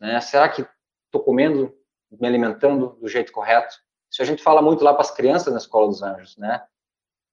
né? 0.00 0.20
será 0.20 0.48
que 0.48 0.66
estou 1.06 1.22
comendo, 1.22 1.72
me 2.10 2.26
alimentando 2.26 2.96
do 3.00 3.08
jeito 3.08 3.32
correto? 3.32 3.76
Isso 4.10 4.22
a 4.22 4.24
gente 4.24 4.42
fala 4.42 4.60
muito 4.60 4.82
lá 4.82 4.92
para 4.92 5.02
as 5.02 5.10
crianças 5.10 5.52
na 5.52 5.58
Escola 5.58 5.88
dos 5.88 6.02
Anjos, 6.02 6.36
né? 6.36 6.62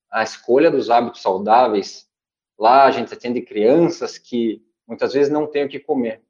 A 0.10 0.24
escolha 0.24 0.70
dos 0.70 0.90
hábitos 0.90 1.22
saudáveis. 1.22 2.10
Lá 2.58 2.86
a 2.86 2.92
gente 2.92 3.14
atende 3.14 3.42
crianças 3.42 4.18
que 4.18 4.64
muitas 4.88 5.14
vezes 5.14 5.32
não 5.32 5.48
têm 5.48 5.66
o 5.66 5.70
que 5.70 5.80
comer. 5.80 6.24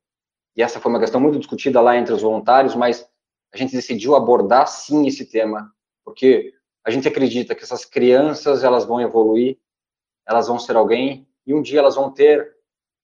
E 0.55 0.61
essa 0.61 0.79
foi 0.79 0.91
uma 0.91 0.99
questão 0.99 1.21
muito 1.21 1.39
discutida 1.39 1.79
lá 1.79 1.95
entre 1.95 2.13
os 2.13 2.21
voluntários, 2.21 2.75
mas 2.75 3.09
a 3.53 3.57
gente 3.57 3.71
decidiu 3.71 4.15
abordar 4.15 4.67
sim 4.67 5.07
esse 5.07 5.25
tema, 5.25 5.73
porque 6.03 6.53
a 6.83 6.91
gente 6.91 7.07
acredita 7.07 7.55
que 7.55 7.63
essas 7.63 7.85
crianças 7.85 8.63
elas 8.63 8.85
vão 8.85 9.01
evoluir, 9.01 9.57
elas 10.27 10.47
vão 10.47 10.59
ser 10.59 10.75
alguém 10.75 11.27
e 11.45 11.53
um 11.53 11.61
dia 11.61 11.79
elas 11.79 11.95
vão 11.95 12.11
ter 12.11 12.55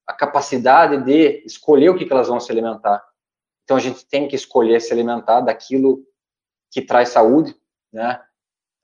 a 0.07 0.13
capacidade 0.13 1.03
de 1.03 1.43
escolher 1.45 1.89
o 1.89 1.97
que, 1.97 2.05
que 2.05 2.13
elas 2.13 2.27
vão 2.27 2.39
se 2.39 2.51
alimentar. 2.51 3.03
Então 3.63 3.77
a 3.77 3.79
gente 3.79 4.05
tem 4.05 4.27
que 4.27 4.35
escolher 4.35 4.79
se 4.79 4.93
alimentar 4.93 5.41
daquilo 5.41 6.03
que 6.71 6.81
traz 6.81 7.09
saúde, 7.09 7.55
né? 7.91 8.21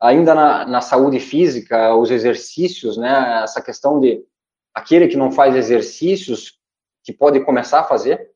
Ainda 0.02 0.36
na, 0.36 0.66
na 0.66 0.82
saúde 0.82 1.20
física, 1.20 1.96
os 1.96 2.12
exercícios, 2.12 2.98
né? 2.98 3.44
Essa 3.44 3.62
questão 3.62 4.00
de 4.00 4.26
aquele 4.74 5.08
que 5.08 5.16
não 5.16 5.32
faz 5.32 5.56
exercícios 5.56 6.60
que 7.04 7.14
pode 7.14 7.40
começar 7.46 7.80
a 7.80 7.86
fazer, 7.86 8.32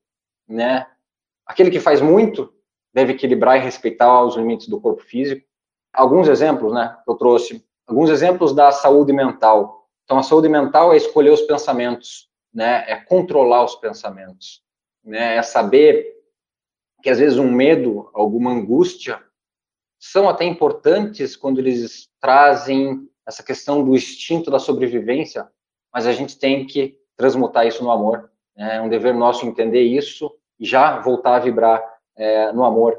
né? 0.48 0.86
Aquele 1.46 1.70
que 1.70 1.80
faz 1.80 2.00
muito 2.00 2.54
deve 2.94 3.12
equilibrar 3.12 3.58
e 3.58 3.60
respeitar 3.60 4.24
os 4.24 4.36
limites 4.36 4.68
do 4.68 4.80
corpo 4.80 5.02
físico 5.02 5.46
alguns 5.98 6.28
exemplos, 6.28 6.72
né, 6.72 6.96
que 7.04 7.10
eu 7.10 7.16
trouxe, 7.16 7.64
alguns 7.86 8.10
exemplos 8.10 8.54
da 8.54 8.70
saúde 8.70 9.12
mental. 9.12 9.88
Então, 10.04 10.18
a 10.18 10.22
saúde 10.22 10.48
mental 10.48 10.92
é 10.92 10.96
escolher 10.96 11.30
os 11.30 11.42
pensamentos, 11.42 12.28
né, 12.52 12.84
é 12.86 12.96
controlar 12.96 13.64
os 13.64 13.74
pensamentos, 13.76 14.62
né, 15.04 15.36
é 15.36 15.42
saber 15.42 16.16
que 17.02 17.10
às 17.10 17.18
vezes 17.18 17.38
um 17.38 17.50
medo, 17.50 18.10
alguma 18.12 18.50
angústia, 18.50 19.22
são 19.98 20.28
até 20.28 20.44
importantes 20.44 21.36
quando 21.36 21.58
eles 21.58 22.08
trazem 22.20 23.08
essa 23.26 23.42
questão 23.42 23.84
do 23.84 23.94
instinto 23.94 24.50
da 24.50 24.58
sobrevivência, 24.58 25.48
mas 25.92 26.06
a 26.06 26.12
gente 26.12 26.38
tem 26.38 26.66
que 26.66 26.98
transmutar 27.16 27.66
isso 27.66 27.82
no 27.82 27.90
amor. 27.90 28.30
Né? 28.56 28.76
É 28.76 28.80
um 28.80 28.88
dever 28.88 29.14
nosso 29.14 29.44
entender 29.44 29.82
isso 29.82 30.34
e 30.58 30.64
já 30.64 30.98
voltar 31.00 31.36
a 31.36 31.40
vibrar 31.40 31.82
é, 32.16 32.52
no 32.52 32.64
amor. 32.64 32.98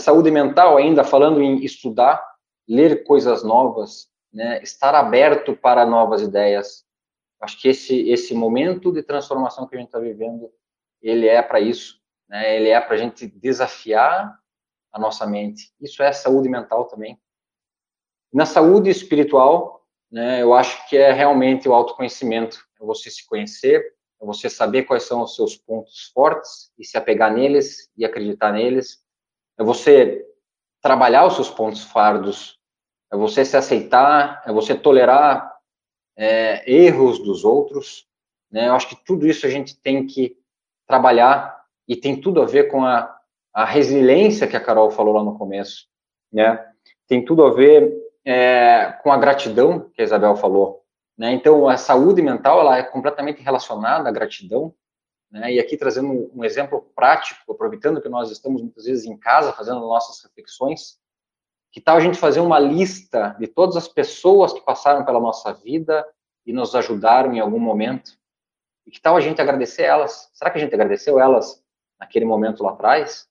Saúde 0.00 0.30
mental, 0.30 0.76
ainda 0.76 1.04
falando 1.04 1.42
em 1.42 1.62
estudar, 1.64 2.24
ler 2.68 3.04
coisas 3.04 3.42
novas, 3.42 4.08
né, 4.32 4.62
estar 4.62 4.94
aberto 4.94 5.56
para 5.56 5.86
novas 5.86 6.22
ideias. 6.22 6.84
Acho 7.40 7.60
que 7.60 7.68
esse 7.68 8.08
esse 8.08 8.34
momento 8.34 8.92
de 8.92 9.02
transformação 9.02 9.66
que 9.66 9.76
a 9.76 9.78
gente 9.78 9.88
está 9.88 9.98
vivendo, 9.98 10.50
ele 11.02 11.26
é 11.28 11.42
para 11.42 11.60
isso, 11.60 12.00
né? 12.28 12.56
Ele 12.56 12.68
é 12.68 12.80
para 12.80 12.94
a 12.94 12.98
gente 12.98 13.26
desafiar 13.26 14.38
a 14.92 14.98
nossa 14.98 15.26
mente. 15.26 15.72
Isso 15.80 16.02
é 16.02 16.10
saúde 16.12 16.48
mental 16.48 16.86
também. 16.86 17.20
Na 18.32 18.46
saúde 18.46 18.90
espiritual, 18.90 19.86
né, 20.10 20.42
eu 20.42 20.54
acho 20.54 20.88
que 20.88 20.96
é 20.96 21.12
realmente 21.12 21.68
o 21.68 21.74
autoconhecimento, 21.74 22.58
é 22.80 22.84
você 22.84 23.10
se 23.10 23.26
conhecer, 23.26 23.94
é 24.20 24.24
você 24.24 24.48
saber 24.48 24.84
quais 24.84 25.04
são 25.04 25.22
os 25.22 25.34
seus 25.34 25.56
pontos 25.56 26.10
fortes 26.14 26.72
e 26.78 26.84
se 26.84 26.96
apegar 26.96 27.32
neles 27.32 27.90
e 27.96 28.04
acreditar 28.04 28.52
neles, 28.52 29.04
é 29.58 29.64
você 29.64 30.26
trabalhar 30.80 31.26
os 31.26 31.34
seus 31.34 31.50
pontos 31.50 31.82
fardos, 31.84 32.58
é 33.12 33.16
você 33.16 33.44
se 33.44 33.56
aceitar, 33.56 34.42
é 34.46 34.52
você 34.52 34.74
tolerar 34.74 35.55
é, 36.16 36.70
erros 36.70 37.18
dos 37.18 37.44
outros. 37.44 38.06
Né? 38.50 38.68
Eu 38.68 38.74
acho 38.74 38.88
que 38.88 39.04
tudo 39.04 39.26
isso 39.26 39.46
a 39.46 39.50
gente 39.50 39.78
tem 39.78 40.06
que 40.06 40.36
trabalhar 40.86 41.64
e 41.86 41.96
tem 41.96 42.20
tudo 42.20 42.40
a 42.40 42.46
ver 42.46 42.68
com 42.68 42.84
a, 42.84 43.14
a 43.52 43.64
resiliência 43.64 44.46
que 44.46 44.56
a 44.56 44.60
Carol 44.60 44.90
falou 44.90 45.14
lá 45.14 45.22
no 45.22 45.36
começo. 45.36 45.86
Né? 46.32 46.64
Tem 47.06 47.24
tudo 47.24 47.44
a 47.44 47.52
ver 47.52 47.94
é, 48.24 48.98
com 49.02 49.12
a 49.12 49.18
gratidão 49.18 49.90
que 49.90 50.00
a 50.00 50.04
Isabel 50.04 50.36
falou. 50.36 50.84
Né? 51.16 51.32
Então, 51.32 51.68
a 51.68 51.76
saúde 51.76 52.20
mental 52.22 52.60
ela 52.60 52.78
é 52.78 52.82
completamente 52.82 53.42
relacionada 53.42 54.08
à 54.08 54.12
gratidão. 54.12 54.74
Né? 55.30 55.54
E 55.54 55.60
aqui 55.60 55.76
trazendo 55.76 56.30
um 56.34 56.44
exemplo 56.44 56.90
prático, 56.94 57.52
aproveitando 57.52 58.00
que 58.00 58.08
nós 58.08 58.30
estamos 58.30 58.62
muitas 58.62 58.84
vezes 58.84 59.04
em 59.04 59.16
casa 59.16 59.52
fazendo 59.52 59.80
nossas 59.80 60.22
reflexões, 60.24 60.98
que 61.76 61.80
tal 61.82 61.98
a 61.98 62.00
gente 62.00 62.16
fazer 62.16 62.40
uma 62.40 62.58
lista 62.58 63.36
de 63.38 63.46
todas 63.46 63.76
as 63.76 63.86
pessoas 63.86 64.50
que 64.50 64.62
passaram 64.62 65.04
pela 65.04 65.20
nossa 65.20 65.52
vida 65.52 66.08
e 66.46 66.50
nos 66.50 66.74
ajudaram 66.74 67.34
em 67.34 67.38
algum 67.38 67.58
momento? 67.58 68.12
E 68.86 68.90
que 68.90 68.98
tal 68.98 69.14
a 69.14 69.20
gente 69.20 69.42
agradecer 69.42 69.82
elas? 69.82 70.30
Será 70.32 70.50
que 70.50 70.56
a 70.56 70.60
gente 70.62 70.74
agradeceu 70.74 71.20
elas 71.20 71.62
naquele 72.00 72.24
momento 72.24 72.62
lá 72.62 72.70
atrás? 72.70 73.28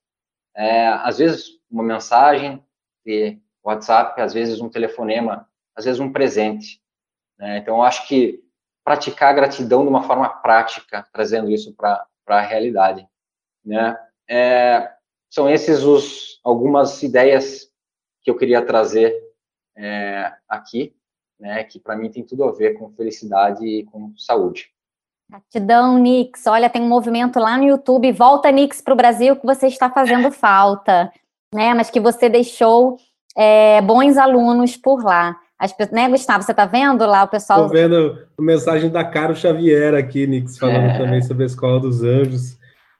É, 0.54 0.86
às 0.86 1.18
vezes, 1.18 1.58
uma 1.68 1.82
mensagem 1.82 2.64
de 3.04 3.36
WhatsApp, 3.64 4.22
às 4.22 4.32
vezes 4.32 4.60
um 4.60 4.68
telefonema, 4.68 5.50
às 5.74 5.84
vezes 5.84 5.98
um 5.98 6.12
presente. 6.12 6.80
Né? 7.36 7.58
Então, 7.58 7.78
eu 7.78 7.82
acho 7.82 8.06
que 8.06 8.44
praticar 8.84 9.30
a 9.30 9.36
gratidão 9.36 9.82
de 9.82 9.88
uma 9.88 10.04
forma 10.04 10.28
prática, 10.28 11.04
trazendo 11.12 11.50
isso 11.50 11.74
para 11.74 12.06
a 12.28 12.40
realidade. 12.42 13.08
Né? 13.64 13.98
É, 14.30 14.92
são 15.28 15.50
esses 15.50 15.82
os 15.82 16.40
algumas 16.44 17.02
ideias 17.02 17.65
que 18.26 18.30
eu 18.30 18.36
queria 18.36 18.60
trazer 18.60 19.14
é, 19.78 20.32
aqui, 20.48 20.92
né, 21.38 21.62
que 21.62 21.78
para 21.78 21.94
mim 21.94 22.10
tem 22.10 22.24
tudo 22.24 22.42
a 22.42 22.50
ver 22.50 22.74
com 22.74 22.90
felicidade 22.90 23.64
e 23.64 23.84
com 23.84 24.12
saúde. 24.16 24.68
Gratidão, 25.30 25.96
Nix. 25.96 26.44
Olha, 26.48 26.68
tem 26.68 26.82
um 26.82 26.88
movimento 26.88 27.38
lá 27.38 27.56
no 27.56 27.62
YouTube, 27.62 28.10
Volta 28.10 28.50
Nix 28.50 28.80
para 28.80 28.94
o 28.94 28.96
Brasil, 28.96 29.36
que 29.36 29.46
você 29.46 29.68
está 29.68 29.88
fazendo 29.88 30.32
falta, 30.32 31.12
né? 31.54 31.72
Mas 31.72 31.88
que 31.88 32.00
você 32.00 32.28
deixou 32.28 32.96
é, 33.36 33.80
bons 33.80 34.16
alunos 34.16 34.76
por 34.76 35.04
lá. 35.04 35.36
As, 35.56 35.72
né, 35.92 36.08
Gustavo, 36.08 36.42
você 36.42 36.50
está 36.50 36.66
vendo 36.66 37.06
lá 37.06 37.22
o 37.22 37.28
pessoal? 37.28 37.66
Estou 37.66 37.76
vendo 37.76 38.26
a 38.36 38.42
mensagem 38.42 38.90
da 38.90 39.04
Caro 39.04 39.36
Xavier 39.36 39.94
aqui, 39.94 40.26
Nix, 40.26 40.58
falando 40.58 40.90
é. 40.90 40.98
também 40.98 41.22
sobre 41.22 41.44
a 41.44 41.46
Escola 41.46 41.78
dos 41.78 42.02
Anjos. 42.02 42.58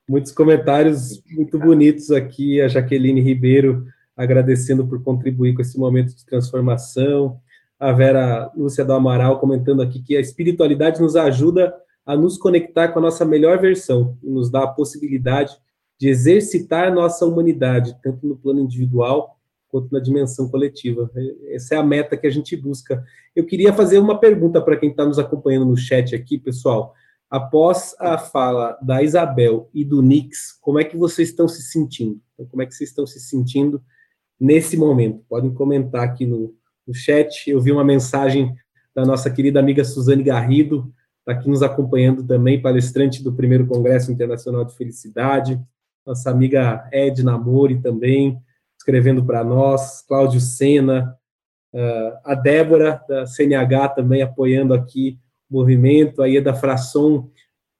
Muitos 0.08 0.30
comentários 0.30 1.20
muito 1.28 1.58
bonitos 1.58 2.12
aqui. 2.12 2.60
A 2.60 2.68
Jaqueline 2.68 3.20
Ribeiro 3.20 3.86
agradecendo 4.16 4.86
por 4.86 5.02
contribuir 5.02 5.54
com 5.54 5.62
esse 5.62 5.78
momento 5.78 6.14
de 6.16 6.24
transformação. 6.24 7.38
A 7.78 7.92
Vera 7.92 8.50
Lúcia 8.56 8.84
do 8.84 8.92
Amaral 8.92 9.38
comentando 9.38 9.82
aqui 9.82 10.02
que 10.02 10.16
a 10.16 10.20
espiritualidade 10.20 11.00
nos 11.00 11.14
ajuda 11.14 11.74
a 12.06 12.16
nos 12.16 12.38
conectar 12.38 12.88
com 12.88 13.00
a 13.00 13.02
nossa 13.02 13.24
melhor 13.24 13.60
versão 13.60 14.16
e 14.22 14.30
nos 14.30 14.50
dá 14.50 14.62
a 14.62 14.68
possibilidade 14.68 15.56
de 15.98 16.08
exercitar 16.08 16.94
nossa 16.94 17.26
humanidade, 17.26 17.96
tanto 18.02 18.26
no 18.26 18.36
plano 18.36 18.60
individual 18.60 19.36
quanto 19.68 19.92
na 19.92 19.98
dimensão 19.98 20.48
coletiva. 20.48 21.10
Essa 21.48 21.74
é 21.74 21.78
a 21.78 21.82
meta 21.82 22.16
que 22.16 22.26
a 22.26 22.30
gente 22.30 22.56
busca. 22.56 23.04
Eu 23.34 23.44
queria 23.44 23.72
fazer 23.72 23.98
uma 23.98 24.18
pergunta 24.18 24.60
para 24.60 24.76
quem 24.76 24.90
está 24.90 25.04
nos 25.04 25.18
acompanhando 25.18 25.66
no 25.66 25.76
chat 25.76 26.14
aqui, 26.14 26.38
pessoal. 26.38 26.94
Após 27.28 27.94
a 27.98 28.16
fala 28.16 28.78
da 28.80 29.02
Isabel 29.02 29.68
e 29.74 29.84
do 29.84 30.00
Nix, 30.00 30.56
como 30.60 30.78
é 30.78 30.84
que 30.84 30.96
vocês 30.96 31.30
estão 31.30 31.48
se 31.48 31.62
sentindo? 31.62 32.20
Então, 32.34 32.46
como 32.46 32.62
é 32.62 32.66
que 32.66 32.74
vocês 32.74 32.88
estão 32.88 33.06
se 33.06 33.18
sentindo 33.18 33.82
nesse 34.38 34.76
momento? 34.76 35.24
Podem 35.28 35.52
comentar 35.52 36.04
aqui 36.04 36.26
no, 36.26 36.54
no 36.86 36.94
chat. 36.94 37.50
Eu 37.50 37.60
vi 37.60 37.72
uma 37.72 37.84
mensagem 37.84 38.54
da 38.94 39.04
nossa 39.04 39.30
querida 39.30 39.60
amiga 39.60 39.84
Suzane 39.84 40.22
Garrido, 40.22 40.90
está 41.18 41.32
aqui 41.32 41.50
nos 41.50 41.62
acompanhando 41.62 42.24
também, 42.24 42.62
palestrante 42.62 43.22
do 43.22 43.32
primeiro 43.32 43.66
Congresso 43.66 44.10
Internacional 44.10 44.64
de 44.64 44.74
Felicidade. 44.74 45.60
Nossa 46.06 46.30
amiga 46.30 46.88
Edna 46.92 47.36
Mori 47.36 47.80
também, 47.80 48.38
escrevendo 48.78 49.24
para 49.24 49.42
nós. 49.42 50.02
Cláudio 50.02 50.40
Sena, 50.40 51.14
uh, 51.74 52.18
a 52.24 52.34
Débora, 52.34 53.02
da 53.08 53.26
CNH, 53.26 53.88
também 53.88 54.22
apoiando 54.22 54.72
aqui 54.72 55.18
o 55.50 55.58
movimento. 55.58 56.22
A 56.22 56.26
Ieda 56.26 56.54
Frasson 56.54 57.28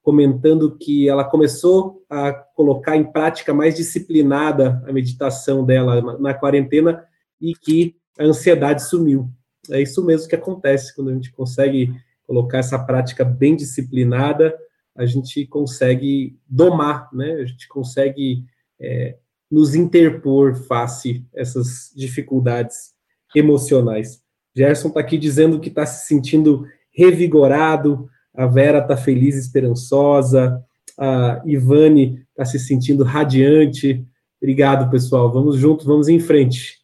comentando 0.07 0.79
que 0.79 1.09
ela 1.09 1.25
começou 1.25 2.01
a 2.09 2.33
colocar 2.33 2.97
em 2.97 3.03
prática 3.03 3.53
mais 3.53 3.75
disciplinada 3.75 4.81
a 4.87 4.93
meditação 4.93 5.67
dela 5.67 6.01
na, 6.01 6.17
na 6.17 6.33
quarentena 6.33 7.05
e 7.41 7.57
que 7.57 7.97
a 8.17 8.23
ansiedade 8.23 8.85
sumiu. 8.85 9.29
É 9.69 9.83
isso 9.83 10.05
mesmo 10.07 10.29
que 10.29 10.37
acontece 10.37 10.95
quando 10.95 11.11
a 11.11 11.13
gente 11.13 11.33
consegue 11.33 11.93
colocar 12.25 12.59
essa 12.59 12.79
prática 12.79 13.25
bem 13.25 13.57
disciplinada, 13.57 14.57
a 14.95 15.05
gente 15.05 15.45
consegue 15.45 16.39
domar, 16.49 17.09
né? 17.13 17.33
A 17.33 17.45
gente 17.45 17.67
consegue 17.67 18.45
é, 18.81 19.17
nos 19.51 19.75
interpor 19.75 20.55
face 20.55 21.27
a 21.37 21.41
essas 21.41 21.91
dificuldades 21.97 22.95
emocionais. 23.35 24.23
Gerson 24.57 24.87
está 24.87 25.01
aqui 25.01 25.19
dizendo 25.19 25.59
que 25.59 25.69
está 25.69 25.85
se 25.85 26.07
sentindo 26.07 26.65
revigorado, 26.93 28.09
a 28.37 28.47
Vera 28.47 28.78
está 28.78 28.97
feliz 28.97 29.37
esperançosa, 29.37 30.62
a 30.99 31.41
Ivane 31.45 32.24
está 32.30 32.45
se 32.45 32.59
sentindo 32.59 33.05
radiante. 33.05 34.05
Obrigado, 34.41 34.91
pessoal. 34.91 35.30
Vamos 35.32 35.57
juntos, 35.57 35.87
vamos 35.87 36.09
em 36.09 36.20
frente. 36.20 36.76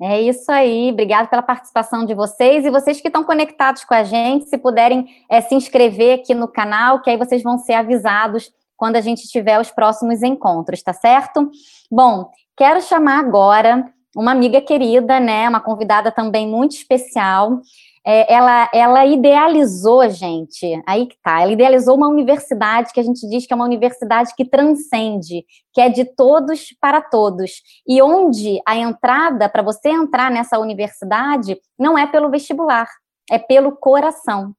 É 0.00 0.20
isso 0.20 0.52
aí, 0.52 0.90
obrigado 0.92 1.28
pela 1.28 1.40
participação 1.40 2.04
de 2.04 2.12
vocês 2.12 2.66
e 2.66 2.70
vocês 2.70 3.00
que 3.00 3.08
estão 3.08 3.24
conectados 3.24 3.82
com 3.82 3.94
a 3.94 4.04
gente, 4.04 4.44
se 4.44 4.58
puderem 4.58 5.06
é, 5.26 5.40
se 5.40 5.54
inscrever 5.54 6.20
aqui 6.20 6.34
no 6.34 6.46
canal, 6.46 7.00
que 7.00 7.08
aí 7.08 7.16
vocês 7.16 7.42
vão 7.42 7.56
ser 7.56 7.72
avisados 7.72 8.52
quando 8.76 8.96
a 8.96 9.00
gente 9.00 9.26
tiver 9.26 9.58
os 9.58 9.70
próximos 9.70 10.22
encontros, 10.22 10.82
tá 10.82 10.92
certo? 10.92 11.50
Bom, 11.90 12.30
quero 12.54 12.82
chamar 12.82 13.20
agora 13.20 13.90
uma 14.14 14.32
amiga 14.32 14.60
querida, 14.60 15.18
né, 15.18 15.48
uma 15.48 15.60
convidada 15.60 16.12
também 16.12 16.46
muito 16.46 16.72
especial, 16.72 17.62
é, 18.06 18.32
ela, 18.32 18.70
ela 18.72 19.04
idealizou, 19.04 20.08
gente, 20.08 20.80
aí 20.86 21.06
que 21.06 21.16
tá, 21.20 21.42
ela 21.42 21.50
idealizou 21.50 21.96
uma 21.96 22.06
universidade 22.06 22.92
que 22.92 23.00
a 23.00 23.02
gente 23.02 23.28
diz 23.28 23.44
que 23.44 23.52
é 23.52 23.56
uma 23.56 23.64
universidade 23.64 24.32
que 24.36 24.44
transcende, 24.44 25.44
que 25.74 25.80
é 25.80 25.88
de 25.88 26.04
todos 26.04 26.68
para 26.80 27.00
todos, 27.00 27.62
e 27.84 28.00
onde 28.00 28.60
a 28.64 28.76
entrada, 28.76 29.48
para 29.48 29.62
você 29.62 29.88
entrar 29.88 30.30
nessa 30.30 30.56
universidade, 30.56 31.58
não 31.76 31.98
é 31.98 32.06
pelo 32.06 32.30
vestibular, 32.30 32.88
é 33.28 33.40
pelo 33.40 33.72
coração. 33.72 34.54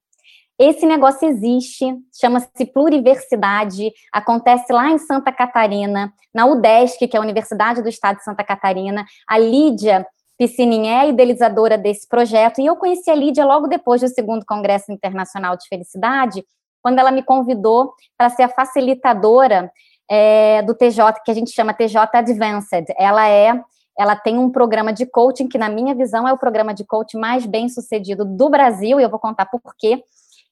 Esse 0.59 0.85
negócio 0.85 1.25
existe, 1.25 1.85
chama-se 2.19 2.65
pluriversidade, 2.65 3.93
acontece 4.11 4.73
lá 4.73 4.89
em 4.89 4.97
Santa 4.97 5.31
Catarina, 5.31 6.11
na 6.33 6.47
UDESC, 6.47 7.07
que 7.07 7.15
é 7.15 7.19
a 7.19 7.23
Universidade 7.23 7.81
do 7.81 7.87
Estado 7.87 8.17
de 8.17 8.23
Santa 8.23 8.43
Catarina. 8.43 9.05
A 9.27 9.37
Lídia 9.37 10.05
Piscininha 10.37 10.91
é 10.91 10.99
a 10.99 11.07
idealizadora 11.07 11.77
desse 11.77 12.07
projeto, 12.07 12.61
e 12.61 12.65
eu 12.65 12.75
conheci 12.75 13.09
a 13.09 13.15
Lídia 13.15 13.45
logo 13.45 13.67
depois 13.67 14.01
do 14.01 14.07
segundo 14.07 14.45
Congresso 14.45 14.91
Internacional 14.91 15.57
de 15.57 15.67
Felicidade, 15.67 16.45
quando 16.81 16.99
ela 16.99 17.11
me 17.11 17.23
convidou 17.23 17.93
para 18.17 18.29
ser 18.29 18.43
a 18.43 18.49
facilitadora 18.49 19.71
é, 20.09 20.61
do 20.61 20.75
TJ, 20.75 21.21
que 21.25 21.31
a 21.31 21.33
gente 21.33 21.51
chama 21.51 21.73
TJ 21.73 21.97
Advanced. 22.13 22.85
Ela 22.97 23.27
é, 23.27 23.59
ela 23.97 24.15
tem 24.15 24.37
um 24.37 24.51
programa 24.51 24.93
de 24.93 25.05
coaching 25.05 25.47
que, 25.47 25.57
na 25.57 25.69
minha 25.69 25.95
visão, 25.95 26.27
é 26.27 26.31
o 26.31 26.37
programa 26.37 26.73
de 26.73 26.85
coaching 26.85 27.17
mais 27.17 27.45
bem 27.45 27.67
sucedido 27.67 28.23
do 28.23 28.49
Brasil, 28.49 28.99
e 28.99 29.03
eu 29.03 29.09
vou 29.09 29.19
contar 29.19 29.47
por 29.47 29.61
quê 29.77 30.03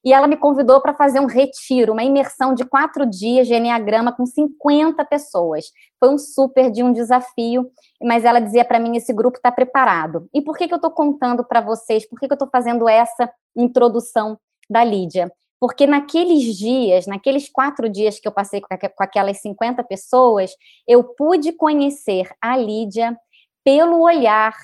e 0.06 0.14
ela 0.14 0.28
me 0.28 0.38
convidou 0.38 0.80
para 0.80 0.94
fazer 0.94 1.20
um 1.20 1.26
retiro, 1.26 1.92
uma 1.92 2.04
imersão 2.04 2.54
de 2.54 2.64
quatro 2.64 3.08
dias 3.08 3.48
de 3.48 3.56
Enneagrama 3.56 4.12
com 4.12 4.24
50 4.24 5.04
pessoas. 5.06 5.72
Foi 6.00 6.10
um 6.10 6.18
super 6.20 6.70
de 6.70 6.84
um 6.84 6.94
desafio, 6.94 7.72
mas 8.04 8.24
ela 8.24 8.40
dizia 8.40 8.64
para 8.64 8.80
mim, 8.80 8.96
esse 8.96 9.12
grupo 9.12 9.38
está 9.38 9.52
preparado. 9.52 10.30
E 10.32 10.44
por 10.44 10.56
que, 10.56 10.68
que 10.68 10.74
eu 10.74 10.78
estou 10.78 10.92
contando 10.92 11.44
para 11.44 11.60
vocês, 11.60 12.08
por 12.08 12.20
que, 12.20 12.28
que 12.28 12.34
eu 12.34 12.36
estou 12.36 12.50
fazendo 12.52 12.88
essa 12.88 13.28
introdução 13.56 14.38
da 14.70 14.84
Lídia? 14.84 15.32
Porque 15.60 15.88
naqueles 15.88 16.56
dias, 16.56 17.08
naqueles 17.08 17.50
quatro 17.50 17.90
dias 17.90 18.20
que 18.20 18.28
eu 18.28 18.32
passei 18.32 18.62
com 18.62 19.04
aquelas 19.04 19.42
50 19.42 19.84
pessoas, 19.86 20.52
eu 20.88 21.04
pude 21.04 21.52
conhecer 21.52 22.30
a 22.40 22.56
Lídia 22.56 23.18
pelo 23.64 24.02
olhar 24.02 24.56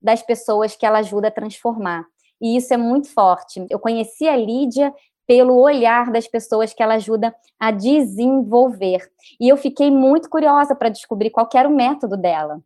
das 0.00 0.22
pessoas 0.22 0.74
que 0.74 0.86
ela 0.86 1.00
ajuda 1.00 1.28
a 1.28 1.32
transformar 1.32 2.06
e 2.40 2.56
isso 2.56 2.72
é 2.72 2.76
muito 2.76 3.08
forte. 3.12 3.64
Eu 3.70 3.78
conheci 3.78 4.28
a 4.28 4.36
Lídia 4.36 4.92
pelo 5.26 5.56
olhar 5.56 6.10
das 6.12 6.28
pessoas 6.28 6.72
que 6.72 6.82
ela 6.82 6.94
ajuda 6.94 7.34
a 7.58 7.70
desenvolver. 7.70 9.10
E 9.40 9.48
eu 9.48 9.56
fiquei 9.56 9.90
muito 9.90 10.30
curiosa 10.30 10.74
para 10.74 10.88
descobrir 10.88 11.30
qual 11.30 11.48
era 11.54 11.68
o 11.68 11.74
método 11.74 12.16
dela. 12.16 12.60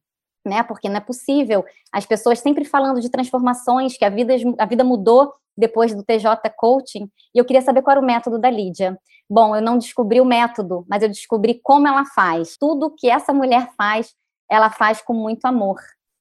Né? 0.45 0.63
Porque 0.63 0.89
não 0.89 0.97
é 0.97 1.01
possível. 1.01 1.65
As 1.93 2.05
pessoas 2.05 2.39
sempre 2.39 2.65
falando 2.65 3.01
de 3.01 3.11
transformações, 3.11 3.97
que 3.97 4.05
a 4.05 4.11
vida, 4.11 4.35
a 4.59 4.67
vida 4.67 4.85
mudou 4.85 5.33
depois 5.57 5.95
do 5.95 6.03
TJ 6.03 6.51
Coaching, 6.57 7.11
e 7.35 7.39
eu 7.39 7.45
queria 7.45 7.61
saber 7.61 7.83
qual 7.83 7.93
era 7.93 8.01
o 8.01 8.07
método 8.07 8.39
da 8.39 8.51
Lídia. 8.51 8.99
Bom, 9.29 9.55
eu 9.55 9.63
não 9.63 9.79
descobri 9.79 10.21
o 10.21 10.25
método, 10.25 10.85
mas 10.89 11.03
eu 11.03 11.09
descobri 11.09 11.61
como 11.63 11.87
ela 11.87 12.05
faz. 12.05 12.57
Tudo 12.57 12.95
que 12.97 13.09
essa 13.09 13.33
mulher 13.33 13.71
faz, 13.77 14.15
ela 14.51 14.71
faz 14.71 15.03
com 15.03 15.13
muito 15.13 15.45
amor, 15.45 15.79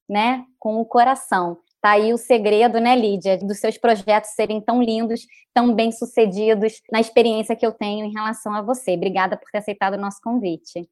né? 0.07 0.45
Com 0.59 0.79
o 0.79 0.85
coração. 0.85 1.57
Tá 1.81 1.91
aí 1.91 2.13
o 2.13 2.17
segredo, 2.17 2.79
né, 2.79 2.93
Lídia, 2.95 3.37
dos 3.37 3.59
seus 3.59 3.77
projetos 3.77 4.31
serem 4.31 4.59
tão 4.59 4.81
lindos, 4.81 5.21
tão 5.53 5.73
bem 5.73 5.91
sucedidos, 5.93 6.81
na 6.91 6.99
experiência 6.99 7.55
que 7.55 7.65
eu 7.65 7.71
tenho 7.71 8.05
em 8.05 8.11
relação 8.11 8.53
a 8.53 8.61
você. 8.61 8.95
Obrigada 8.95 9.37
por 9.37 9.49
ter 9.49 9.59
aceitado 9.59 9.93
o 9.93 10.01
nosso 10.01 10.19
convite. 10.21 10.89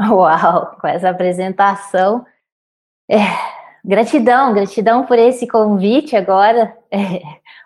Uau, 0.00 0.76
com 0.80 0.86
essa 0.86 1.10
apresentação. 1.10 2.24
É, 3.10 3.16
gratidão, 3.84 4.54
gratidão 4.54 5.04
por 5.04 5.18
esse 5.18 5.46
convite 5.48 6.14
agora. 6.14 6.76
É, 6.90 7.20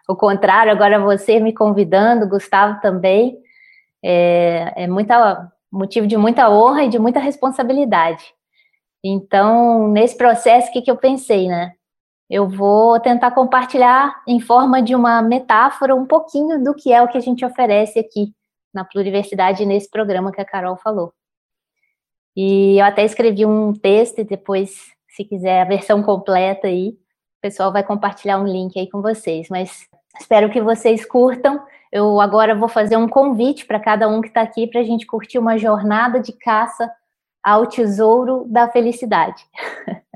o 0.09 0.17
contrário, 0.17 0.73
agora 0.73 0.99
você 0.99 1.39
me 1.39 1.53
convidando, 1.53 2.29
Gustavo 2.29 2.81
também. 2.81 3.39
É, 4.03 4.85
é 4.85 4.87
muita, 4.87 5.53
motivo 5.71 6.07
de 6.07 6.17
muita 6.17 6.49
honra 6.49 6.85
e 6.85 6.89
de 6.89 6.99
muita 6.99 7.21
responsabilidade. 7.21 8.25
Então, 9.05 9.89
nesse 9.89 10.17
processo, 10.17 10.71
o 10.71 10.73
que, 10.73 10.83
que 10.83 10.91
eu 10.91 10.97
pensei, 10.97 11.49
né? 11.49 11.73
Eu 12.29 12.49
vou 12.49 12.99
tentar 13.01 13.31
compartilhar 13.33 14.23
em 14.27 14.41
forma 14.41 14.83
de 14.83 14.95
uma 14.95 15.21
metáfora 15.21 15.95
um 15.95 16.07
pouquinho 16.07 16.63
do 16.63 16.75
que 16.75 16.93
é 16.93 17.03
o 17.03 17.09
que 17.09 17.19
a 17.19 17.21
gente 17.21 17.45
oferece 17.45 17.99
aqui 17.99 18.33
na 18.73 18.85
Pluriversidade 18.85 19.67
nesse 19.67 19.91
programa 19.91 20.33
que 20.33 20.41
a 20.41 20.45
Carol 20.45 20.77
falou. 20.77 21.13
E 22.35 22.81
eu 22.81 22.85
até 22.85 23.05
escrevi 23.05 23.45
um 23.45 23.73
texto 23.73 24.21
e 24.21 24.25
depois, 24.25 24.91
se 25.09 25.25
quiser 25.25 25.61
a 25.61 25.67
versão 25.67 26.03
completa 26.03 26.67
aí, 26.67 26.89
o 26.89 27.41
pessoal 27.43 27.71
vai 27.71 27.85
compartilhar 27.85 28.39
um 28.39 28.47
link 28.47 28.79
aí 28.79 28.89
com 28.89 29.03
vocês. 29.03 29.49
Mas 29.51 29.87
espero 30.19 30.51
que 30.51 30.61
vocês 30.61 31.05
curtam. 31.05 31.63
Eu 31.91 32.19
agora 32.21 32.55
vou 32.55 32.69
fazer 32.69 32.97
um 32.97 33.09
convite 33.09 33.67
para 33.67 33.79
cada 33.79 34.09
um 34.09 34.23
que 34.23 34.29
está 34.29 34.41
aqui 34.41 34.67
para 34.67 34.81
a 34.81 34.85
gente 34.85 35.05
curtir 35.05 35.39
uma 35.39 35.59
jornada 35.59 36.19
de 36.19 36.33
caça 36.33 36.91
ao 37.43 37.67
tesouro 37.67 38.47
da 38.49 38.69
felicidade. 38.71 39.45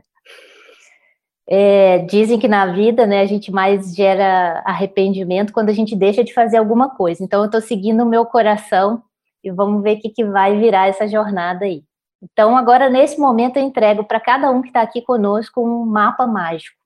É, 1.49 1.99
dizem 1.99 2.39
que 2.39 2.49
na 2.49 2.67
vida, 2.67 3.07
né, 3.07 3.21
a 3.21 3.27
gente 3.27 3.53
mais 3.53 3.95
gera 3.95 4.63
arrependimento 4.65 5.53
quando 5.53 5.69
a 5.69 5.73
gente 5.73 5.95
deixa 5.95 6.25
de 6.25 6.35
fazer 6.35 6.57
alguma 6.57 6.91
coisa. 6.91 7.23
Então, 7.23 7.41
eu 7.41 7.47
estou 7.47 7.61
seguindo 7.61 8.03
o 8.03 8.07
meu 8.07 8.27
coração 8.27 9.03
e 9.45 9.51
vamos 9.51 9.83
ver 9.83 9.99
o 9.99 10.01
que, 10.01 10.11
que 10.11 10.25
vai 10.25 10.59
virar 10.59 10.89
essa 10.89 11.07
jornada 11.07 11.65
aí. 11.65 11.85
Então, 12.21 12.57
agora, 12.57 12.91
nesse 12.91 13.21
momento, 13.21 13.59
eu 13.59 13.63
entrego 13.63 14.03
para 14.05 14.19
cada 14.19 14.51
um 14.51 14.61
que 14.61 14.69
está 14.69 14.83
aqui 14.83 15.01
conosco 15.03 15.63
um 15.63 15.87
mapa 15.87 16.27
mágico. 16.27 16.77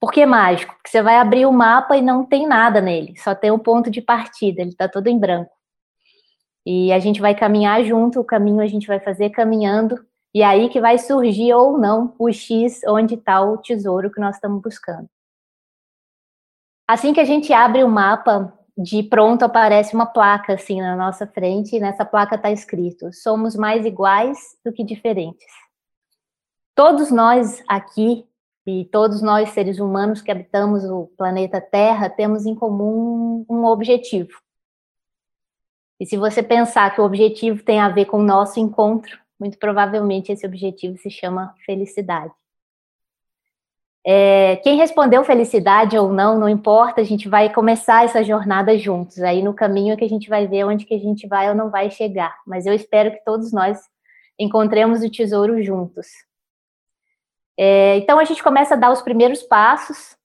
Por 0.00 0.12
que 0.12 0.24
mágico? 0.24 0.74
Porque 0.74 0.90
você 0.90 1.02
vai 1.02 1.16
abrir 1.16 1.44
o 1.44 1.52
mapa 1.52 1.96
e 1.96 2.02
não 2.02 2.24
tem 2.24 2.46
nada 2.46 2.80
nele, 2.80 3.14
só 3.18 3.34
tem 3.34 3.50
um 3.50 3.58
ponto 3.58 3.90
de 3.90 4.00
partida, 4.00 4.62
ele 4.62 4.70
está 4.70 4.88
todo 4.88 5.08
em 5.08 5.18
branco. 5.18 5.50
E 6.64 6.92
a 6.92 6.98
gente 6.98 7.20
vai 7.20 7.34
caminhar 7.34 7.82
junto, 7.84 8.20
o 8.20 8.24
caminho 8.24 8.60
a 8.60 8.66
gente 8.66 8.86
vai 8.86 9.00
fazer 9.00 9.30
caminhando 9.30 9.98
e 10.34 10.42
aí 10.42 10.68
que 10.68 10.80
vai 10.80 10.98
surgir 10.98 11.52
ou 11.54 11.78
não 11.78 12.14
o 12.18 12.30
X 12.30 12.80
onde 12.86 13.14
está 13.14 13.40
o 13.40 13.58
tesouro 13.58 14.10
que 14.10 14.20
nós 14.20 14.36
estamos 14.36 14.62
buscando. 14.62 15.08
Assim 16.86 17.12
que 17.12 17.20
a 17.20 17.24
gente 17.24 17.52
abre 17.52 17.84
o 17.84 17.88
mapa, 17.88 18.52
de 18.76 19.02
pronto 19.02 19.42
aparece 19.44 19.94
uma 19.94 20.06
placa 20.06 20.54
assim 20.54 20.80
na 20.80 20.94
nossa 20.94 21.26
frente, 21.26 21.76
e 21.76 21.80
nessa 21.80 22.04
placa 22.04 22.36
está 22.36 22.50
escrito: 22.50 23.12
somos 23.12 23.56
mais 23.56 23.84
iguais 23.84 24.38
do 24.64 24.72
que 24.72 24.84
diferentes. 24.84 25.46
todos 26.74 27.10
nós 27.10 27.62
aqui 27.66 28.24
e 28.64 28.84
todos 28.84 29.20
nós 29.20 29.48
seres 29.50 29.80
humanos 29.80 30.22
que 30.22 30.30
habitamos 30.30 30.84
o 30.84 31.06
planeta 31.16 31.60
Terra 31.60 32.08
temos 32.08 32.46
em 32.46 32.54
comum 32.54 33.44
um 33.48 33.64
objetivo. 33.64 34.30
E 36.00 36.06
se 36.06 36.16
você 36.16 36.42
pensar 36.42 36.94
que 36.94 37.00
o 37.00 37.04
objetivo 37.04 37.64
tem 37.64 37.80
a 37.80 37.88
ver 37.88 38.04
com 38.04 38.20
o 38.20 38.22
nosso 38.22 38.60
encontro, 38.60 39.18
muito 39.38 39.58
provavelmente 39.58 40.32
esse 40.32 40.46
objetivo 40.46 40.96
se 40.98 41.10
chama 41.10 41.54
felicidade. 41.64 42.32
É, 44.10 44.56
quem 44.56 44.76
respondeu 44.76 45.22
felicidade 45.22 45.98
ou 45.98 46.10
não, 46.10 46.38
não 46.38 46.48
importa, 46.48 47.00
a 47.00 47.04
gente 47.04 47.28
vai 47.28 47.52
começar 47.52 48.04
essa 48.04 48.24
jornada 48.24 48.76
juntos. 48.78 49.18
Aí 49.18 49.42
no 49.42 49.52
caminho 49.52 49.92
é 49.92 49.96
que 49.96 50.04
a 50.04 50.08
gente 50.08 50.28
vai 50.28 50.46
ver 50.46 50.64
onde 50.64 50.86
que 50.86 50.94
a 50.94 50.98
gente 50.98 51.26
vai 51.26 51.48
ou 51.48 51.54
não 51.54 51.70
vai 51.70 51.90
chegar. 51.90 52.34
Mas 52.46 52.64
eu 52.64 52.72
espero 52.72 53.10
que 53.10 53.24
todos 53.24 53.52
nós 53.52 53.78
encontremos 54.38 55.02
o 55.02 55.10
tesouro 55.10 55.62
juntos. 55.62 56.06
É, 57.56 57.96
então 57.96 58.18
a 58.18 58.24
gente 58.24 58.42
começa 58.42 58.74
a 58.74 58.78
dar 58.78 58.90
os 58.90 59.02
primeiros 59.02 59.42
passos 59.42 60.16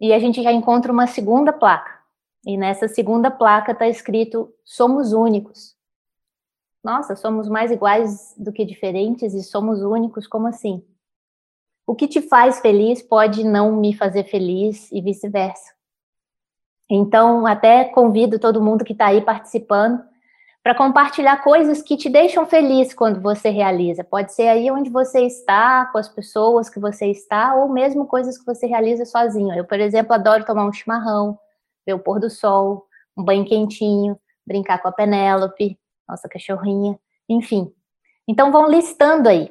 e 0.00 0.12
a 0.12 0.18
gente 0.18 0.42
já 0.42 0.52
encontra 0.52 0.92
uma 0.92 1.06
segunda 1.06 1.52
placa. 1.52 2.02
E 2.44 2.56
nessa 2.56 2.88
segunda 2.88 3.30
placa 3.30 3.72
está 3.72 3.88
escrito: 3.88 4.52
somos 4.64 5.12
únicos. 5.12 5.76
Nossa, 6.82 7.14
somos 7.14 7.48
mais 7.48 7.70
iguais 7.70 8.34
do 8.36 8.52
que 8.52 8.64
diferentes 8.64 9.34
e 9.34 9.42
somos 9.42 9.82
únicos, 9.82 10.26
como 10.26 10.48
assim? 10.48 10.84
O 11.86 11.94
que 11.94 12.08
te 12.08 12.20
faz 12.20 12.60
feliz 12.60 13.00
pode 13.02 13.44
não 13.44 13.76
me 13.76 13.94
fazer 13.94 14.24
feliz 14.24 14.90
e 14.90 15.00
vice-versa. 15.00 15.72
Então, 16.90 17.46
até 17.46 17.84
convido 17.84 18.38
todo 18.38 18.62
mundo 18.62 18.84
que 18.84 18.92
está 18.92 19.06
aí 19.06 19.20
participando 19.20 20.02
para 20.62 20.74
compartilhar 20.74 21.42
coisas 21.42 21.82
que 21.82 21.96
te 21.96 22.08
deixam 22.08 22.46
feliz 22.46 22.94
quando 22.94 23.20
você 23.20 23.48
realiza. 23.48 24.04
Pode 24.04 24.32
ser 24.32 24.48
aí 24.48 24.70
onde 24.70 24.90
você 24.90 25.22
está, 25.22 25.86
com 25.86 25.98
as 25.98 26.08
pessoas 26.08 26.68
que 26.68 26.78
você 26.78 27.06
está, 27.06 27.54
ou 27.54 27.68
mesmo 27.68 28.06
coisas 28.06 28.38
que 28.38 28.46
você 28.46 28.66
realiza 28.66 29.04
sozinho. 29.04 29.52
Eu, 29.54 29.64
por 29.64 29.80
exemplo, 29.80 30.12
adoro 30.12 30.44
tomar 30.44 30.64
um 30.64 30.72
chimarrão, 30.72 31.38
ver 31.84 31.94
o 31.94 31.98
pôr 31.98 32.20
do 32.20 32.30
sol, 32.30 32.86
um 33.16 33.24
banho 33.24 33.44
quentinho, 33.44 34.16
brincar 34.46 34.80
com 34.80 34.88
a 34.88 34.92
Penélope, 34.92 35.78
nossa 36.12 36.28
cachorrinha, 36.28 36.98
enfim. 37.28 37.72
Então 38.28 38.52
vão 38.52 38.68
listando 38.68 39.28
aí. 39.28 39.50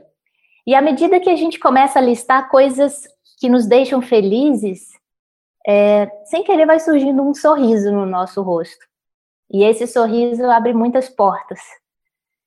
E 0.65 0.73
à 0.75 0.81
medida 0.81 1.19
que 1.19 1.29
a 1.29 1.35
gente 1.35 1.59
começa 1.59 1.99
a 1.99 2.01
listar 2.01 2.49
coisas 2.49 3.07
que 3.39 3.49
nos 3.49 3.65
deixam 3.65 4.01
felizes, 4.01 4.89
é, 5.67 6.09
sem 6.25 6.43
querer 6.43 6.65
vai 6.65 6.79
surgindo 6.79 7.21
um 7.21 7.33
sorriso 7.33 7.91
no 7.91 8.05
nosso 8.05 8.41
rosto. 8.41 8.85
E 9.51 9.63
esse 9.63 9.85
sorriso 9.87 10.45
abre 10.49 10.73
muitas 10.73 11.09
portas. 11.09 11.59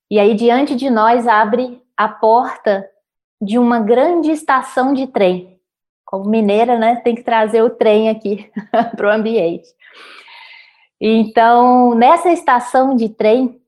E 0.09 0.19
aí, 0.19 0.33
diante 0.33 0.75
de 0.75 0.89
nós, 0.89 1.27
abre 1.27 1.81
a 1.95 2.07
porta 2.07 2.89
de 3.41 3.59
uma 3.59 3.79
grande 3.79 4.31
estação 4.31 4.93
de 4.93 5.07
trem. 5.07 5.59
Como 6.05 6.29
mineira, 6.29 6.77
né, 6.77 6.97
tem 6.97 7.15
que 7.15 7.23
trazer 7.23 7.61
o 7.61 7.69
trem 7.69 8.09
aqui 8.09 8.49
para 8.95 9.07
o 9.07 9.11
ambiente. 9.11 9.67
Então, 10.99 11.93
nessa 11.95 12.31
estação 12.31 12.95
de 12.95 13.09
trem, 13.09 13.61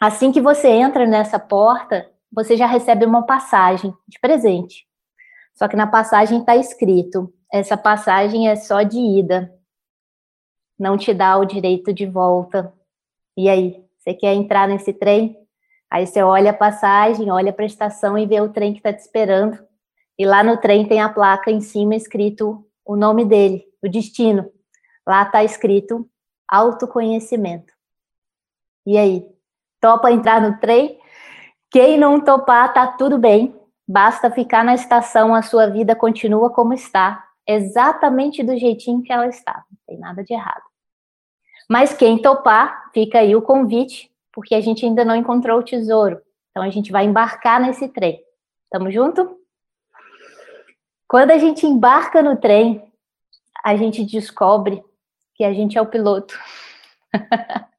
assim 0.00 0.32
que 0.32 0.40
você 0.40 0.68
entra 0.68 1.06
nessa 1.06 1.38
porta, 1.38 2.10
você 2.32 2.56
já 2.56 2.66
recebe 2.66 3.04
uma 3.04 3.24
passagem 3.24 3.94
de 4.06 4.18
presente. 4.18 4.86
Só 5.54 5.68
que 5.68 5.76
na 5.76 5.86
passagem 5.86 6.40
está 6.40 6.56
escrito: 6.56 7.32
essa 7.52 7.76
passagem 7.76 8.48
é 8.48 8.56
só 8.56 8.82
de 8.82 8.98
ida 8.98 9.56
não 10.78 10.96
te 10.96 11.14
dá 11.14 11.36
o 11.38 11.44
direito 11.44 11.92
de 11.92 12.06
volta. 12.06 12.72
E 13.36 13.48
aí, 13.48 13.82
você 13.98 14.14
quer 14.14 14.34
entrar 14.34 14.68
nesse 14.68 14.92
trem? 14.92 15.36
Aí 15.90 16.06
você 16.06 16.22
olha 16.22 16.50
a 16.50 16.54
passagem, 16.54 17.30
olha 17.30 17.52
para 17.52 17.64
a 17.64 17.66
estação 17.66 18.18
e 18.18 18.26
vê 18.26 18.40
o 18.40 18.52
trem 18.52 18.72
que 18.72 18.80
está 18.80 18.92
te 18.92 19.00
esperando. 19.00 19.58
E 20.18 20.26
lá 20.26 20.42
no 20.42 20.56
trem 20.56 20.86
tem 20.86 21.00
a 21.00 21.08
placa 21.08 21.50
em 21.50 21.60
cima 21.60 21.94
escrito 21.94 22.66
o 22.84 22.96
nome 22.96 23.24
dele, 23.24 23.64
o 23.82 23.88
destino. 23.88 24.50
Lá 25.06 25.22
está 25.22 25.44
escrito 25.44 26.08
autoconhecimento. 26.48 27.72
E 28.84 28.96
aí, 28.96 29.26
topa 29.86 30.10
entrar 30.10 30.40
no 30.40 30.58
trem? 30.58 30.98
Quem 31.70 31.96
não 31.96 32.20
topar, 32.20 32.74
tá 32.74 32.88
tudo 32.88 33.18
bem. 33.18 33.54
Basta 33.86 34.28
ficar 34.32 34.64
na 34.64 34.74
estação, 34.74 35.32
a 35.32 35.42
sua 35.42 35.68
vida 35.68 35.94
continua 35.94 36.50
como 36.50 36.74
está, 36.74 37.24
exatamente 37.46 38.42
do 38.42 38.56
jeitinho 38.56 39.00
que 39.04 39.12
ela 39.12 39.28
está. 39.28 39.64
Não 39.70 39.78
tem 39.86 39.96
nada 39.96 40.24
de 40.24 40.34
errado. 40.34 40.64
Mas 41.68 41.94
quem 41.94 42.20
topar, 42.20 42.90
fica 42.92 43.20
aí 43.20 43.36
o 43.36 43.42
convite, 43.42 44.10
porque 44.32 44.56
a 44.56 44.60
gente 44.60 44.84
ainda 44.84 45.04
não 45.04 45.14
encontrou 45.14 45.60
o 45.60 45.62
tesouro. 45.62 46.20
Então 46.50 46.64
a 46.64 46.70
gente 46.70 46.90
vai 46.90 47.04
embarcar 47.04 47.60
nesse 47.60 47.86
trem. 47.86 48.20
Tamo 48.68 48.90
junto? 48.90 49.38
Quando 51.06 51.30
a 51.30 51.38
gente 51.38 51.64
embarca 51.64 52.20
no 52.24 52.36
trem, 52.36 52.92
a 53.64 53.76
gente 53.76 54.04
descobre 54.04 54.82
que 55.36 55.44
a 55.44 55.52
gente 55.52 55.78
é 55.78 55.80
o 55.80 55.86
piloto. 55.86 56.36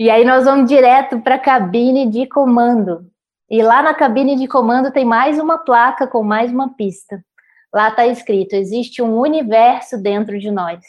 e 0.00 0.08
aí 0.08 0.24
nós 0.24 0.46
vamos 0.46 0.66
direto 0.66 1.20
para 1.20 1.34
a 1.34 1.38
cabine 1.38 2.08
de 2.08 2.26
comando. 2.26 3.06
E 3.50 3.62
lá 3.62 3.82
na 3.82 3.92
cabine 3.92 4.34
de 4.34 4.48
comando 4.48 4.90
tem 4.90 5.04
mais 5.04 5.38
uma 5.38 5.58
placa 5.58 6.06
com 6.06 6.22
mais 6.22 6.50
uma 6.50 6.74
pista. 6.74 7.22
Lá 7.70 7.90
está 7.90 8.06
escrito: 8.06 8.54
existe 8.54 9.02
um 9.02 9.18
universo 9.18 10.02
dentro 10.02 10.38
de 10.38 10.50
nós. 10.50 10.82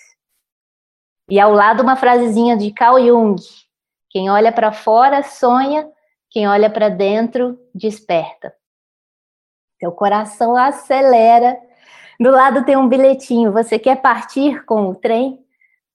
E 1.30 1.42
ao 1.42 1.52
lado 1.52 1.84
uma 1.84 1.98
frasezinha 1.98 2.56
de 2.56 2.72
Carl 2.72 3.06
Jung: 3.06 3.36
quem 4.10 4.30
olha 4.30 4.50
para 4.50 4.72
fora 4.72 5.22
sonha, 5.24 5.92
quem 6.30 6.48
olha 6.48 6.70
para 6.70 6.88
dentro 6.88 7.60
desperta. 7.76 8.56
Seu 9.78 9.92
coração 9.92 10.56
acelera. 10.56 11.60
Do 12.18 12.32
lado 12.32 12.64
tem 12.64 12.78
um 12.78 12.88
bilhetinho. 12.88 13.52
Você 13.52 13.78
quer 13.78 14.02
partir 14.02 14.64
com 14.64 14.88
o 14.88 14.96
trem? 14.96 15.38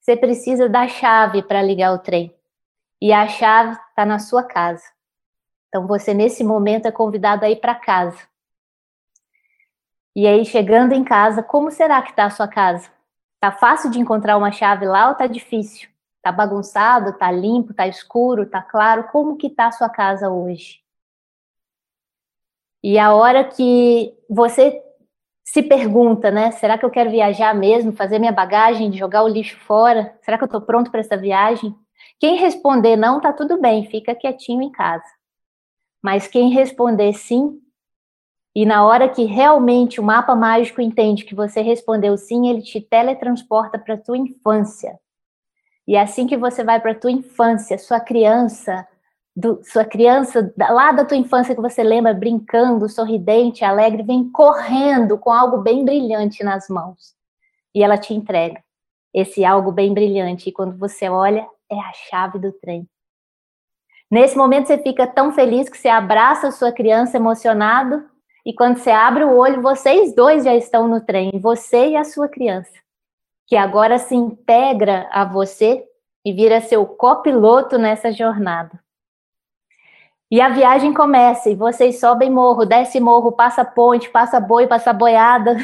Você 0.03 0.15
precisa 0.19 0.69
da 0.69 0.87
chave 0.87 1.43
para 1.43 1.63
ligar 1.63 1.95
o 1.95 1.99
trem. 1.99 2.36
E 3.01 3.13
a 3.13 3.27
chave 3.29 3.73
está 3.89 4.05
na 4.07 4.19
sua 4.19 4.43
casa. 4.43 4.85
Então 5.69 5.87
você 5.87 6.15
nesse 6.15 6.43
momento 6.43 6.87
é 6.87 6.93
convidado 6.93 7.45
a 7.45 7.51
ir 7.51 7.57
para 7.57 7.75
casa. 7.75 8.19
E 10.15 10.27
aí 10.27 10.45
chegando 10.45 10.93
em 10.93 11.05
casa, 11.05 11.43
como 11.43 11.71
será 11.71 12.01
que 12.01 12.11
está 12.11 12.25
a 12.25 12.31
sua 12.31 12.49
casa? 12.49 12.91
Tá 13.39 13.53
fácil 13.53 13.91
de 13.91 13.99
encontrar 13.99 14.39
uma 14.39 14.51
chave 14.51 14.87
lá 14.87 15.09
ou 15.09 15.15
tá 15.15 15.27
difícil? 15.27 15.89
Tá 16.23 16.33
bagunçado, 16.33 17.13
tá 17.19 17.31
limpo, 17.31 17.75
tá 17.75 17.87
escuro, 17.87 18.49
tá 18.49 18.63
claro? 18.63 19.09
Como 19.13 19.37
que 19.37 19.51
tá 19.51 19.67
a 19.67 19.73
sua 19.73 19.89
casa 19.89 20.31
hoje? 20.31 20.81
E 22.83 22.99
a 22.99 23.15
hora 23.15 23.45
que 23.45 24.15
você 24.29 24.83
se 25.45 25.63
pergunta, 25.63 26.31
né? 26.31 26.51
Será 26.53 26.79
que 26.79 26.85
eu 26.85 26.91
quero 26.91 27.11
viajar 27.11 27.55
mesmo, 27.55 27.93
fazer 27.93 28.19
minha 28.19 28.33
bagagem, 28.33 28.93
jogar 28.93 29.23
o 29.23 29.29
lixo 29.29 29.59
fora? 29.61 30.19
Será 30.23 30.39
que 30.39 30.45
eu 30.45 30.47
estou 30.47 30.61
pronto 30.61 30.91
para 30.91 31.01
essa 31.01 31.17
viagem? 31.17 31.77
Quem 32.19 32.37
responder 32.37 32.97
não, 32.97 33.21
tá 33.21 33.33
tudo 33.33 33.61
bem, 33.61 33.87
fica 33.87 34.15
quietinho 34.15 34.63
em 34.63 34.71
casa. 34.71 35.05
Mas 36.03 36.27
quem 36.27 36.51
responder 36.51 37.13
sim, 37.13 37.61
e 38.55 38.65
na 38.65 38.87
hora 38.87 39.09
que 39.09 39.25
realmente 39.25 40.01
o 40.01 40.05
mapa 40.05 40.35
mágico 40.35 40.81
entende 40.81 41.25
que 41.25 41.35
você 41.35 41.61
respondeu 41.61 42.17
sim, 42.17 42.49
ele 42.49 42.63
te 42.63 42.81
teletransporta 42.81 43.79
para 43.79 43.99
tua 43.99 44.17
infância. 44.17 44.99
E 45.87 45.95
é 45.95 46.01
assim 46.01 46.27
que 46.27 46.37
você 46.37 46.65
vai 46.65 46.81
para 46.81 46.95
tua 46.95 47.11
infância, 47.11 47.79
sua 47.79 48.01
criança, 48.01 48.87
do, 49.37 49.61
sua 49.63 49.85
criança 49.85 50.53
lá 50.57 50.91
da 50.91 51.05
tua 51.05 51.19
infância 51.19 51.55
que 51.55 51.61
você 51.61 51.83
lembra 51.83 52.15
brincando, 52.15 52.89
sorridente, 52.89 53.63
alegre, 53.63 54.03
vem 54.03 54.31
correndo 54.31 55.19
com 55.19 55.31
algo 55.31 55.59
bem 55.59 55.85
brilhante 55.85 56.43
nas 56.43 56.69
mãos. 56.69 57.15
E 57.75 57.83
ela 57.83 57.99
te 57.99 58.15
entrega 58.15 58.65
esse 59.13 59.45
algo 59.45 59.71
bem 59.71 59.93
brilhante. 59.93 60.49
E 60.49 60.53
quando 60.53 60.77
você 60.79 61.09
olha, 61.11 61.47
é 61.71 61.79
a 61.79 61.93
chave 61.93 62.39
do 62.39 62.53
trem. 62.53 62.89
Nesse 64.11 64.37
momento 64.37 64.69
você 64.69 64.79
fica 64.79 65.07
tão 65.07 65.33
feliz 65.33 65.69
que 65.69 65.77
você 65.77 65.89
abraça 65.89 66.49
a 66.49 66.53
sua 66.53 66.73
criança 66.73 67.17
emocionado 67.17 68.09
e 68.45 68.55
quando 68.55 68.79
você 68.79 68.93
abre 68.93 69.25
o 69.25 69.37
olho, 69.37 69.61
vocês 69.61 70.15
dois 70.15 70.45
já 70.45 70.55
estão 70.55 70.87
no 70.87 71.01
trem, 71.01 71.33
você 71.41 71.89
e 71.89 71.97
a 71.97 72.05
sua 72.05 72.29
criança, 72.29 72.71
que 73.45 73.57
agora 73.57 73.99
se 73.99 74.15
integra 74.15 75.09
a 75.11 75.25
você 75.25 75.85
e 76.25 76.33
vira 76.33 76.61
seu 76.61 76.87
copiloto 76.87 77.77
nessa 77.77 78.13
jornada. 78.13 78.79
E 80.31 80.41
a 80.41 80.49
viagem 80.49 80.95
começa, 80.95 81.51
e 81.51 81.57
vocês 81.57 81.99
sobem 81.99 82.31
morro, 82.31 82.65
desce 82.65 83.01
morro, 83.01 83.33
passa 83.33 83.65
ponte, 83.65 84.09
passa 84.11 84.39
boi, 84.39 84.69
passa 84.69 84.93
boiada, 84.93 85.57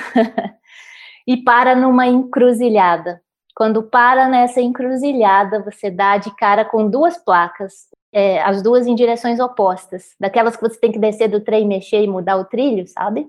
e 1.26 1.36
para 1.36 1.76
numa 1.76 2.08
encruzilhada. 2.08 3.21
Quando 3.54 3.82
para 3.82 4.28
nessa 4.28 4.60
encruzilhada, 4.60 5.60
você 5.60 5.90
dá 5.90 6.16
de 6.16 6.34
cara 6.36 6.64
com 6.64 6.88
duas 6.88 7.18
placas, 7.18 7.88
é, 8.10 8.42
as 8.42 8.62
duas 8.62 8.86
em 8.86 8.94
direções 8.94 9.40
opostas, 9.40 10.14
daquelas 10.18 10.56
que 10.56 10.62
você 10.62 10.78
tem 10.78 10.92
que 10.92 10.98
descer 10.98 11.28
do 11.28 11.40
trem, 11.40 11.66
mexer 11.66 12.02
e 12.02 12.08
mudar 12.08 12.36
o 12.36 12.44
trilho, 12.44 12.86
sabe? 12.86 13.26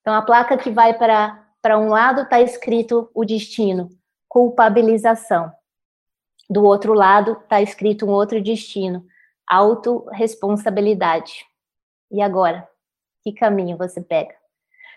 Então, 0.00 0.14
a 0.14 0.22
placa 0.22 0.56
que 0.56 0.70
vai 0.70 0.94
para 0.94 1.78
um 1.78 1.88
lado 1.88 2.22
está 2.22 2.40
escrito 2.40 3.10
o 3.12 3.24
destino, 3.24 3.90
culpabilização. 4.28 5.52
Do 6.48 6.64
outro 6.64 6.92
lado 6.92 7.32
está 7.32 7.60
escrito 7.60 8.06
um 8.06 8.10
outro 8.10 8.40
destino, 8.40 9.04
autorresponsabilidade. 9.46 11.44
E 12.10 12.22
agora? 12.22 12.68
Que 13.22 13.32
caminho 13.32 13.76
você 13.76 14.00
pega? 14.00 14.34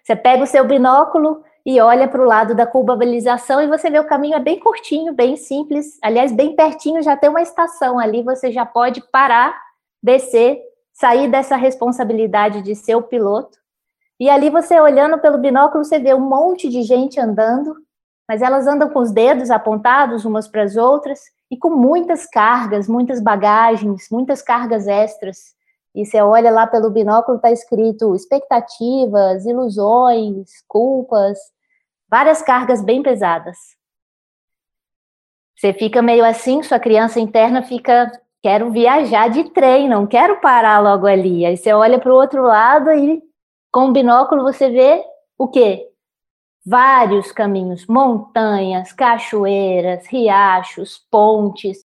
Você 0.04 0.16
pega 0.16 0.43
o 0.43 0.47
seu 0.47 0.66
binóculo 0.66 1.43
e 1.66 1.80
olha 1.80 2.07
para 2.07 2.22
o 2.22 2.26
lado 2.26 2.55
da 2.55 2.66
culpabilização 2.66 3.62
e 3.62 3.68
você 3.68 3.89
vê 3.89 3.99
o 3.99 4.07
caminho 4.07 4.36
é 4.36 4.39
bem 4.39 4.60
curtinho, 4.60 5.14
bem 5.14 5.36
simples. 5.36 5.99
Aliás, 6.01 6.32
bem 6.32 6.55
pertinho 6.55 7.01
já 7.01 7.16
tem 7.18 7.30
uma 7.30 7.41
estação 7.41 7.99
ali, 7.99 8.24
você 8.24 8.51
já 8.51 8.66
pode 8.66 9.01
parar, 9.12 9.60
descer, 10.01 10.60
sair 10.93 11.30
dessa 11.30 11.55
responsabilidade 11.55 12.62
de 12.62 12.76
ser 12.76 12.95
o 12.95 13.03
piloto. 13.03 13.57
E 14.20 14.30
ali 14.30 14.49
você 14.49 14.80
olhando 14.80 15.20
pelo 15.20 15.38
binóculo, 15.38 15.84
você 15.84 15.99
vê 15.99 16.14
um 16.14 16.20
monte 16.20 16.70
de 16.70 16.82
gente 16.82 17.20
andando, 17.20 17.76
mas 18.28 18.41
elas 18.41 18.68
andam 18.68 18.89
com 18.89 18.99
os 18.99 19.12
dedos 19.12 19.49
apontados 19.49 20.26
umas 20.26 20.47
para 20.47 20.64
as 20.64 20.76
outras 20.76 21.20
e 21.49 21.57
com 21.57 21.70
muitas 21.70 22.26
cargas, 22.26 22.88
muitas 22.88 23.20
bagagens, 23.20 24.07
muitas 24.12 24.41
cargas 24.41 24.88
extras. 24.88 25.55
E 25.94 26.06
você 26.06 26.22
olha 26.22 26.52
lá 26.52 26.68
pelo 26.68 26.90
binóculo, 26.90 27.38
está 27.38 27.52
escrito 27.52 28.16
expectativas, 28.16 29.46
ilusões, 29.46 30.50
culpas, 30.68 31.38
várias 32.10 32.42
cargas 32.42 32.84
bem 32.84 33.02
pesadas. 33.02 33.58
Você 35.56 35.74
fica 35.74 36.02
meio 36.02 36.24
assim, 36.24 36.64
sua 36.64 36.80
criança 36.80 37.20
interna 37.20 37.62
fica, 37.62 38.12
quero 38.42 38.72
viajar 38.72 39.30
de 39.30 39.50
trem, 39.50 39.90
não 39.90 40.08
quero 40.08 40.40
parar 40.40 40.80
logo 40.80 41.06
ali. 41.06 41.46
Aí 41.46 41.58
você 41.58 41.74
olha 41.74 42.00
para 42.00 42.14
o 42.14 42.16
outro 42.16 42.44
lado 42.44 42.92
e 42.92 43.22
com 43.72 43.90
o 43.90 43.92
binóculo 43.92 44.44
você 44.44 44.70
vê 44.70 45.04
o 45.38 45.48
quê? 45.48 45.88
Vários 46.66 47.32
caminhos, 47.32 47.86
montanhas, 47.88 48.94
cachoeiras, 48.94 50.08
riachos, 50.08 51.00
pontes, 51.12 51.84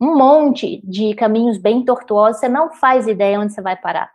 um 0.00 0.16
monte 0.16 0.80
de 0.84 1.14
caminhos 1.14 1.58
bem 1.58 1.84
tortuosos, 1.84 2.40
você 2.40 2.48
não 2.48 2.72
faz 2.72 3.06
ideia 3.06 3.40
onde 3.40 3.52
você 3.52 3.62
vai 3.62 3.76
parar. 3.76 4.12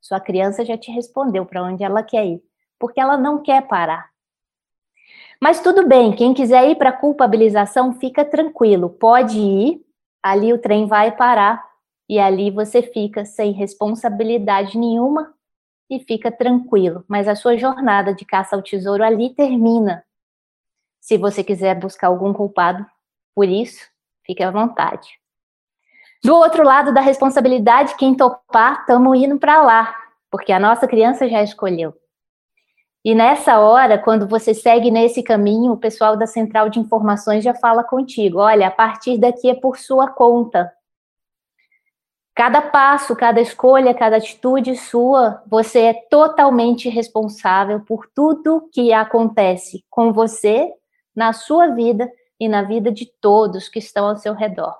Sua 0.00 0.18
criança 0.18 0.64
já 0.64 0.76
te 0.76 0.90
respondeu 0.90 1.46
para 1.46 1.62
onde 1.62 1.84
ela 1.84 2.02
quer 2.02 2.26
ir, 2.26 2.42
porque 2.78 3.00
ela 3.00 3.16
não 3.16 3.42
quer 3.42 3.66
parar. 3.68 4.10
Mas 5.40 5.60
tudo 5.60 5.86
bem, 5.86 6.14
quem 6.14 6.32
quiser 6.32 6.68
ir 6.70 6.76
para 6.76 6.92
culpabilização, 6.92 7.94
fica 7.94 8.24
tranquilo, 8.24 8.88
pode 8.88 9.38
ir, 9.38 9.84
ali 10.22 10.52
o 10.52 10.58
trem 10.58 10.86
vai 10.86 11.14
parar 11.14 11.62
e 12.08 12.18
ali 12.18 12.50
você 12.50 12.82
fica 12.82 13.24
sem 13.24 13.52
responsabilidade 13.52 14.78
nenhuma 14.78 15.34
e 15.90 16.00
fica 16.00 16.30
tranquilo, 16.30 17.04
mas 17.08 17.28
a 17.28 17.34
sua 17.34 17.56
jornada 17.56 18.14
de 18.14 18.24
caça 18.24 18.56
ao 18.56 18.62
tesouro 18.62 19.04
ali 19.04 19.34
termina. 19.34 20.04
Se 21.00 21.18
você 21.18 21.42
quiser 21.42 21.78
buscar 21.78 22.06
algum 22.06 22.32
culpado 22.32 22.86
por 23.34 23.48
isso, 23.48 23.91
Fique 24.24 24.42
à 24.42 24.50
vontade. 24.50 25.08
Do 26.22 26.36
outro 26.36 26.62
lado 26.62 26.94
da 26.94 27.00
responsabilidade, 27.00 27.96
quem 27.96 28.14
topar, 28.14 28.80
estamos 28.80 29.18
indo 29.18 29.38
para 29.38 29.60
lá, 29.62 29.94
porque 30.30 30.52
a 30.52 30.60
nossa 30.60 30.86
criança 30.86 31.28
já 31.28 31.42
escolheu. 31.42 31.94
E 33.04 33.14
nessa 33.14 33.58
hora, 33.58 33.98
quando 33.98 34.28
você 34.28 34.54
segue 34.54 34.88
nesse 34.88 35.24
caminho, 35.24 35.72
o 35.72 35.76
pessoal 35.76 36.16
da 36.16 36.26
central 36.26 36.68
de 36.68 36.78
informações 36.78 37.42
já 37.42 37.52
fala 37.52 37.82
contigo: 37.82 38.38
olha, 38.38 38.68
a 38.68 38.70
partir 38.70 39.18
daqui 39.18 39.50
é 39.50 39.54
por 39.54 39.76
sua 39.76 40.08
conta. 40.08 40.72
Cada 42.34 42.62
passo, 42.62 43.14
cada 43.16 43.40
escolha, 43.40 43.92
cada 43.92 44.16
atitude 44.16 44.76
sua, 44.76 45.42
você 45.46 45.80
é 45.80 45.92
totalmente 46.08 46.88
responsável 46.88 47.80
por 47.80 48.06
tudo 48.14 48.68
que 48.72 48.92
acontece 48.92 49.84
com 49.90 50.12
você, 50.12 50.72
na 51.14 51.32
sua 51.32 51.66
vida 51.68 52.08
e 52.42 52.48
na 52.48 52.62
vida 52.62 52.90
de 52.90 53.06
todos 53.06 53.68
que 53.68 53.78
estão 53.78 54.08
ao 54.08 54.16
seu 54.16 54.34
redor. 54.34 54.76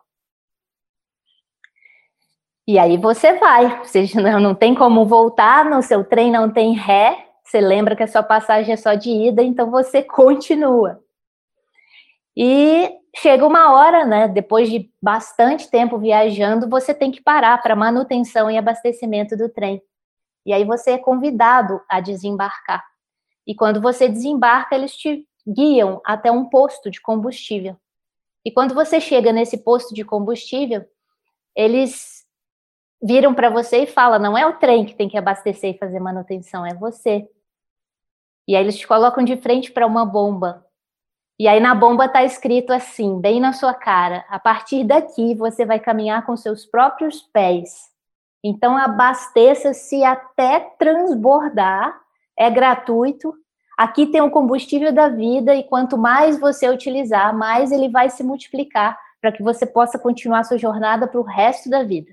E 2.66 2.76
aí 2.76 2.96
você 2.96 3.34
vai, 3.34 3.84
você 3.84 4.04
não 4.20 4.52
tem 4.52 4.74
como 4.74 5.06
voltar, 5.06 5.64
no 5.64 5.80
seu 5.80 6.02
trem 6.02 6.28
não 6.28 6.50
tem 6.50 6.74
ré, 6.74 7.28
você 7.44 7.60
lembra 7.60 7.94
que 7.94 8.02
a 8.02 8.08
sua 8.08 8.22
passagem 8.24 8.72
é 8.72 8.76
só 8.76 8.94
de 8.94 9.10
ida, 9.10 9.44
então 9.44 9.70
você 9.70 10.02
continua. 10.02 11.00
E 12.36 12.90
chega 13.14 13.46
uma 13.46 13.72
hora, 13.72 14.04
né, 14.04 14.26
depois 14.26 14.68
de 14.68 14.90
bastante 15.00 15.70
tempo 15.70 15.98
viajando, 15.98 16.68
você 16.68 16.92
tem 16.92 17.12
que 17.12 17.22
parar 17.22 17.62
para 17.62 17.76
manutenção 17.76 18.50
e 18.50 18.58
abastecimento 18.58 19.36
do 19.36 19.48
trem. 19.48 19.80
E 20.44 20.52
aí 20.52 20.64
você 20.64 20.92
é 20.92 20.98
convidado 20.98 21.80
a 21.88 22.00
desembarcar. 22.00 22.84
E 23.46 23.54
quando 23.54 23.80
você 23.80 24.08
desembarca, 24.08 24.74
eles 24.74 24.96
te 24.96 25.24
guiam 25.46 26.00
até 26.04 26.30
um 26.30 26.48
posto 26.48 26.90
de 26.90 27.00
combustível. 27.00 27.76
E 28.44 28.50
quando 28.50 28.74
você 28.74 29.00
chega 29.00 29.32
nesse 29.32 29.58
posto 29.58 29.94
de 29.94 30.04
combustível, 30.04 30.84
eles 31.54 32.24
viram 33.02 33.34
para 33.34 33.50
você 33.50 33.82
e 33.82 33.86
falam: 33.86 34.18
não 34.18 34.36
é 34.36 34.46
o 34.46 34.58
trem 34.58 34.84
que 34.84 34.94
tem 34.94 35.08
que 35.08 35.18
abastecer 35.18 35.74
e 35.74 35.78
fazer 35.78 36.00
manutenção, 36.00 36.64
é 36.64 36.74
você. 36.74 37.28
E 38.46 38.56
aí 38.56 38.62
eles 38.62 38.78
te 38.78 38.86
colocam 38.86 39.24
de 39.24 39.36
frente 39.36 39.70
para 39.70 39.86
uma 39.86 40.04
bomba. 40.04 40.66
E 41.38 41.48
aí 41.48 41.60
na 41.60 41.74
bomba 41.74 42.06
está 42.06 42.22
escrito 42.22 42.72
assim, 42.72 43.20
bem 43.20 43.40
na 43.40 43.52
sua 43.52 43.74
cara: 43.74 44.24
a 44.28 44.38
partir 44.38 44.84
daqui 44.84 45.34
você 45.34 45.64
vai 45.64 45.80
caminhar 45.80 46.24
com 46.26 46.36
seus 46.36 46.64
próprios 46.64 47.22
pés. 47.22 47.90
Então 48.44 48.76
abasteça-se 48.76 50.02
até 50.02 50.60
transbordar, 50.78 51.96
é 52.36 52.50
gratuito 52.50 53.34
Aqui 53.76 54.06
tem 54.06 54.20
o 54.20 54.30
combustível 54.30 54.92
da 54.92 55.08
vida 55.08 55.54
e 55.54 55.64
quanto 55.64 55.96
mais 55.96 56.38
você 56.38 56.68
utilizar, 56.68 57.36
mais 57.36 57.72
ele 57.72 57.88
vai 57.88 58.10
se 58.10 58.22
multiplicar 58.22 58.98
para 59.20 59.32
que 59.32 59.42
você 59.42 59.64
possa 59.64 59.98
continuar 59.98 60.44
sua 60.44 60.58
jornada 60.58 61.06
para 61.06 61.20
o 61.20 61.24
resto 61.24 61.70
da 61.70 61.82
vida. 61.82 62.12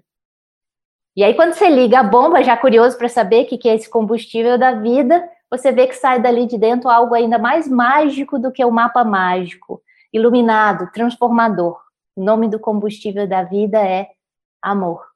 E 1.16 1.24
aí, 1.24 1.34
quando 1.34 1.54
você 1.54 1.70
liga 1.70 2.00
a 2.00 2.04
bomba, 2.04 2.44
já 2.44 2.56
curioso 2.56 2.98
para 2.98 3.10
saber 3.10 3.44
o 3.44 3.48
que 3.48 3.68
é 3.68 3.76
esse 3.76 3.90
combustível 3.90 4.58
da 4.58 4.74
vida, 4.74 5.28
você 5.50 5.72
vê 5.72 5.88
que 5.88 5.96
sai 5.96 6.22
dali 6.22 6.46
de 6.46 6.58
dentro 6.58 6.90
algo 6.90 7.16
ainda 7.16 7.38
mais 7.38 7.68
mágico 7.68 8.38
do 8.38 8.52
que 8.52 8.64
o 8.64 8.72
mapa 8.72 9.04
mágico, 9.04 9.82
iluminado, 10.14 10.90
transformador. 10.94 11.82
O 12.16 12.24
nome 12.24 12.48
do 12.48 12.60
combustível 12.60 13.28
da 13.28 13.44
vida 13.44 13.80
é 13.80 14.08
amor. 14.62 15.09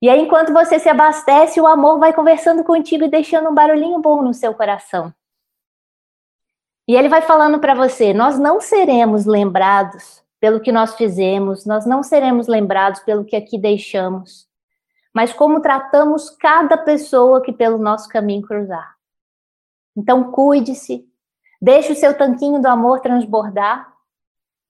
E 0.00 0.10
aí, 0.10 0.20
enquanto 0.20 0.52
você 0.52 0.78
se 0.78 0.88
abastece, 0.88 1.60
o 1.60 1.66
amor 1.66 1.98
vai 1.98 2.12
conversando 2.12 2.62
contigo 2.62 3.04
e 3.04 3.10
deixando 3.10 3.48
um 3.48 3.54
barulhinho 3.54 3.98
bom 3.98 4.22
no 4.22 4.34
seu 4.34 4.52
coração. 4.54 5.12
E 6.86 6.94
ele 6.94 7.08
vai 7.08 7.22
falando 7.22 7.58
para 7.58 7.74
você: 7.74 8.12
nós 8.12 8.38
não 8.38 8.60
seremos 8.60 9.24
lembrados 9.24 10.22
pelo 10.38 10.60
que 10.60 10.70
nós 10.70 10.94
fizemos, 10.94 11.64
nós 11.64 11.86
não 11.86 12.02
seremos 12.02 12.46
lembrados 12.46 13.00
pelo 13.00 13.24
que 13.24 13.34
aqui 13.34 13.58
deixamos, 13.58 14.46
mas 15.14 15.32
como 15.32 15.60
tratamos 15.60 16.30
cada 16.30 16.76
pessoa 16.76 17.42
que 17.42 17.52
pelo 17.52 17.78
nosso 17.78 18.08
caminho 18.08 18.42
cruzar. 18.42 18.96
Então, 19.96 20.30
cuide-se, 20.30 21.08
deixe 21.60 21.92
o 21.92 21.96
seu 21.96 22.16
tanquinho 22.16 22.60
do 22.60 22.66
amor 22.66 23.00
transbordar 23.00 23.90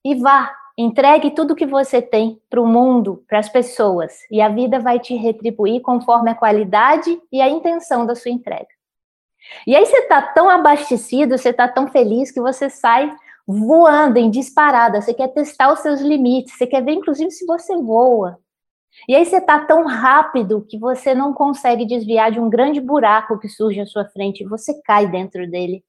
e 0.05 0.15
vá 0.15 0.55
Entregue 0.79 1.31
tudo 1.31 1.55
que 1.55 1.65
você 1.65 2.03
tem 2.03 2.39
para 2.51 2.61
o 2.61 2.67
mundo, 2.67 3.25
para 3.27 3.39
as 3.39 3.49
pessoas, 3.49 4.13
e 4.31 4.43
a 4.43 4.49
vida 4.51 4.79
vai 4.79 5.01
te 5.01 5.17
retribuir 5.17 5.81
conforme 5.81 6.31
a 6.31 6.35
qualidade 6.35 7.19
e 7.33 7.41
a 7.41 7.49
intenção 7.49 8.05
da 8.05 8.15
sua 8.15 8.31
entrega. 8.31 8.69
E 9.67 9.75
aí 9.75 9.87
você 9.87 9.99
está 9.99 10.21
tão 10.21 10.51
abastecido, 10.51 11.39
você 11.39 11.49
está 11.49 11.67
tão 11.67 11.89
feliz 11.89 12.31
que 12.31 12.41
você 12.41 12.69
sai 12.69 13.15
voando 13.47 14.19
em 14.19 14.29
disparada, 14.29 15.01
você 15.01 15.15
quer 15.15 15.29
testar 15.29 15.73
os 15.73 15.81
seus 15.81 16.01
limites, 16.01 16.55
você 16.55 16.67
quer 16.67 16.85
ver 16.85 16.93
inclusive 16.93 17.31
se 17.31 17.47
você 17.47 17.75
voa. 17.77 18.39
E 19.09 19.15
aí 19.15 19.25
você 19.25 19.37
está 19.37 19.65
tão 19.65 19.87
rápido 19.87 20.67
que 20.69 20.79
você 20.79 21.15
não 21.15 21.33
consegue 21.33 21.87
desviar 21.87 22.31
de 22.31 22.41
um 22.41 22.51
grande 22.51 22.81
buraco 22.81 23.39
que 23.39 23.49
surge 23.49 23.81
à 23.81 23.87
sua 23.87 24.05
frente, 24.07 24.45
você 24.45 24.79
cai 24.83 25.07
dentro 25.07 25.49
dele 25.51 25.85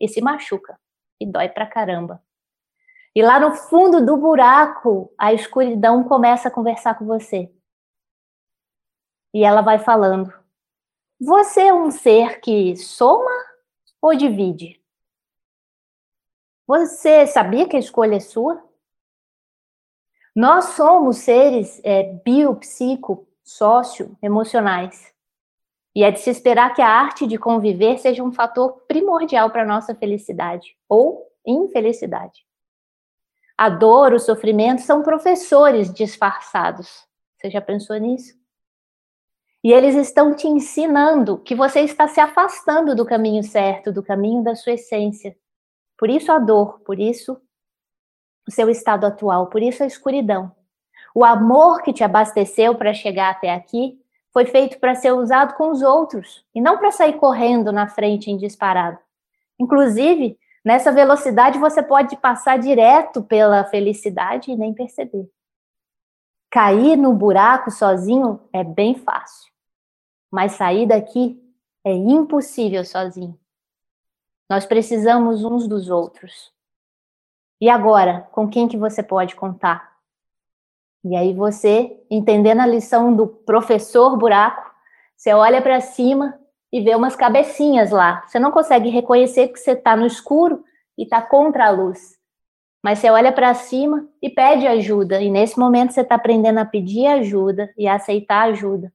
e 0.00 0.06
se 0.06 0.20
machuca 0.20 0.78
e 1.20 1.26
dói 1.26 1.48
pra 1.48 1.66
caramba. 1.66 2.22
E 3.18 3.22
lá 3.22 3.40
no 3.40 3.52
fundo 3.52 4.06
do 4.06 4.16
buraco, 4.16 5.12
a 5.18 5.32
escuridão 5.32 6.04
começa 6.04 6.46
a 6.46 6.52
conversar 6.52 6.96
com 6.96 7.04
você. 7.04 7.52
E 9.34 9.42
ela 9.42 9.60
vai 9.60 9.80
falando: 9.80 10.32
Você 11.20 11.62
é 11.62 11.74
um 11.74 11.90
ser 11.90 12.40
que 12.40 12.76
soma 12.76 13.32
ou 14.00 14.14
divide? 14.14 14.80
Você 16.64 17.26
sabia 17.26 17.68
que 17.68 17.74
a 17.74 17.80
escolha 17.80 18.14
é 18.14 18.20
sua? 18.20 18.64
Nós 20.32 20.66
somos 20.76 21.16
seres 21.18 21.80
é, 21.82 22.04
biopsico, 22.24 23.26
sócio, 23.42 24.16
emocionais. 24.22 25.12
E 25.92 26.04
é 26.04 26.12
de 26.12 26.20
se 26.20 26.30
esperar 26.30 26.72
que 26.72 26.82
a 26.82 26.88
arte 26.88 27.26
de 27.26 27.36
conviver 27.36 27.98
seja 27.98 28.22
um 28.22 28.30
fator 28.30 28.84
primordial 28.86 29.50
para 29.50 29.64
a 29.64 29.66
nossa 29.66 29.92
felicidade 29.92 30.78
ou 30.88 31.26
infelicidade. 31.44 32.46
A 33.58 33.68
dor, 33.68 34.12
o 34.12 34.20
sofrimento 34.20 34.82
são 34.82 35.02
professores 35.02 35.92
disfarçados. 35.92 37.04
Você 37.36 37.50
já 37.50 37.60
pensou 37.60 37.96
nisso? 37.96 38.38
E 39.64 39.72
eles 39.72 39.96
estão 39.96 40.32
te 40.32 40.46
ensinando 40.46 41.38
que 41.38 41.56
você 41.56 41.80
está 41.80 42.06
se 42.06 42.20
afastando 42.20 42.94
do 42.94 43.04
caminho 43.04 43.42
certo, 43.42 43.92
do 43.92 44.00
caminho 44.00 44.44
da 44.44 44.54
sua 44.54 44.74
essência. 44.74 45.36
Por 45.96 46.08
isso 46.08 46.30
a 46.30 46.38
dor, 46.38 46.78
por 46.80 47.00
isso 47.00 47.36
o 48.46 48.50
seu 48.52 48.70
estado 48.70 49.04
atual, 49.04 49.48
por 49.48 49.60
isso 49.60 49.82
a 49.82 49.86
escuridão. 49.86 50.52
O 51.12 51.24
amor 51.24 51.82
que 51.82 51.92
te 51.92 52.04
abasteceu 52.04 52.76
para 52.76 52.94
chegar 52.94 53.30
até 53.30 53.52
aqui 53.52 54.00
foi 54.32 54.46
feito 54.46 54.78
para 54.78 54.94
ser 54.94 55.10
usado 55.10 55.54
com 55.54 55.72
os 55.72 55.82
outros 55.82 56.46
e 56.54 56.60
não 56.60 56.78
para 56.78 56.92
sair 56.92 57.14
correndo 57.14 57.72
na 57.72 57.88
frente 57.88 58.30
em 58.30 58.36
disparado. 58.36 58.98
Inclusive, 59.58 60.38
nessa 60.68 60.92
velocidade 60.92 61.58
você 61.58 61.82
pode 61.82 62.14
passar 62.18 62.58
direto 62.58 63.22
pela 63.22 63.64
felicidade 63.64 64.50
e 64.50 64.56
nem 64.56 64.74
perceber. 64.74 65.26
Cair 66.50 66.94
no 66.94 67.14
buraco 67.14 67.70
sozinho 67.70 68.38
é 68.52 68.62
bem 68.62 68.94
fácil, 68.94 69.50
mas 70.30 70.52
sair 70.52 70.86
daqui 70.86 71.42
é 71.82 71.90
impossível 71.90 72.84
sozinho. 72.84 73.38
Nós 74.46 74.66
precisamos 74.66 75.42
uns 75.42 75.66
dos 75.66 75.88
outros. 75.88 76.52
E 77.58 77.70
agora, 77.70 78.28
com 78.30 78.46
quem 78.46 78.68
que 78.68 78.76
você 78.76 79.02
pode 79.02 79.34
contar? 79.34 79.96
E 81.02 81.16
aí 81.16 81.32
você, 81.32 81.98
entendendo 82.10 82.60
a 82.60 82.66
lição 82.66 83.16
do 83.16 83.26
professor 83.26 84.18
buraco, 84.18 84.70
você 85.16 85.32
olha 85.32 85.62
para 85.62 85.80
cima 85.80 86.38
e 86.72 86.80
vê 86.80 86.94
umas 86.94 87.16
cabecinhas 87.16 87.90
lá. 87.90 88.24
Você 88.26 88.38
não 88.38 88.50
consegue 88.50 88.88
reconhecer 88.88 89.48
que 89.48 89.58
você 89.58 89.72
está 89.72 89.96
no 89.96 90.06
escuro 90.06 90.64
e 90.96 91.04
está 91.04 91.22
contra 91.22 91.66
a 91.66 91.70
luz. 91.70 92.18
Mas 92.82 92.98
você 92.98 93.10
olha 93.10 93.32
para 93.32 93.54
cima 93.54 94.06
e 94.22 94.30
pede 94.30 94.66
ajuda. 94.66 95.20
E 95.20 95.30
nesse 95.30 95.58
momento 95.58 95.92
você 95.92 96.02
está 96.02 96.14
aprendendo 96.14 96.58
a 96.58 96.64
pedir 96.64 97.06
ajuda 97.06 97.72
e 97.76 97.88
a 97.88 97.94
aceitar 97.94 98.48
ajuda. 98.48 98.92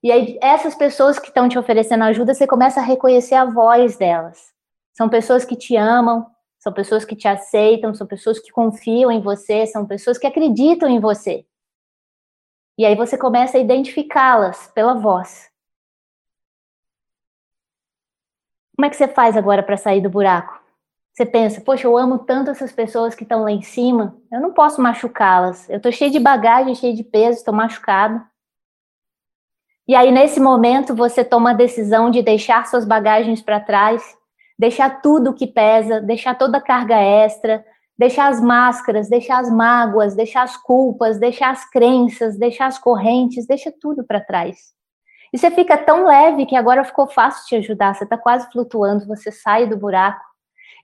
E 0.00 0.12
aí, 0.12 0.38
essas 0.40 0.76
pessoas 0.76 1.18
que 1.18 1.26
estão 1.26 1.48
te 1.48 1.58
oferecendo 1.58 2.04
ajuda, 2.04 2.32
você 2.32 2.46
começa 2.46 2.78
a 2.80 2.84
reconhecer 2.84 3.34
a 3.34 3.44
voz 3.44 3.96
delas. 3.96 4.52
São 4.94 5.08
pessoas 5.08 5.44
que 5.44 5.56
te 5.56 5.74
amam, 5.76 6.24
são 6.58 6.72
pessoas 6.72 7.04
que 7.04 7.16
te 7.16 7.26
aceitam, 7.26 7.92
são 7.94 8.06
pessoas 8.06 8.38
que 8.38 8.52
confiam 8.52 9.10
em 9.10 9.20
você, 9.20 9.66
são 9.66 9.86
pessoas 9.86 10.16
que 10.16 10.26
acreditam 10.26 10.88
em 10.88 11.00
você. 11.00 11.44
E 12.76 12.84
aí 12.84 12.94
você 12.94 13.18
começa 13.18 13.58
a 13.58 13.60
identificá-las 13.60 14.70
pela 14.72 14.94
voz. 14.94 15.50
Como 18.78 18.86
é 18.86 18.90
que 18.90 18.96
você 18.96 19.08
faz 19.08 19.36
agora 19.36 19.60
para 19.60 19.76
sair 19.76 20.00
do 20.00 20.08
buraco? 20.08 20.62
Você 21.12 21.26
pensa, 21.26 21.60
poxa, 21.60 21.84
eu 21.84 21.98
amo 21.98 22.20
tanto 22.20 22.52
essas 22.52 22.70
pessoas 22.70 23.12
que 23.12 23.24
estão 23.24 23.42
lá 23.42 23.50
em 23.50 23.60
cima, 23.60 24.16
eu 24.30 24.40
não 24.40 24.52
posso 24.52 24.80
machucá-las. 24.80 25.68
Eu 25.68 25.78
estou 25.78 25.90
cheio 25.90 26.12
de 26.12 26.20
bagagem, 26.20 26.76
cheio 26.76 26.94
de 26.94 27.02
peso, 27.02 27.38
estou 27.38 27.52
machucado. 27.52 28.24
E 29.88 29.96
aí, 29.96 30.12
nesse 30.12 30.38
momento, 30.38 30.94
você 30.94 31.24
toma 31.24 31.50
a 31.50 31.54
decisão 31.54 32.08
de 32.08 32.22
deixar 32.22 32.68
suas 32.68 32.84
bagagens 32.84 33.42
para 33.42 33.58
trás, 33.58 34.00
deixar 34.56 35.02
tudo 35.02 35.34
que 35.34 35.48
pesa, 35.48 36.00
deixar 36.00 36.36
toda 36.36 36.58
a 36.58 36.62
carga 36.62 37.00
extra, 37.00 37.66
deixar 37.98 38.28
as 38.28 38.40
máscaras, 38.40 39.08
deixar 39.08 39.40
as 39.40 39.50
mágoas, 39.50 40.14
deixar 40.14 40.44
as 40.44 40.56
culpas, 40.56 41.18
deixar 41.18 41.50
as 41.50 41.68
crenças, 41.68 42.38
deixar 42.38 42.66
as 42.66 42.78
correntes, 42.78 43.44
deixa 43.44 43.72
tudo 43.72 44.04
para 44.04 44.20
trás. 44.20 44.77
E 45.32 45.38
você 45.38 45.50
fica 45.50 45.76
tão 45.76 46.06
leve 46.06 46.46
que 46.46 46.56
agora 46.56 46.84
ficou 46.84 47.06
fácil 47.06 47.46
te 47.46 47.56
ajudar, 47.56 47.94
você 47.94 48.04
está 48.04 48.16
quase 48.16 48.50
flutuando, 48.50 49.06
você 49.06 49.30
sai 49.30 49.66
do 49.66 49.76
buraco. 49.76 50.24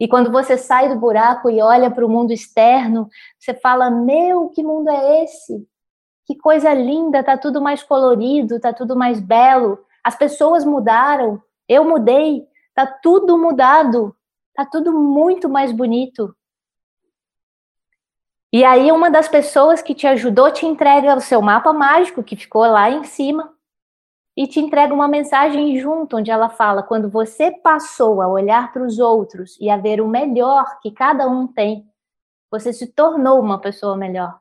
E 0.01 0.09
quando 0.09 0.31
você 0.31 0.59
sai 0.59 0.89
do 0.89 0.99
buraco 0.99 1.49
e 1.49 1.63
olha 1.63 1.91
para 1.91 2.05
o 2.05 2.09
mundo 2.09 2.33
externo, 2.33 3.09
você 3.39 3.55
fala: 3.55 3.91
Meu, 3.91 4.49
que 4.49 4.63
mundo 4.63 4.91
é 4.91 5.23
esse? 5.23 5.67
que 6.27 6.35
coisa 6.35 6.73
linda, 6.73 7.23
tá 7.23 7.37
tudo 7.37 7.61
mais 7.61 7.83
colorido, 7.83 8.59
tá 8.59 8.73
tudo 8.73 8.97
mais 8.97 9.21
belo. 9.21 9.79
As 10.03 10.17
pessoas 10.17 10.65
mudaram, 10.65 11.43
eu 11.69 11.85
mudei, 11.85 12.47
tá 12.75 12.87
tudo 12.87 13.39
mudado, 13.39 14.17
tá 14.55 14.65
tudo 14.65 14.93
muito 14.93 15.49
mais 15.49 15.71
bonito. 15.71 16.35
E 18.53 18.65
aí 18.65 18.91
uma 18.91 19.11
das 19.11 19.29
pessoas 19.29 19.83
que 19.83 19.95
te 19.95 20.07
ajudou 20.07 20.51
te 20.51 20.65
entrega 20.65 21.17
o 21.17 21.21
seu 21.21 21.43
mapa 21.43 21.73
mágico 21.73 22.23
que 22.23 22.37
ficou 22.37 22.63
lá 22.63 22.89
em 22.89 23.05
cima 23.05 23.53
e 24.37 24.47
te 24.47 24.61
entrega 24.61 24.93
uma 24.93 25.09
mensagem 25.09 25.79
junto 25.79 26.17
onde 26.17 26.31
ela 26.31 26.49
fala 26.49 26.83
quando 26.83 27.09
você 27.09 27.51
passou 27.51 28.21
a 28.21 28.29
olhar 28.29 28.73
para 28.73 28.83
os 28.83 28.99
outros 28.99 29.57
e 29.61 29.71
a 29.71 29.77
ver 29.77 30.01
o 30.01 30.09
melhor 30.09 30.81
que 30.81 30.91
cada 30.91 31.29
um 31.29 31.47
tem, 31.47 31.89
você 32.51 32.73
se 32.73 32.87
tornou 32.87 33.41
uma 33.41 33.61
pessoa 33.61 33.97
melhor 33.97 34.39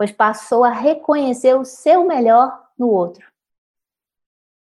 pois 0.00 0.10
passou 0.10 0.64
a 0.64 0.70
reconhecer 0.70 1.54
o 1.54 1.62
seu 1.62 2.06
melhor 2.06 2.58
no 2.78 2.88
outro. 2.88 3.22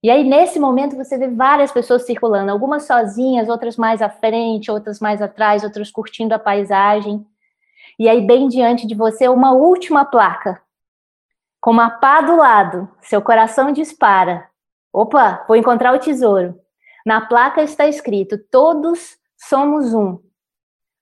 E 0.03 0.11
aí, 0.11 0.25
nesse 0.25 0.59
momento, 0.59 0.97
você 0.97 1.17
vê 1.17 1.29
várias 1.29 1.71
pessoas 1.71 2.05
circulando, 2.05 2.51
algumas 2.51 2.83
sozinhas, 2.83 3.47
outras 3.47 3.77
mais 3.77 4.01
à 4.01 4.09
frente, 4.09 4.69
outras 4.69 4.99
mais 4.99 5.21
atrás, 5.21 5.63
outras 5.63 5.89
curtindo 5.89 6.35
a 6.35 6.39
paisagem. 6.39 7.25
E 7.97 8.09
aí, 8.09 8.19
bem 8.19 8.49
diante 8.49 8.85
de 8.85 8.93
você, 8.93 9.29
uma 9.29 9.53
última 9.53 10.03
placa, 10.03 10.61
com 11.61 11.69
uma 11.69 11.91
pá 11.91 12.21
do 12.21 12.35
lado, 12.35 12.89
seu 13.01 13.21
coração 13.21 13.71
dispara. 13.71 14.49
Opa, 14.91 15.45
vou 15.47 15.55
encontrar 15.55 15.93
o 15.93 15.99
tesouro. 15.99 16.59
Na 17.05 17.21
placa 17.21 17.61
está 17.61 17.87
escrito: 17.87 18.37
Todos 18.49 19.17
somos 19.37 19.93
um. 19.93 20.19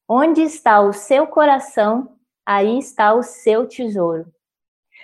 Onde 0.08 0.42
está 0.42 0.82
o 0.82 0.92
seu 0.92 1.26
coração, 1.26 2.16
aí 2.46 2.78
está 2.78 3.14
o 3.14 3.24
seu 3.24 3.66
tesouro. 3.66 4.26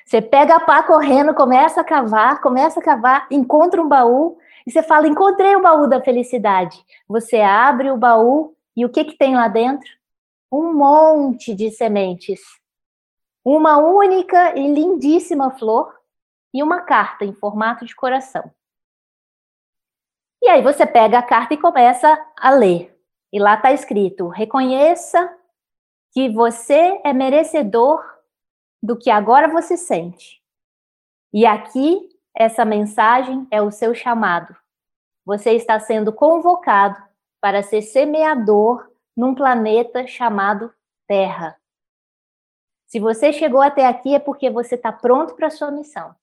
Você 0.05 0.21
pega 0.21 0.57
a 0.57 0.59
pá 0.59 0.83
correndo, 0.83 1.33
começa 1.33 1.81
a 1.81 1.85
cavar, 1.85 2.41
começa 2.41 2.79
a 2.79 2.83
cavar, 2.83 3.25
encontra 3.31 3.81
um 3.81 3.87
baú 3.87 4.37
e 4.67 4.71
você 4.71 4.83
fala: 4.83 5.07
Encontrei 5.07 5.55
o 5.55 5.61
baú 5.61 5.87
da 5.87 6.01
felicidade. 6.01 6.77
Você 7.07 7.39
abre 7.39 7.89
o 7.91 7.97
baú 7.97 8.53
e 8.75 8.85
o 8.85 8.89
que, 8.89 9.05
que 9.05 9.17
tem 9.17 9.35
lá 9.35 9.47
dentro? 9.47 9.87
Um 10.51 10.73
monte 10.73 11.55
de 11.55 11.71
sementes. 11.71 12.41
Uma 13.45 13.77
única 13.77 14.57
e 14.57 14.67
lindíssima 14.67 15.51
flor 15.51 15.95
e 16.51 16.63
uma 16.63 16.81
carta 16.81 17.23
em 17.23 17.31
formato 17.31 17.85
de 17.85 17.95
coração. 17.95 18.51
E 20.41 20.49
aí 20.49 20.61
você 20.61 20.85
pega 20.85 21.19
a 21.19 21.23
carta 21.23 21.53
e 21.53 21.57
começa 21.57 22.19
a 22.35 22.49
ler. 22.49 22.99
E 23.31 23.39
lá 23.39 23.53
está 23.55 23.71
escrito: 23.71 24.27
reconheça 24.29 25.31
que 26.11 26.29
você 26.29 26.99
é 27.03 27.13
merecedor 27.13 28.03
do 28.81 28.97
que 28.97 29.09
agora 29.09 29.47
você 29.47 29.75
sente. 29.77 30.41
E 31.33 31.45
aqui, 31.45 32.09
essa 32.33 32.63
mensagem 32.63 33.45
é 33.51 33.61
o 33.61 33.69
seu 33.69 33.93
chamado. 33.93 34.55
Você 35.25 35.51
está 35.51 35.79
sendo 35.79 36.13
convocado 36.13 37.01
para 37.41 37.61
ser 37.61 37.81
semeador 37.81 38.89
num 39.15 39.35
planeta 39.35 40.07
chamado 40.07 40.73
Terra. 41.07 41.59
Se 42.95 42.99
você 43.01 43.33
chegou 43.33 43.61
até 43.61 43.85
aqui 43.85 44.15
é 44.15 44.19
porque 44.19 44.49
você 44.49 44.75
está 44.75 44.89
pronto 44.89 45.35
para 45.35 45.47
a 45.47 45.51
sua 45.51 45.69
missão. 45.69 46.15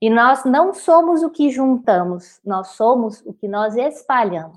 E 0.00 0.08
nós 0.08 0.46
não 0.46 0.72
somos 0.72 1.22
o 1.22 1.28
que 1.28 1.50
juntamos, 1.50 2.40
nós 2.42 2.68
somos 2.68 3.20
o 3.26 3.34
que 3.34 3.46
nós 3.46 3.76
espalhamos. 3.76 4.56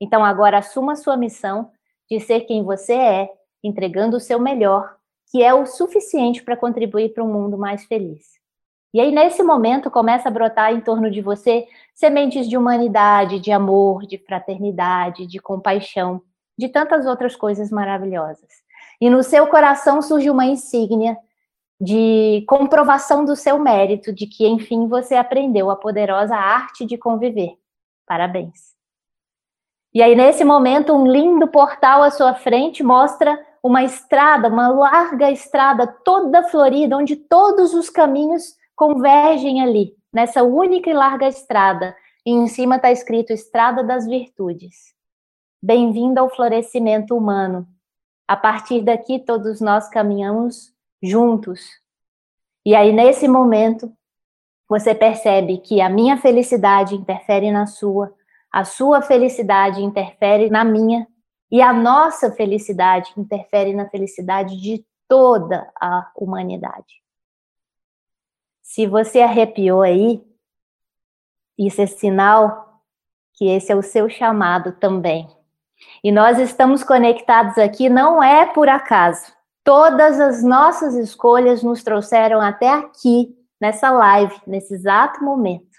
Então 0.00 0.24
agora 0.24 0.56
assuma 0.56 0.92
a 0.92 0.96
sua 0.96 1.14
missão 1.14 1.70
de 2.10 2.18
ser 2.20 2.46
quem 2.46 2.62
você 2.64 2.94
é 2.94 3.30
entregando 3.62 4.16
o 4.16 4.20
seu 4.20 4.40
melhor, 4.40 4.96
que 5.30 5.42
é 5.42 5.52
o 5.52 5.66
suficiente 5.66 6.42
para 6.42 6.56
contribuir 6.56 7.12
para 7.12 7.22
um 7.22 7.30
mundo 7.30 7.58
mais 7.58 7.84
feliz. 7.84 8.40
E 8.94 9.00
aí, 9.02 9.12
nesse 9.12 9.42
momento, 9.42 9.90
começa 9.90 10.30
a 10.30 10.32
brotar 10.32 10.72
em 10.72 10.80
torno 10.80 11.10
de 11.10 11.20
você 11.20 11.68
sementes 11.94 12.48
de 12.48 12.56
humanidade, 12.56 13.40
de 13.40 13.52
amor, 13.52 14.06
de 14.06 14.16
fraternidade, 14.16 15.26
de 15.26 15.38
compaixão, 15.38 16.22
de 16.56 16.70
tantas 16.70 17.04
outras 17.04 17.36
coisas 17.36 17.70
maravilhosas. 17.70 18.62
E 19.02 19.10
no 19.10 19.24
seu 19.24 19.48
coração 19.48 20.00
surge 20.00 20.30
uma 20.30 20.46
insígnia 20.46 21.18
de 21.80 22.44
comprovação 22.46 23.24
do 23.24 23.34
seu 23.34 23.58
mérito, 23.58 24.12
de 24.12 24.28
que, 24.28 24.46
enfim, 24.46 24.86
você 24.86 25.16
aprendeu 25.16 25.72
a 25.72 25.74
poderosa 25.74 26.36
arte 26.36 26.86
de 26.86 26.96
conviver. 26.96 27.58
Parabéns. 28.06 28.76
E 29.92 30.00
aí, 30.00 30.14
nesse 30.14 30.44
momento, 30.44 30.92
um 30.92 31.04
lindo 31.04 31.48
portal 31.48 32.04
à 32.04 32.12
sua 32.12 32.32
frente 32.34 32.84
mostra 32.84 33.36
uma 33.60 33.82
estrada, 33.82 34.46
uma 34.46 34.68
larga 34.68 35.32
estrada 35.32 35.84
toda 36.04 36.44
florida, 36.44 36.96
onde 36.96 37.16
todos 37.16 37.74
os 37.74 37.90
caminhos 37.90 38.54
convergem 38.76 39.64
ali, 39.64 39.96
nessa 40.14 40.44
única 40.44 40.88
e 40.88 40.94
larga 40.94 41.26
estrada. 41.26 41.92
E 42.24 42.30
em 42.30 42.46
cima 42.46 42.76
está 42.76 42.92
escrito 42.92 43.32
Estrada 43.32 43.82
das 43.82 44.06
Virtudes. 44.06 44.94
Bem-vindo 45.60 46.20
ao 46.20 46.30
florescimento 46.30 47.16
humano. 47.16 47.66
A 48.32 48.36
partir 48.38 48.80
daqui, 48.80 49.18
todos 49.18 49.60
nós 49.60 49.90
caminhamos 49.90 50.74
juntos. 51.02 51.60
E 52.64 52.74
aí, 52.74 52.90
nesse 52.90 53.28
momento, 53.28 53.94
você 54.66 54.94
percebe 54.94 55.58
que 55.58 55.82
a 55.82 55.90
minha 55.90 56.16
felicidade 56.16 56.94
interfere 56.94 57.50
na 57.50 57.66
sua, 57.66 58.10
a 58.50 58.64
sua 58.64 59.02
felicidade 59.02 59.82
interfere 59.82 60.48
na 60.48 60.64
minha, 60.64 61.06
e 61.50 61.60
a 61.60 61.74
nossa 61.74 62.32
felicidade 62.32 63.12
interfere 63.18 63.74
na 63.74 63.86
felicidade 63.90 64.58
de 64.58 64.82
toda 65.06 65.70
a 65.78 66.10
humanidade. 66.16 67.02
Se 68.62 68.86
você 68.86 69.20
arrepiou 69.20 69.82
aí, 69.82 70.24
isso 71.58 71.82
é 71.82 71.86
sinal 71.86 72.82
que 73.34 73.44
esse 73.44 73.70
é 73.70 73.76
o 73.76 73.82
seu 73.82 74.08
chamado 74.08 74.72
também. 74.72 75.28
E 76.02 76.10
nós 76.10 76.38
estamos 76.38 76.82
conectados 76.82 77.56
aqui 77.58 77.88
não 77.88 78.22
é 78.22 78.46
por 78.46 78.68
acaso. 78.68 79.32
Todas 79.64 80.18
as 80.18 80.42
nossas 80.42 80.94
escolhas 80.94 81.62
nos 81.62 81.82
trouxeram 81.82 82.40
até 82.40 82.68
aqui, 82.68 83.36
nessa 83.60 83.90
live, 83.90 84.34
nesse 84.46 84.74
exato 84.74 85.22
momento. 85.22 85.70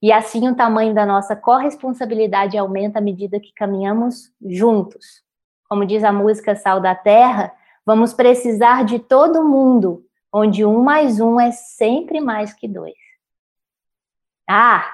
E 0.00 0.12
assim 0.12 0.48
o 0.48 0.54
tamanho 0.54 0.94
da 0.94 1.04
nossa 1.04 1.34
corresponsabilidade 1.34 2.56
aumenta 2.56 2.98
à 2.98 3.02
medida 3.02 3.40
que 3.40 3.52
caminhamos 3.52 4.30
juntos. 4.40 5.24
Como 5.68 5.84
diz 5.84 6.04
a 6.04 6.12
música 6.12 6.54
Sal 6.54 6.80
da 6.80 6.94
Terra, 6.94 7.52
vamos 7.84 8.12
precisar 8.12 8.84
de 8.84 8.98
todo 8.98 9.42
mundo, 9.42 10.04
onde 10.32 10.64
um 10.64 10.82
mais 10.82 11.18
um 11.20 11.40
é 11.40 11.50
sempre 11.50 12.20
mais 12.20 12.52
que 12.52 12.68
dois. 12.68 12.94
Ah, 14.48 14.84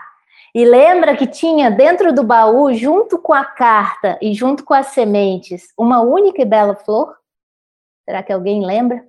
e 0.55 0.65
lembra 0.65 1.17
que 1.17 1.27
tinha 1.27 1.71
dentro 1.71 2.13
do 2.13 2.25
baú, 2.25 2.73
junto 2.75 3.19
com 3.19 3.33
a 3.33 3.45
carta 3.45 4.19
e 4.21 4.35
junto 4.35 4.65
com 4.65 4.75
as 4.75 4.89
sementes, 4.89 5.73
uma 5.79 6.01
única 6.01 6.43
e 6.43 6.45
bela 6.45 6.75
flor? 6.75 7.17
Será 8.05 8.23
que 8.23 8.33
alguém 8.33 8.65
lembra? 8.65 9.07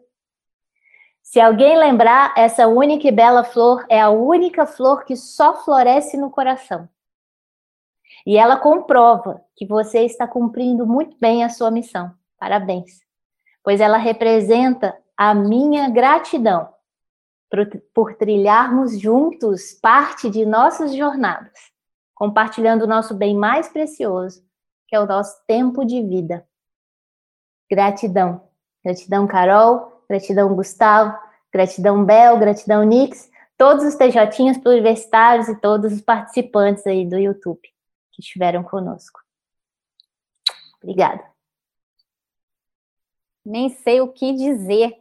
Se 1.24 1.40
alguém 1.40 1.78
lembrar, 1.78 2.34
essa 2.38 2.68
única 2.68 3.08
e 3.08 3.12
bela 3.12 3.44
flor 3.44 3.86
é 3.90 4.00
a 4.00 4.10
única 4.10 4.66
flor 4.66 5.06
que 5.06 5.16
só 5.16 5.64
floresce 5.64 6.18
no 6.18 6.30
coração. 6.30 6.88
E 8.26 8.38
ela 8.38 8.58
comprova 8.58 9.42
que 9.56 9.66
você 9.66 10.02
está 10.02 10.28
cumprindo 10.28 10.86
muito 10.86 11.18
bem 11.20 11.44
a 11.44 11.50
sua 11.50 11.72
missão. 11.72 12.14
Parabéns. 12.38 13.02
Pois 13.64 13.80
ela 13.80 13.98
representa 13.98 14.96
a 15.18 15.34
minha 15.34 15.90
gratidão 15.90 16.70
por, 17.94 18.16
trilharmos 18.16 18.98
juntos 18.98 19.74
parte 19.74 20.30
de 20.30 20.46
nossas 20.46 20.96
jornadas, 20.96 21.52
compartilhando 22.16 22.84
o 22.84 22.88
nosso 22.88 23.14
bem 23.14 23.36
mais 23.36 23.68
precioso, 23.68 24.44
que 24.88 24.96
é 24.96 25.00
o 25.00 25.06
nosso 25.06 25.36
tempo 25.46 25.86
de 25.86 26.02
vida. 26.02 26.48
Gratidão. 27.70 28.50
Gratidão, 28.84 29.28
Carol. 29.28 30.04
Gratidão, 30.10 30.54
Gustavo. 30.56 31.18
Gratidão, 31.52 32.04
Bel. 32.04 32.40
Gratidão, 32.40 32.84
Nix. 32.84 33.30
Todos 33.58 33.86
os 33.86 33.96
TJinhas 33.96 34.58
universitários 34.66 35.48
e 35.48 35.60
todos 35.60 35.94
os 35.94 36.02
participantes 36.02 36.86
aí 36.88 37.06
do 37.06 37.18
YouTube 37.18 37.62
que 38.12 38.22
estiveram 38.22 38.64
conosco. 38.64 39.22
Obrigada. 40.82 41.24
Nem 43.46 43.70
sei 43.70 44.02
o 44.02 44.12
que 44.12 44.34
dizer. 44.34 45.01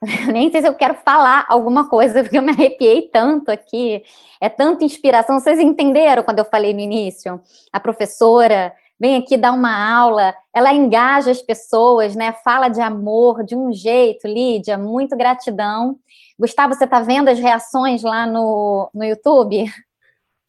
Nem 0.32 0.50
sei 0.50 0.60
se 0.60 0.68
eu 0.68 0.74
quero 0.74 0.94
falar 0.94 1.44
alguma 1.48 1.88
coisa, 1.88 2.22
porque 2.22 2.38
eu 2.38 2.42
me 2.42 2.52
arrepiei 2.52 3.02
tanto 3.02 3.50
aqui. 3.50 4.02
É 4.40 4.48
tanta 4.48 4.84
inspiração. 4.84 5.40
Vocês 5.40 5.58
entenderam 5.58 6.22
quando 6.22 6.38
eu 6.38 6.44
falei 6.44 6.72
no 6.72 6.80
início? 6.80 7.40
A 7.72 7.80
professora 7.80 8.72
vem 8.98 9.16
aqui 9.16 9.36
dar 9.36 9.52
uma 9.52 9.74
aula, 9.96 10.34
ela 10.52 10.72
engaja 10.72 11.30
as 11.30 11.40
pessoas, 11.40 12.16
né? 12.16 12.32
Fala 12.44 12.68
de 12.68 12.80
amor 12.80 13.44
de 13.44 13.54
um 13.54 13.72
jeito, 13.72 14.26
Lídia, 14.26 14.76
muito 14.76 15.16
gratidão. 15.16 15.96
Gustavo, 16.38 16.74
você 16.74 16.84
está 16.84 17.00
vendo 17.00 17.28
as 17.28 17.38
reações 17.38 18.02
lá 18.02 18.26
no, 18.26 18.90
no 18.92 19.04
YouTube? 19.04 19.64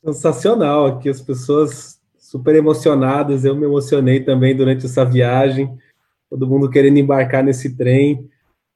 Sensacional, 0.03 0.87
aqui 0.87 1.09
as 1.09 1.21
pessoas 1.21 1.99
super 2.17 2.55
emocionadas, 2.55 3.45
eu 3.45 3.55
me 3.55 3.65
emocionei 3.65 4.19
também 4.19 4.55
durante 4.55 4.85
essa 4.85 5.03
viagem, 5.03 5.77
todo 6.29 6.47
mundo 6.47 6.69
querendo 6.69 6.97
embarcar 6.97 7.43
nesse 7.43 7.75
trem. 7.75 8.29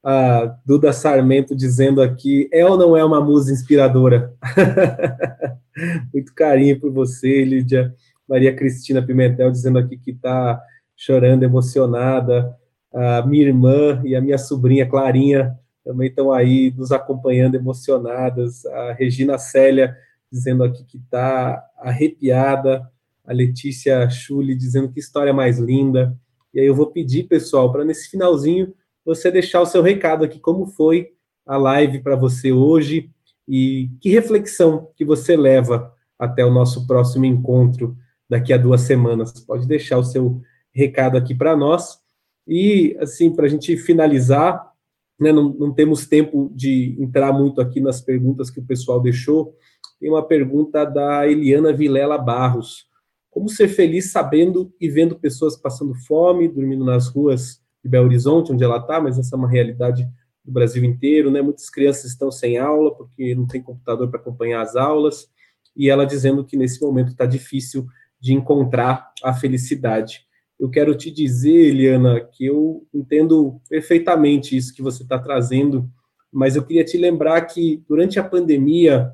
A 0.03 0.57
Duda 0.65 0.91
Sarmento 0.91 1.55
dizendo 1.55 2.01
aqui, 2.01 2.49
é 2.51 2.65
ou 2.65 2.77
não 2.77 2.97
é 2.97 3.05
uma 3.05 3.21
musa 3.21 3.53
inspiradora? 3.53 4.33
Muito 6.13 6.33
carinho 6.35 6.77
por 6.77 6.91
você, 6.91 7.45
Lídia. 7.45 7.95
Maria 8.27 8.53
Cristina 8.53 9.01
Pimentel 9.01 9.49
dizendo 9.49 9.79
aqui 9.79 9.97
que 9.97 10.11
está 10.11 10.61
chorando, 10.95 11.43
emocionada. 11.43 12.53
A 12.93 13.25
minha 13.25 13.47
irmã 13.47 14.01
e 14.03 14.13
a 14.13 14.19
minha 14.19 14.37
sobrinha 14.37 14.85
Clarinha 14.85 15.57
também 15.85 16.09
estão 16.09 16.33
aí 16.33 16.73
nos 16.77 16.91
acompanhando, 16.91 17.55
emocionadas. 17.55 18.65
A 18.65 18.91
Regina 18.93 19.37
Célia 19.37 19.95
dizendo 20.29 20.65
aqui 20.65 20.83
que 20.83 20.97
está 20.97 21.63
arrepiada. 21.79 22.85
A 23.25 23.31
Letícia 23.31 24.09
Chuli 24.09 24.53
dizendo 24.53 24.91
que 24.91 24.99
história 24.99 25.33
mais 25.33 25.59
linda. 25.59 26.13
E 26.53 26.59
aí 26.59 26.65
eu 26.65 26.75
vou 26.75 26.87
pedir, 26.87 27.23
pessoal, 27.23 27.71
para 27.71 27.85
nesse 27.85 28.09
finalzinho 28.09 28.73
você 29.05 29.31
deixar 29.31 29.61
o 29.61 29.65
seu 29.65 29.81
recado 29.81 30.23
aqui, 30.23 30.39
como 30.39 30.65
foi 30.65 31.09
a 31.45 31.57
live 31.57 31.99
para 31.99 32.15
você 32.15 32.51
hoje 32.51 33.09
e 33.47 33.89
que 33.99 34.09
reflexão 34.09 34.89
que 34.95 35.03
você 35.03 35.35
leva 35.35 35.93
até 36.17 36.45
o 36.45 36.53
nosso 36.53 36.87
próximo 36.87 37.25
encontro 37.25 37.97
daqui 38.29 38.53
a 38.53 38.57
duas 38.57 38.81
semanas. 38.81 39.31
Pode 39.45 39.67
deixar 39.67 39.97
o 39.97 40.03
seu 40.03 40.41
recado 40.73 41.17
aqui 41.17 41.35
para 41.35 41.55
nós. 41.55 41.99
E, 42.47 42.95
assim, 42.99 43.33
para 43.33 43.45
a 43.45 43.49
gente 43.49 43.75
finalizar, 43.77 44.71
né, 45.19 45.31
não, 45.31 45.49
não, 45.49 45.73
temos 45.73 46.07
tempo 46.07 46.51
de 46.53 46.95
entrar 46.99 47.31
muito 47.31 47.61
aqui 47.61 47.79
nas 47.79 48.01
perguntas 48.01 48.49
que 48.49 48.59
o 48.59 48.65
pessoal 48.65 48.99
deixou. 48.99 49.55
Tem 49.99 50.09
uma 50.09 50.25
pergunta 50.25 50.85
da 50.85 51.27
Eliana 51.27 51.73
Vilela 51.73 52.17
Barros. 52.17 52.87
Como 53.29 53.49
ser 53.49 53.67
feliz 53.67 54.11
sabendo 54.11 54.73
e 54.79 54.89
vendo 54.89 55.19
pessoas 55.19 55.57
passando 55.57 55.95
fome, 55.95 56.47
dormindo 56.47 56.85
nas 56.85 57.07
ruas 57.07 57.62
de 57.83 57.89
Belo 57.89 58.05
Horizonte, 58.05 58.51
onde 58.51 58.63
ela 58.63 58.77
está, 58.77 59.01
mas 59.01 59.19
essa 59.19 59.35
é 59.35 59.37
uma 59.37 59.49
realidade 59.49 60.07
do 60.43 60.51
Brasil 60.51 60.83
inteiro, 60.83 61.29
né? 61.29 61.41
Muitas 61.41 61.69
crianças 61.69 62.05
estão 62.05 62.31
sem 62.31 62.57
aula 62.57 62.95
porque 62.95 63.35
não 63.35 63.45
tem 63.45 63.61
computador 63.61 64.09
para 64.09 64.19
acompanhar 64.19 64.61
as 64.61 64.75
aulas, 64.75 65.27
e 65.75 65.89
ela 65.89 66.05
dizendo 66.05 66.45
que 66.45 66.55
nesse 66.55 66.81
momento 66.81 67.11
está 67.11 67.25
difícil 67.25 67.87
de 68.19 68.33
encontrar 68.33 69.11
a 69.23 69.33
felicidade. 69.33 70.25
Eu 70.59 70.69
quero 70.69 70.95
te 70.95 71.11
dizer, 71.11 71.69
Eliana, 71.69 72.21
que 72.21 72.45
eu 72.45 72.87
entendo 72.93 73.59
perfeitamente 73.67 74.55
isso 74.55 74.73
que 74.73 74.81
você 74.81 75.03
está 75.03 75.19
trazendo, 75.19 75.89
mas 76.31 76.55
eu 76.55 76.63
queria 76.63 76.85
te 76.85 76.97
lembrar 76.97 77.41
que 77.41 77.83
durante 77.87 78.19
a 78.19 78.23
pandemia, 78.23 79.11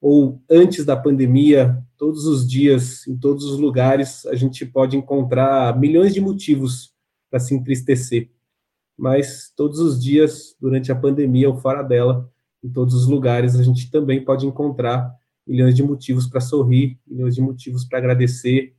ou 0.00 0.42
antes 0.50 0.84
da 0.84 0.96
pandemia, 0.96 1.78
todos 1.96 2.26
os 2.26 2.46
dias, 2.46 3.06
em 3.06 3.16
todos 3.16 3.44
os 3.44 3.58
lugares, 3.58 4.26
a 4.26 4.34
gente 4.34 4.66
pode 4.66 4.96
encontrar 4.96 5.78
milhões 5.78 6.12
de 6.12 6.20
motivos 6.20 6.91
para 7.32 7.40
se 7.40 7.54
entristecer. 7.54 8.28
Mas 8.94 9.50
todos 9.56 9.78
os 9.78 10.00
dias, 10.00 10.54
durante 10.60 10.92
a 10.92 10.94
pandemia 10.94 11.48
ou 11.48 11.56
fora 11.56 11.82
dela, 11.82 12.30
em 12.62 12.68
todos 12.68 12.92
os 12.92 13.06
lugares, 13.08 13.56
a 13.56 13.62
gente 13.62 13.90
também 13.90 14.22
pode 14.22 14.46
encontrar 14.46 15.10
milhões 15.46 15.74
de 15.74 15.82
motivos 15.82 16.26
para 16.26 16.42
sorrir, 16.42 16.98
milhões 17.06 17.34
de 17.34 17.40
motivos 17.40 17.86
para 17.86 17.98
agradecer, 17.98 18.74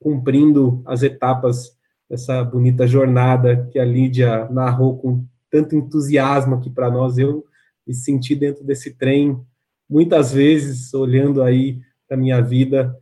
cumprindo 0.00 0.82
as 0.84 1.04
etapas 1.04 1.78
dessa 2.10 2.42
bonita 2.42 2.84
jornada 2.84 3.68
que 3.70 3.78
a 3.78 3.84
Lídia 3.84 4.48
narrou 4.50 4.98
com 4.98 5.24
tanto 5.48 5.76
entusiasmo 5.76 6.56
aqui 6.56 6.68
para 6.68 6.90
nós. 6.90 7.16
Eu 7.16 7.44
me 7.86 7.94
senti 7.94 8.34
dentro 8.34 8.64
desse 8.64 8.94
trem 8.94 9.40
muitas 9.88 10.32
vezes, 10.32 10.92
olhando 10.92 11.44
aí 11.44 11.80
para 12.08 12.16
minha 12.16 12.40
vida, 12.42 13.00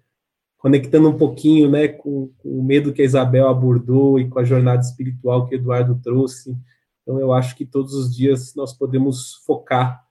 conectando 0.63 1.09
um 1.09 1.17
pouquinho 1.17 1.69
né, 1.69 1.89
com, 1.89 2.31
com, 2.39 2.61
o 2.61 2.63
medo 2.63 2.93
que 2.93 3.03
a 3.03 3.05
Isabel 3.05 3.49
abordou 3.49 4.21
e 4.21 4.29
com 4.29 4.39
a 4.39 4.45
jornada 4.45 4.81
espiritual 4.81 5.45
que 5.45 5.57
o 5.57 5.59
Eduardo 5.59 5.99
trouxe. 6.01 6.57
Então, 7.03 7.19
eu 7.19 7.33
acho 7.33 7.57
que 7.57 7.67
todos 7.67 7.95
os 7.95 8.15
dias 8.15 8.55
nós 8.55 8.73
podemos 8.73 9.43
focar 9.45 10.07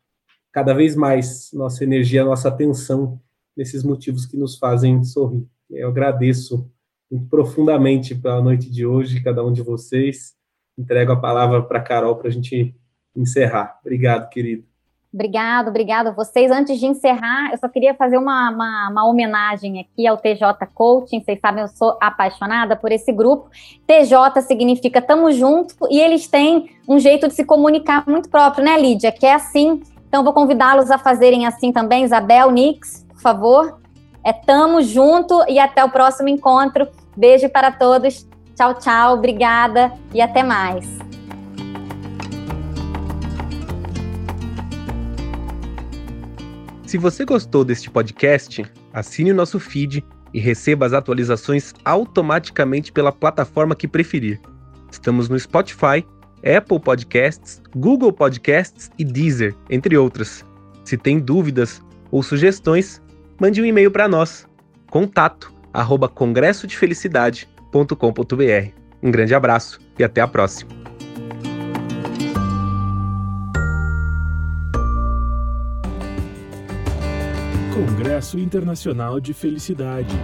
cada 0.52 0.74
vez 0.74 0.94
mais 0.94 1.52
nossa 1.54 1.86
energia, 1.86 2.26
nossa 2.26 2.50
atenção 2.50 3.18
nesses 3.56 3.82
motivos 3.82 4.26
que 4.26 4.36
nos 4.36 4.58
fazem 4.58 5.02
sorrir. 5.06 5.48
Eu 5.70 5.88
agradeço 5.88 6.70
muito 7.10 7.30
profundamente 7.30 8.14
pela 8.14 8.42
noite 8.42 8.70
de 8.70 8.86
hoje, 8.86 9.24
cada 9.24 9.46
um 9.46 9.54
de 9.54 9.62
vocês. 9.62 10.36
Entrego 10.78 11.14
a 11.14 11.20
palavra 11.20 11.64
para 11.64 11.80
a 11.80 11.84
Carol 11.84 12.18
para 12.18 12.28
a 12.28 12.32
gente 12.32 12.76
encerrar. 13.16 13.80
Obrigado, 13.82 14.28
querido. 14.28 14.71
Obrigado, 15.14 15.68
obrigado 15.68 16.08
a 16.08 16.12
vocês. 16.12 16.50
Antes 16.50 16.80
de 16.80 16.86
encerrar, 16.86 17.52
eu 17.52 17.58
só 17.58 17.68
queria 17.68 17.94
fazer 17.94 18.18
uma, 18.18 18.50
uma, 18.50 18.90
uma, 18.90 19.06
homenagem 19.06 19.82
aqui 19.82 20.08
ao 20.08 20.18
TJ 20.18 20.68
Coaching. 20.74 21.22
Vocês 21.22 21.40
sabem, 21.40 21.64
eu 21.64 21.68
sou 21.68 21.98
apaixonada 22.00 22.78
por 22.78 22.92
esse 22.92 23.12
grupo. 23.12 23.50
TJ 23.86 24.42
significa 24.42 25.02
tamo 25.02 25.32
junto 25.32 25.76
e 25.90 26.00
eles 26.00 26.28
têm 26.28 26.70
um 26.88 26.98
jeito 26.98 27.28
de 27.28 27.34
se 27.34 27.44
comunicar 27.44 28.08
muito 28.08 28.30
próprio, 28.30 28.64
né, 28.64 28.80
Lídia? 28.80 29.12
Que 29.12 29.26
é 29.26 29.34
assim, 29.34 29.82
então, 30.12 30.26
vou 30.26 30.34
convidá-los 30.34 30.92
a 30.92 30.98
fazerem 30.98 31.48
assim 31.48 31.72
também. 31.72 32.04
Isabel, 32.04 32.52
Nix, 32.52 33.06
por 33.08 33.22
favor. 33.22 33.80
É 34.26 34.34
tamo 34.34 34.82
junto 34.82 35.42
e 35.48 35.58
até 35.58 35.86
o 35.86 35.90
próximo 35.90 36.28
encontro. 36.28 36.86
Beijo 37.16 37.48
para 37.48 37.72
todos. 37.72 38.28
Tchau, 38.54 38.74
tchau. 38.74 39.14
Obrigada 39.14 39.90
e 40.14 40.20
até 40.20 40.44
mais. 40.44 41.11
Se 46.92 46.98
você 46.98 47.24
gostou 47.24 47.64
deste 47.64 47.90
podcast, 47.90 48.66
assine 48.92 49.32
o 49.32 49.34
nosso 49.34 49.58
feed 49.62 50.06
e 50.34 50.42
receba 50.42 50.86
as 50.86 50.92
atualizações 50.92 51.74
automaticamente 51.86 52.92
pela 52.92 53.14
plataforma 53.14 53.78
que 53.78 53.88
preferir. 53.88 54.42
Estamos 54.92 55.30
no 55.30 55.40
Spotify 55.40 56.06
Apple 56.44 56.82
Podcasts, 56.82 57.62
Google 57.74 58.12
Podcasts 58.12 58.92
e 59.00 59.06
Deezer, 59.06 59.56
entre 59.70 59.98
outras. 59.98 60.46
Se 60.84 60.98
tem 60.98 61.18
dúvidas 61.18 61.82
ou 62.12 62.22
sugestões, 62.22 63.02
mande 63.40 63.62
um 63.62 63.66
e-mail 63.66 63.90
para 63.90 64.10
nós. 64.10 64.46
Contato 64.90 65.50
arroba 65.74 66.10
congressodefelicidade.com.br. 66.10 68.70
Um 69.02 69.12
grande 69.12 69.34
abraço 69.34 69.80
e 69.98 70.04
até 70.04 70.20
a 70.20 70.28
próxima. 70.28 70.81
Congresso 77.82 78.38
Internacional 78.38 79.20
de 79.20 79.34
Felicidade. 79.34 80.16